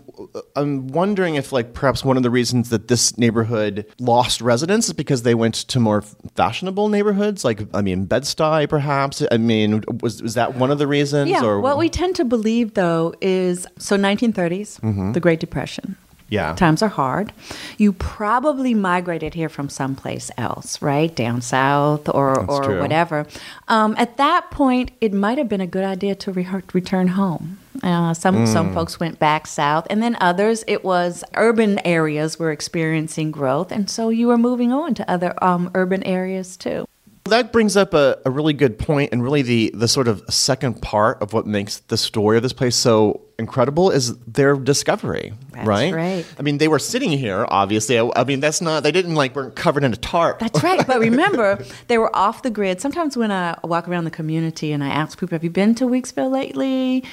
I'm 0.55 0.87
wondering 0.89 1.35
if 1.35 1.51
like 1.51 1.73
perhaps 1.73 2.03
one 2.05 2.17
of 2.17 2.23
the 2.23 2.29
reasons 2.29 2.69
that 2.69 2.87
this 2.87 3.17
neighborhood 3.17 3.85
lost 3.99 4.41
residents 4.41 4.87
is 4.87 4.93
because 4.93 5.23
they 5.23 5.33
went 5.35 5.55
to 5.55 5.79
more 5.79 6.01
fashionable 6.35 6.89
neighborhoods, 6.89 7.43
like 7.43 7.61
I 7.73 7.81
mean 7.81 8.05
Bed 8.05 8.23
Stuy, 8.23 8.67
perhaps. 8.69 9.23
I 9.31 9.37
mean, 9.37 9.83
was 10.01 10.21
was 10.21 10.33
that 10.35 10.55
one 10.55 10.69
of 10.71 10.77
the 10.77 10.87
reasons? 10.87 11.31
Yeah. 11.31 11.43
or 11.43 11.59
What 11.59 11.77
we 11.77 11.89
tend 11.89 12.15
to 12.17 12.25
believe, 12.25 12.73
though, 12.75 13.13
is 13.21 13.65
so 13.79 13.97
1930s, 13.97 14.79
Mm-hmm. 14.81 15.13
the 15.13 15.19
Great 15.19 15.39
Depression. 15.39 15.95
Yeah. 16.29 16.53
Times 16.55 16.81
are 16.81 16.89
hard. 16.89 17.31
You 17.77 17.93
probably 17.93 18.73
migrated 18.73 19.33
here 19.33 19.47
from 19.49 19.69
someplace 19.69 20.29
else, 20.37 20.81
right? 20.81 21.15
Down 21.15 21.41
south 21.41 22.09
or, 22.09 22.39
or 22.49 22.63
true. 22.63 22.79
whatever. 22.81 23.25
Um, 23.69 23.95
at 23.97 24.17
that 24.17 24.51
point, 24.51 24.91
it 24.99 25.13
might 25.13 25.37
have 25.37 25.47
been 25.47 25.61
a 25.61 25.67
good 25.67 25.85
idea 25.85 26.15
to 26.15 26.31
re- 26.33 26.47
return 26.73 27.09
home. 27.09 27.59
Uh, 27.83 28.13
some 28.13 28.35
Mm. 28.37 28.47
some 28.47 28.73
folks 28.73 28.99
went 28.99 29.19
back 29.19 29.45
south, 29.45 29.85
and 29.89 30.01
then 30.01 30.17
others, 30.19 30.63
it 30.67 30.83
was 30.83 31.23
urban 31.35 31.79
areas 31.85 32.39
were 32.39 32.51
experiencing 32.51 33.29
growth, 33.31 33.71
and 33.71 33.87
so 33.89 34.09
you 34.09 34.27
were 34.27 34.37
moving 34.37 34.73
on 34.73 34.95
to 34.95 35.09
other 35.09 35.33
um, 35.43 35.69
urban 35.75 36.01
areas 36.03 36.57
too. 36.57 36.87
That 37.27 37.51
brings 37.51 37.77
up 37.77 37.93
a, 37.93 38.17
a 38.25 38.31
really 38.31 38.53
good 38.53 38.79
point, 38.79 39.11
and 39.11 39.23
really 39.23 39.41
the 39.41 39.71
the 39.73 39.87
sort 39.87 40.07
of 40.07 40.23
second 40.29 40.81
part 40.81 41.21
of 41.21 41.33
what 41.33 41.45
makes 41.45 41.77
the 41.79 41.97
story 41.97 42.37
of 42.37 42.43
this 42.43 42.53
place 42.53 42.75
so 42.75 43.21
incredible 43.39 43.91
is 43.91 44.17
their 44.25 44.55
discovery, 44.55 45.33
That's 45.51 45.67
right? 45.67 45.93
right. 45.93 46.25
I 46.39 46.41
mean, 46.41 46.57
they 46.57 46.67
were 46.67 46.79
sitting 46.79 47.11
here, 47.11 47.45
obviously. 47.47 47.99
I, 47.99 48.09
I 48.15 48.23
mean, 48.23 48.39
that's 48.39 48.61
not 48.61 48.83
they 48.83 48.91
didn't 48.91 49.15
like 49.15 49.35
weren't 49.35 49.55
covered 49.55 49.83
in 49.83 49.93
a 49.93 49.97
tarp. 49.97 50.39
That's 50.39 50.63
right. 50.63 50.85
But 50.87 50.99
remember, 50.99 51.63
they 51.87 51.97
were 51.97 52.13
off 52.15 52.41
the 52.41 52.49
grid. 52.49 52.81
Sometimes 52.81 53.15
when 53.17 53.31
I 53.31 53.57
walk 53.63 53.87
around 53.87 54.05
the 54.05 54.11
community 54.11 54.71
and 54.71 54.83
I 54.83 54.87
ask 54.89 55.19
people, 55.19 55.35
"Have 55.35 55.43
you 55.43 55.49
been 55.49 55.75
to 55.75 55.85
Weeksville 55.85 56.31
lately?" 56.31 57.03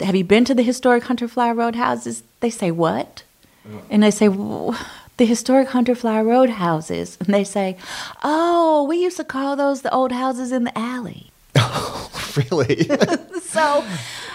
Have 0.00 0.14
you 0.14 0.24
been 0.24 0.44
to 0.44 0.54
the 0.54 0.62
historic 0.62 1.04
Hunterfly 1.04 1.56
Road 1.56 1.74
houses? 1.74 2.22
They 2.40 2.50
say, 2.50 2.70
What? 2.70 3.22
Uh-huh. 3.64 3.78
And 3.88 4.04
I 4.04 4.10
say, 4.10 4.28
"Well, 4.28 4.76
The 5.16 5.24
historic 5.24 5.68
Hunterfly 5.68 6.24
Road 6.24 6.50
houses. 6.50 7.16
And 7.20 7.32
they 7.32 7.44
say, 7.44 7.76
Oh, 8.22 8.84
we 8.88 9.02
used 9.02 9.16
to 9.16 9.24
call 9.24 9.56
those 9.56 9.82
the 9.82 9.92
old 9.92 10.12
houses 10.12 10.52
in 10.52 10.64
the 10.64 10.78
alley. 10.78 11.30
Oh, 11.56 12.10
really? 12.50 12.84
so 13.42 13.84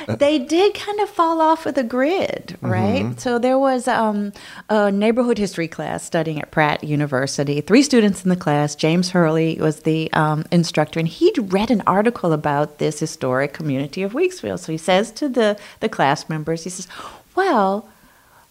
they 0.08 0.40
did 0.40 0.74
kind 0.74 1.00
of 1.00 1.10
fall 1.10 1.42
off 1.42 1.66
of 1.66 1.76
the 1.76 1.84
grid, 1.84 2.58
right? 2.62 3.20
So 3.20 3.38
there 3.40 3.60
was 3.60 3.88
um, 3.88 4.34
a 4.70 4.92
neighborhood 4.92 5.38
history 5.38 5.68
class 5.68 6.04
studying 6.04 6.42
at 6.42 6.52
Pratt 6.52 6.84
University. 6.84 7.62
Three 7.62 7.84
students 7.84 8.24
in 8.24 8.30
the 8.30 8.36
class. 8.36 8.76
James 8.76 9.12
Hurley 9.12 9.58
was 9.60 9.82
the 9.82 10.12
um, 10.14 10.46
instructor, 10.52 11.00
and 11.00 11.08
he'd 11.08 11.54
read 11.54 11.72
an 11.72 11.84
article 11.86 12.34
about 12.34 12.80
this 12.80 13.00
historic 13.00 13.54
community 13.54 14.04
of 14.04 14.14
Weeksville. 14.14 14.60
So 14.60 14.72
he 14.72 14.78
says 14.78 15.12
to 15.14 15.30
the, 15.30 15.58
the 15.80 15.90
class 15.90 16.30
members, 16.30 16.64
he 16.64 16.70
says, 16.70 16.88
Well, 17.36 17.88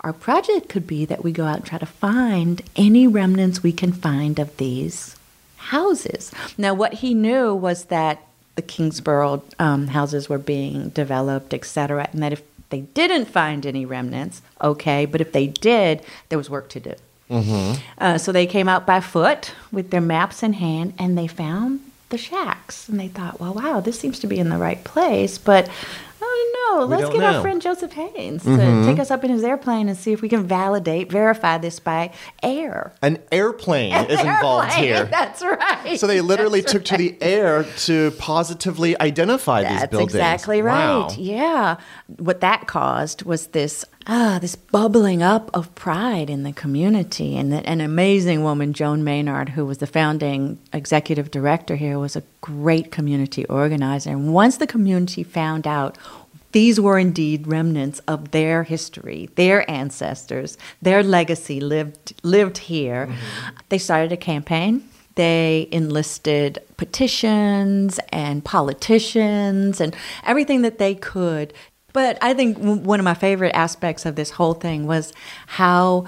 our 0.03 0.13
project 0.13 0.69
could 0.69 0.87
be 0.87 1.05
that 1.05 1.23
we 1.23 1.33
go 1.33 1.45
out 1.45 1.57
and 1.57 1.65
try 1.67 1.79
to 1.79 1.87
find 1.87 2.63
any 2.77 3.07
remnants 3.07 3.63
we 3.63 3.73
can 3.73 3.93
find 3.93 4.39
of 4.39 4.57
these 4.57 5.17
houses. 5.57 6.33
Now, 6.57 6.75
what 6.75 6.95
he 6.95 7.15
knew 7.15 7.55
was 7.55 7.87
that 7.87 8.23
the 8.57 8.63
Kingsborough 8.63 9.43
um, 9.59 9.89
houses 9.89 10.29
were 10.29 10.39
being 10.39 10.89
developed, 10.91 11.55
etc., 11.55 12.09
and 12.13 12.23
that 12.23 12.33
if 12.33 12.43
they 12.71 12.81
didn't 12.81 13.27
find 13.27 13.67
any 13.67 13.85
remnants, 13.85 14.43
okay, 14.63 15.05
but 15.05 15.21
if 15.21 15.33
they 15.33 15.47
did, 15.47 16.03
there 16.29 16.39
was 16.39 16.49
work 16.49 16.69
to 16.71 16.81
do. 16.81 16.95
Uh, 17.99 18.19
so 18.19 18.33
they 18.33 18.47
came 18.47 18.69
out 18.69 18.87
by 18.87 19.01
foot 19.01 19.53
with 19.71 19.91
their 19.91 20.01
maps 20.01 20.43
in 20.43 20.55
hand 20.55 20.95
and 20.99 21.17
they 21.17 21.27
found 21.29 21.81
the 22.09 22.19
shacks. 22.19 22.89
And 22.89 22.99
they 22.99 23.09
thought, 23.09 23.39
well, 23.39 23.55
wow, 23.55 23.81
this 23.81 24.01
seems 24.01 24.19
to 24.21 24.27
be 24.27 24.39
in 24.39 24.49
the 24.49 24.57
right 24.59 24.83
place, 24.83 25.39
but 25.39 25.69
don't 26.31 26.79
know. 26.79 26.85
Let's 26.87 27.03
don't 27.03 27.13
get 27.13 27.21
know. 27.21 27.37
our 27.37 27.43
friend 27.43 27.61
Joseph 27.61 27.93
Haynes 27.93 28.43
to 28.45 28.85
take 28.85 28.99
us 28.99 29.11
up 29.11 29.25
in 29.25 29.31
his 29.31 29.45
airplane 29.45 29.89
and 29.89 29.97
see 29.97 30.13
if 30.13 30.23
we 30.23 30.29
can 30.29 30.47
validate, 30.47 31.11
verify 31.11 31.59
this 31.59 31.81
by 31.81 32.13
air. 32.43 32.93
An 33.03 33.19
airplane 33.33 33.95
is 34.11 34.21
involved 34.21 34.73
here. 34.73 35.05
That's 35.11 35.43
right. 35.43 35.99
So 35.99 36.07
they 36.07 36.21
literally 36.21 36.61
That's 36.61 36.73
took 36.73 36.85
to 36.87 36.97
the 36.97 37.17
air 37.21 37.65
to 37.79 38.13
positively 38.13 38.99
identify 39.01 39.63
these 39.63 39.81
That's 39.81 39.91
buildings. 39.91 40.15
exactly 40.15 40.63
right. 40.63 40.87
Wow. 40.87 41.09
Yeah. 41.17 41.77
What 42.19 42.41
that 42.41 42.67
caused 42.67 43.23
was 43.23 43.49
this 43.49 43.85
ah 44.07 44.39
this 44.41 44.57
bubbling 44.57 45.23
up 45.23 45.51
of 45.55 45.75
pride 45.75 46.31
in 46.31 46.43
the 46.43 46.53
community, 46.53 47.37
and 47.37 47.53
that 47.53 47.67
an 47.67 47.81
amazing 47.81 48.43
woman, 48.43 48.73
Joan 48.73 49.05
Maynard, 49.05 49.51
who 49.51 49.67
was 49.67 49.79
the 49.79 49.87
founding 49.87 50.59
executive 50.73 51.31
director 51.31 51.77
here, 51.77 51.99
was 51.99 52.17
a 52.17 52.23
great 52.51 52.91
community 52.91 53.45
organizer. 53.47 54.11
And 54.11 54.33
once 54.35 54.57
the 54.59 54.67
community 54.67 55.23
found 55.23 55.67
out. 55.67 55.99
These 56.53 56.81
were 56.81 56.99
indeed 56.99 57.47
remnants 57.47 58.01
of 58.09 58.33
their 58.33 58.65
history, 58.65 59.31
their 59.37 59.71
ancestors, 59.71 60.59
their 60.83 61.01
legacy 61.05 61.61
lived 61.61 62.13
lived 62.25 62.59
here. 62.59 63.07
Mm-hmm. 63.07 63.57
They 63.69 63.79
started 63.79 64.11
a 64.11 64.17
campaign 64.17 64.83
they 65.17 65.69
enlisted 65.71 66.59
petitions 66.77 68.01
and 68.11 68.45
politicians 68.45 69.81
and 69.81 69.95
everything 70.25 70.63
that 70.63 70.79
they 70.79 70.95
could. 70.95 71.53
But 71.93 72.17
I 72.23 72.35
think 72.35 72.57
one 72.59 73.01
of 73.01 73.05
my 73.05 73.15
favorite 73.15 73.55
aspects 73.55 74.07
of 74.07 74.15
this 74.15 74.31
whole 74.31 74.55
thing 74.55 74.87
was 74.87 75.13
how 75.47 76.07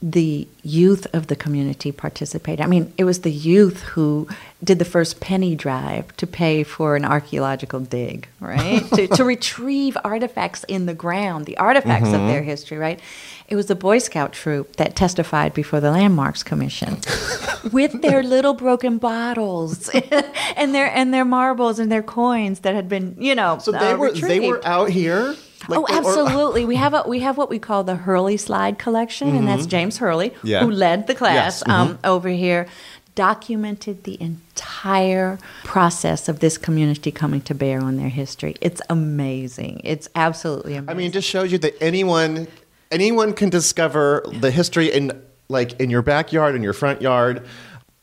the 0.00 0.46
youth 0.62 1.08
of 1.12 1.26
the 1.26 1.34
community 1.34 1.90
participated. 1.90 2.64
I 2.64 2.68
mean, 2.68 2.92
it 2.96 3.02
was 3.02 3.22
the 3.22 3.32
youth 3.32 3.82
who 3.82 4.28
did 4.62 4.78
the 4.78 4.84
first 4.84 5.18
penny 5.18 5.56
drive 5.56 6.16
to 6.18 6.26
pay 6.26 6.62
for 6.62 6.94
an 6.94 7.04
archaeological 7.04 7.80
dig, 7.80 8.28
right? 8.38 8.88
to, 8.94 9.08
to 9.08 9.24
retrieve 9.24 9.96
artifacts 10.04 10.64
in 10.68 10.86
the 10.86 10.94
ground, 10.94 11.46
the 11.46 11.56
artifacts 11.56 12.08
of 12.08 12.20
their 12.28 12.42
history, 12.42 12.78
right? 12.78 13.00
It 13.48 13.56
was 13.56 13.66
the 13.66 13.74
Boy 13.74 13.98
Scout 13.98 14.32
troop 14.32 14.76
that 14.76 14.94
testified 14.94 15.52
before 15.52 15.80
the 15.80 15.90
Landmarks 15.90 16.44
Commission 16.44 16.98
with 17.72 18.00
their 18.00 18.22
little 18.22 18.54
broken 18.54 18.98
bottles 18.98 19.88
and 20.56 20.74
their 20.74 20.86
and 20.94 21.12
their 21.12 21.24
marbles 21.24 21.80
and 21.80 21.90
their 21.90 22.02
coins 22.02 22.60
that 22.60 22.74
had 22.74 22.88
been, 22.88 23.16
you 23.18 23.34
know, 23.34 23.58
So 23.58 23.72
they 23.72 23.92
uh, 23.92 23.96
were 23.96 24.12
they 24.12 24.48
were 24.48 24.64
out 24.64 24.90
here. 24.90 25.34
Like, 25.66 25.78
oh, 25.78 25.82
or- 25.82 25.92
absolutely. 25.92 26.64
we 26.64 26.76
have 26.84 26.94
a 26.94 27.02
we 27.06 27.20
have 27.20 27.36
what 27.36 27.48
we 27.50 27.58
call 27.58 27.82
the 27.84 27.96
Hurley 27.96 28.36
slide 28.36 28.78
collection, 28.78 29.34
and 29.34 29.48
that's 29.48 29.66
James 29.66 29.98
Hurley, 29.98 30.30
Mm-hmm. 30.30 30.46
Yeah. 30.46 30.60
who 30.64 30.70
led 30.70 31.06
the 31.06 31.14
class 31.14 31.34
Yes, 31.34 31.62
mm-hmm. 31.64 31.70
um, 31.92 31.98
over 32.04 32.28
here. 32.28 32.66
Documented 33.14 34.04
the 34.04 34.16
entire 34.22 35.40
process 35.64 36.28
of 36.28 36.38
this 36.38 36.56
community 36.56 37.10
coming 37.10 37.40
to 37.42 37.54
bear 37.54 37.80
on 37.80 37.96
their 37.96 38.10
history. 38.10 38.54
It's 38.60 38.80
amazing. 38.88 39.80
It's 39.82 40.08
absolutely 40.14 40.74
amazing. 40.76 40.90
I 40.90 40.94
mean, 40.94 41.06
it 41.08 41.12
just 41.14 41.26
shows 41.28 41.50
you 41.50 41.58
that 41.58 41.74
anyone 41.82 42.46
anyone 42.92 43.32
can 43.32 43.50
discover 43.50 44.22
the 44.40 44.52
history 44.52 44.86
in 44.92 45.20
like 45.48 45.80
in 45.80 45.90
your 45.90 46.02
backyard, 46.02 46.54
in 46.54 46.62
your 46.62 46.72
front 46.72 47.02
yard. 47.02 47.44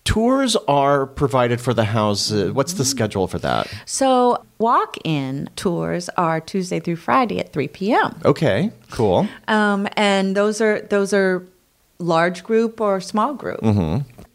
Tours 0.06 0.56
are 0.68 1.08
provided 1.08 1.60
for 1.60 1.74
the 1.74 1.84
house. 1.84 2.32
Uh, 2.32 2.52
What's 2.54 2.74
the 2.74 2.86
schedule 2.86 3.28
for 3.28 3.40
that? 3.40 3.68
so 3.86 4.44
walk-in 4.60 5.50
tours 5.56 6.10
are 6.16 6.40
Tuesday 6.40 6.80
through 6.80 6.96
Friday 6.96 7.40
at 7.40 7.52
3 7.52 7.68
p.m. 7.68 8.16
Okay, 8.24 8.72
cool. 8.92 9.28
Um, 9.48 9.88
and 9.98 10.36
those 10.38 10.62
are 10.62 10.80
those 10.90 11.12
are 11.14 11.44
large 12.00 12.44
group 12.44 12.80
or 12.80 13.02
small 13.02 13.34
group. 13.34 13.60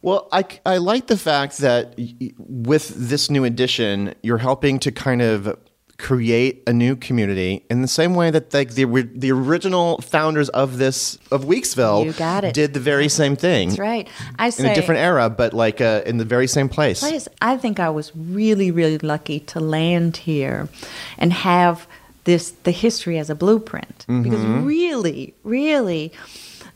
Well, 0.03 0.29
I, 0.33 0.45
I 0.65 0.79
like 0.79 1.07
the 1.09 1.17
fact 1.17 1.59
that 1.59 1.95
with 2.39 2.89
this 2.97 3.31
new 3.31 3.45
edition, 3.45 4.15
you're 4.23 4.39
helping 4.39 4.79
to 4.81 4.91
kind 4.93 5.21
of 5.23 5.57
create 6.01 6.63
a 6.67 6.73
new 6.73 6.97
community 6.97 7.63
in 7.69 7.83
the 7.83 7.89
same 7.89 8.15
way 8.15 8.31
that 8.31 8.53
like 8.55 8.71
the 8.71 8.85
the 9.15 9.31
original 9.31 9.99
founders 10.01 10.49
of 10.49 10.79
this 10.79 11.19
of 11.31 11.45
Weeksville 11.45 12.07
You 12.07 12.13
got 12.15 12.43
it. 12.43 12.55
did 12.55 12.73
the 12.73 12.81
very 12.81 13.09
same 13.09 13.37
thing 13.37 13.69
That's 13.69 13.79
right. 13.79 14.09
I 14.39 14.51
say, 14.51 14.65
in 14.65 14.71
a 14.71 14.75
different 14.75 15.01
era, 15.01 15.29
but 15.29 15.53
like 15.53 15.81
uh, 15.81 16.03
in 16.07 16.17
the 16.17 16.25
very 16.25 16.47
same 16.47 16.69
place. 16.69 17.01
place. 17.01 17.29
I 17.43 17.57
think 17.59 17.79
I 17.79 17.91
was 17.91 18.13
really, 18.17 18.71
really 18.71 18.99
lucky 18.99 19.41
to 19.41 19.61
land 19.61 20.17
here 20.17 20.69
and 21.19 21.33
have 21.33 21.87
this 22.25 22.51
the 22.63 22.71
history 22.71 23.19
as 23.19 23.29
a 23.31 23.35
blueprint. 23.35 24.05
Because 24.09 24.41
really, 24.45 25.35
really, 25.45 26.13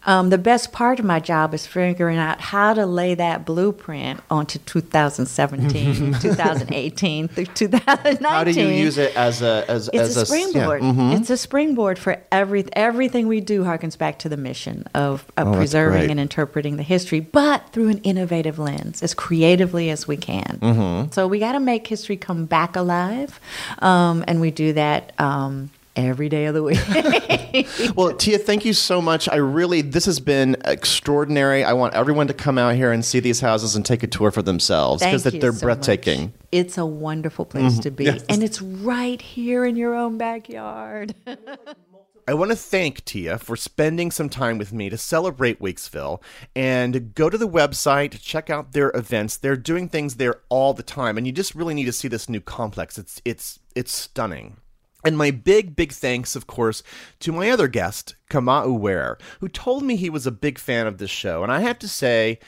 um, 0.07 0.30
the 0.30 0.38
best 0.38 0.72
part 0.72 0.98
of 0.98 1.05
my 1.05 1.20
job 1.20 1.55
is 1.55 1.66
figuring 1.66 2.18
out 2.18 2.40
how 2.40 2.74
to 2.74 2.84
lay 2.86 3.14
that 3.14 3.44
blueprint 3.46 4.20
onto 4.30 4.59
2017, 4.59 6.14
2018, 6.20 7.28
through 7.28 7.46
2019. 7.46 8.22
How 8.24 8.44
do 8.44 8.50
you 8.52 8.68
use 8.68 8.98
it 8.98 9.16
as 9.16 9.42
a 9.42 9.64
as 9.68 9.88
It's 9.92 10.02
as 10.11 10.16
a 10.16 10.20
s- 10.20 10.30
yeah, 10.30 10.36
springboard. 10.50 10.82
mhm. 10.82 11.18
It's 11.18 11.30
a 11.30 11.36
springboard 11.36 11.98
for 11.98 12.18
every 12.30 12.64
everything 12.74 13.28
we 13.28 13.40
do. 13.40 13.62
Harkens 13.64 13.96
back 13.96 14.18
to 14.20 14.28
the 14.28 14.36
mission 14.36 14.84
of, 14.94 15.24
of 15.36 15.48
Oh, 15.48 15.52
preserving 15.55 16.11
and 16.11 16.20
interpreting 16.20 16.76
the 16.76 16.82
history, 16.82 17.20
but 17.20 17.68
through 17.72 17.88
an 17.88 17.98
innovative 17.98 18.59
lens, 18.59 19.02
as 19.02 19.14
creatively 19.14 19.90
as 19.90 20.07
we 20.09 20.16
can. 20.16 20.59
Mm-hmm. 20.61 21.12
So 21.12 21.26
we 21.26 21.38
got 21.38 21.52
to 21.52 21.61
make 21.61 21.86
history 21.86 22.16
come 22.16 22.44
back 22.46 22.76
alive, 22.76 23.40
um, 23.80 24.24
and 24.28 24.40
we 24.40 24.50
do 24.50 24.72
that 24.74 25.12
um, 25.20 25.70
every 25.97 26.28
day 26.28 26.47
of 26.47 26.55
the 26.55 26.62
week. 26.62 26.78
Well, 27.95 28.12
Tia, 28.16 28.38
thank 28.38 28.64
you 28.64 28.72
so 28.72 29.01
much. 29.01 29.28
I 29.28 29.36
really, 29.36 29.80
this 29.80 30.07
has 30.07 30.18
been 30.18 30.57
extraordinary. 30.64 31.62
I 31.62 31.72
want 31.74 31.95
everyone 31.95 32.26
to 32.26 32.34
come 32.34 32.59
out 32.59 32.74
here 32.74 32.90
and 32.90 33.05
see 33.05 33.20
these 33.20 33.38
houses 33.40 33.76
and 33.76 33.86
take 33.86 34.03
a 34.03 34.09
tour 34.09 34.32
for 34.32 34.42
themselves 34.42 35.05
because 35.05 35.22
they're 35.22 35.40
so 35.40 35.53
much. 35.53 35.61
breathtaking. 35.62 36.32
It's 36.51 36.76
a 36.78 36.84
wonderful 36.84 37.45
place 37.45 37.78
to 37.78 37.92
be, 37.92 38.07
Mm-hmm. 38.07 38.16
Yes. 38.16 38.24
and 38.28 38.42
it's 38.42 38.61
right 38.61 39.22
here 39.22 39.64
in 39.64 39.76
your 39.76 39.95
own 39.95 40.18
backyard. 40.18 41.14
I 42.26 42.34
want 42.34 42.51
to 42.51 42.57
thank 42.57 43.05
Tia 43.05 43.38
for 43.38 43.55
spending 43.55 44.11
some 44.11 44.28
time 44.28 44.59
with 44.59 44.72
me 44.72 44.88
to 44.90 44.97
celebrate 44.99 45.61
Weeksville 45.61 46.20
and 46.57 47.14
go 47.14 47.30
to 47.30 47.38
the 47.38 47.47
website, 47.49 48.18
check 48.20 48.51
out 48.51 48.72
their 48.72 48.90
events. 48.97 49.36
They're 49.36 49.57
doing 49.57 49.88
things 49.88 50.16
there 50.16 50.40
all 50.49 50.74
the 50.74 50.82
time, 50.82 51.18
and 51.18 51.26
you 51.26 51.32
just 51.32 51.55
really 51.55 51.74
need 51.74 51.84
to 51.84 51.92
see 51.92 52.09
this 52.09 52.28
new 52.28 52.40
complex. 52.40 52.99
It's 52.99 53.20
it's 53.24 53.61
it's 53.76 53.92
stunning. 53.95 54.57
And 55.05 55.18
my 55.18 55.30
big, 55.30 55.76
big 55.76 55.92
thanks, 55.92 56.34
of 56.34 56.46
course, 56.46 56.82
to 57.20 57.32
my 57.32 57.50
other 57.50 57.68
guest, 57.68 58.14
Kamau 58.30 58.78
Ware, 58.78 59.18
who 59.40 59.48
told 59.48 59.82
me 59.82 59.96
he 59.96 60.09
was 60.09 60.26
a 60.26 60.32
big 60.32 60.59
fan 60.59 60.86
of 60.86 60.98
this 60.98 61.11
show. 61.11 61.42
And 61.42 61.52
I 61.52 61.61
have 61.61 61.78
to 61.80 61.88
say, 61.88 62.38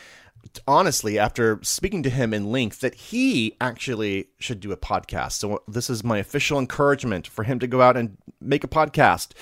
honestly, 0.67 1.19
after 1.19 1.61
speaking 1.63 2.03
to 2.05 2.11
him 2.11 2.33
in 2.33 2.51
length, 2.51 2.81
that 2.81 2.95
he 2.95 3.57
actually 3.61 4.29
should 4.39 4.61
do 4.61 4.73
a 4.73 4.77
podcast. 4.77 5.33
So 5.33 5.63
this 5.69 5.91
is 5.91 6.03
my 6.03 6.19
official 6.19 6.59
encouragement 6.59 7.27
for 7.27 7.45
him 7.45 7.59
to 7.59 7.67
go 7.67 7.83
out 7.83 7.97
and 7.97 8.17
make 8.41 8.65
a 8.65 8.69
podcast. 8.69 9.33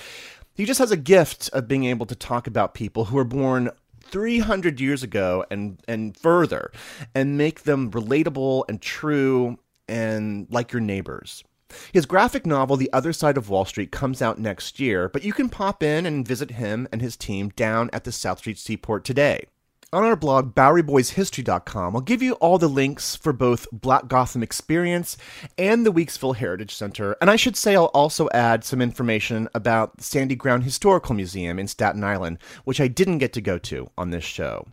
He 0.53 0.65
just 0.65 0.79
has 0.79 0.91
a 0.91 0.97
gift 0.97 1.49
of 1.53 1.67
being 1.67 1.85
able 1.85 2.05
to 2.05 2.15
talk 2.15 2.47
about 2.47 2.73
people 2.73 3.05
who 3.05 3.15
were 3.15 3.23
born 3.23 3.69
300 4.01 4.79
years 4.79 5.03
ago 5.03 5.45
and 5.49 5.81
and 5.87 6.15
further 6.15 6.71
and 7.13 7.37
make 7.37 7.63
them 7.63 7.91
relatable 7.91 8.63
and 8.69 8.81
true 8.81 9.57
and 9.87 10.47
like 10.49 10.71
your 10.71 10.79
neighbors. 10.81 11.43
His 11.91 12.05
graphic 12.05 12.45
novel, 12.45 12.77
The 12.77 12.91
Other 12.93 13.11
Side 13.13 13.37
of 13.37 13.49
Wall 13.49 13.65
Street, 13.65 13.91
comes 13.91 14.21
out 14.21 14.39
next 14.39 14.79
year, 14.79 15.09
but 15.09 15.23
you 15.23 15.33
can 15.33 15.49
pop 15.49 15.81
in 15.81 16.05
and 16.05 16.27
visit 16.27 16.51
him 16.51 16.87
and 16.91 17.01
his 17.01 17.17
team 17.17 17.49
down 17.55 17.89
at 17.91 18.03
the 18.03 18.11
South 18.11 18.39
Street 18.39 18.57
Seaport 18.57 19.03
today. 19.03 19.45
on 19.93 20.03
our 20.03 20.15
blog, 20.15 20.53
BoweryBoysHistory.com, 20.55 21.95
I'll 21.95 22.01
give 22.01 22.21
you 22.21 22.33
all 22.33 22.57
the 22.57 22.67
links 22.67 23.15
for 23.15 23.31
both 23.31 23.67
Black 23.71 24.07
Gotham 24.07 24.43
Experience 24.43 25.15
and 25.57 25.85
the 25.85 25.93
Weeksville 25.93 26.35
Heritage 26.35 26.75
Center. 26.75 27.15
And 27.21 27.31
I 27.31 27.37
should 27.37 27.55
say 27.55 27.75
I'll 27.75 27.85
also 27.85 28.27
add 28.33 28.63
some 28.63 28.81
information 28.81 29.47
about 29.55 29.97
the 29.97 30.03
Sandy 30.03 30.35
Ground 30.35 30.65
Historical 30.65 31.15
Museum 31.15 31.57
in 31.59 31.67
Staten 31.67 32.03
Island, 32.03 32.39
which 32.65 32.81
I 32.81 32.87
didn't 32.89 33.19
get 33.19 33.31
to 33.33 33.41
go 33.41 33.57
to 33.59 33.89
on 33.97 34.09
this 34.09 34.25
show. 34.25 34.67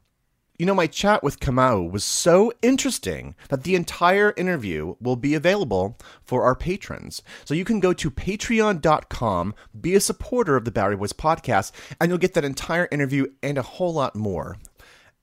You 0.62 0.66
know, 0.66 0.76
my 0.76 0.86
chat 0.86 1.24
with 1.24 1.40
Kamau 1.40 1.90
was 1.90 2.04
so 2.04 2.52
interesting 2.62 3.34
that 3.48 3.64
the 3.64 3.74
entire 3.74 4.32
interview 4.36 4.94
will 5.00 5.16
be 5.16 5.34
available 5.34 5.98
for 6.22 6.44
our 6.44 6.54
patrons. 6.54 7.20
So 7.44 7.52
you 7.52 7.64
can 7.64 7.80
go 7.80 7.92
to 7.94 8.12
patreon.com, 8.12 9.56
be 9.80 9.96
a 9.96 10.00
supporter 10.00 10.54
of 10.54 10.64
the 10.64 10.70
Bowery 10.70 10.94
Boys 10.94 11.12
podcast, 11.12 11.72
and 12.00 12.08
you'll 12.08 12.18
get 12.18 12.34
that 12.34 12.44
entire 12.44 12.86
interview 12.92 13.26
and 13.42 13.58
a 13.58 13.62
whole 13.62 13.92
lot 13.92 14.14
more. 14.14 14.56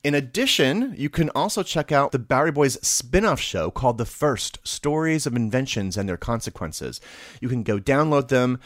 In 0.04 0.14
addition, 0.14 0.94
you 0.98 1.10
can 1.10 1.30
also 1.30 1.64
check 1.64 1.92
out 1.92 2.12
the 2.12 2.20
Bowery 2.20 2.52
Boys 2.52 2.78
spin 2.86 3.24
off 3.24 3.40
show 3.40 3.72
called 3.72 3.98
The 3.98 4.06
First 4.06 4.60
Stories 4.68 5.26
of 5.26 5.38
Inventions 5.38 5.96
and 5.96 6.10
Their 6.10 6.18
Consequences. 6.18 7.00
You 7.40 7.48
can 7.48 7.64
go 7.64 7.80
download 7.80 8.28
them, 8.28 8.60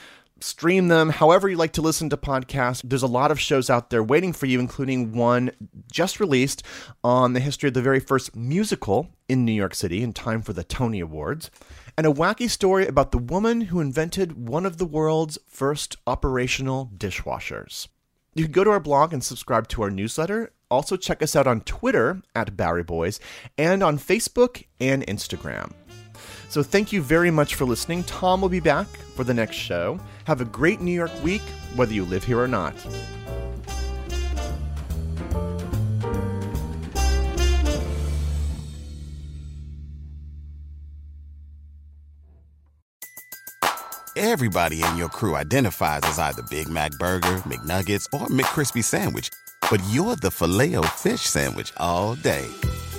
stream 0.43 0.89
them, 0.89 1.09
however 1.09 1.47
you 1.49 1.55
like 1.55 1.73
to 1.73 1.81
listen 1.81 2.09
to 2.09 2.17
podcasts. 2.17 2.81
There's 2.83 3.03
a 3.03 3.07
lot 3.07 3.31
of 3.31 3.39
shows 3.39 3.69
out 3.69 3.89
there 3.89 4.03
waiting 4.03 4.33
for 4.33 4.45
you, 4.45 4.59
including 4.59 5.13
one 5.13 5.51
just 5.91 6.19
released 6.19 6.63
on 7.03 7.33
the 7.33 7.39
history 7.39 7.69
of 7.69 7.73
the 7.73 7.81
very 7.81 7.99
first 7.99 8.35
musical 8.35 9.09
in 9.29 9.45
New 9.45 9.53
York 9.53 9.73
City 9.73 10.03
in 10.03 10.13
time 10.13 10.41
for 10.41 10.53
the 10.53 10.63
Tony 10.63 10.99
Awards, 10.99 11.49
and 11.97 12.05
a 12.05 12.11
wacky 12.11 12.49
story 12.49 12.85
about 12.85 13.11
the 13.11 13.17
woman 13.17 13.61
who 13.61 13.79
invented 13.79 14.47
one 14.47 14.65
of 14.65 14.77
the 14.77 14.85
world's 14.85 15.37
first 15.47 15.95
operational 16.05 16.91
dishwashers. 16.97 17.87
You 18.35 18.45
can 18.45 18.51
go 18.51 18.63
to 18.63 18.71
our 18.71 18.79
blog 18.79 19.13
and 19.13 19.23
subscribe 19.23 19.67
to 19.69 19.83
our 19.83 19.91
newsletter. 19.91 20.51
Also, 20.69 20.97
check 20.97 21.21
us 21.21 21.35
out 21.35 21.45
on 21.45 21.61
Twitter 21.61 22.23
at 22.35 22.57
Bowery 22.57 22.83
Boys 22.83 23.19
and 23.59 23.83
on 23.83 23.99
Facebook 23.99 24.65
and 24.79 25.05
Instagram. 25.05 25.73
So, 26.53 26.61
thank 26.61 26.93
you 26.93 27.01
very 27.01 27.31
much 27.31 27.55
for 27.55 27.65
listening. 27.65 28.03
Tom 28.03 28.39
will 28.39 28.47
be 28.47 28.59
back 28.59 28.85
for 29.15 29.23
the 29.23 29.33
next 29.33 29.55
show. 29.55 29.99
Have 30.25 30.39
a 30.39 30.45
great 30.45 30.81
New 30.81 30.91
York 30.91 31.11
week, 31.23 31.41
whether 31.75 31.91
you 31.91 32.05
live 32.05 32.23
here 32.23 32.39
or 32.39 32.47
not. 32.47 32.75
Everybody 44.15 44.83
in 44.83 44.95
your 44.95 45.09
crew 45.09 45.35
identifies 45.35 46.01
as 46.03 46.19
either 46.19 46.43
Big 46.51 46.69
Mac 46.69 46.91
Burger, 46.99 47.37
McNuggets, 47.47 48.05
or 48.13 48.27
McCrispy 48.27 48.83
Sandwich. 48.83 49.31
But 49.71 49.81
you're 49.89 50.17
the 50.17 50.29
Filet-O-Fish 50.29 51.21
Sandwich 51.21 51.73
all 51.77 52.13
day. 52.13 52.47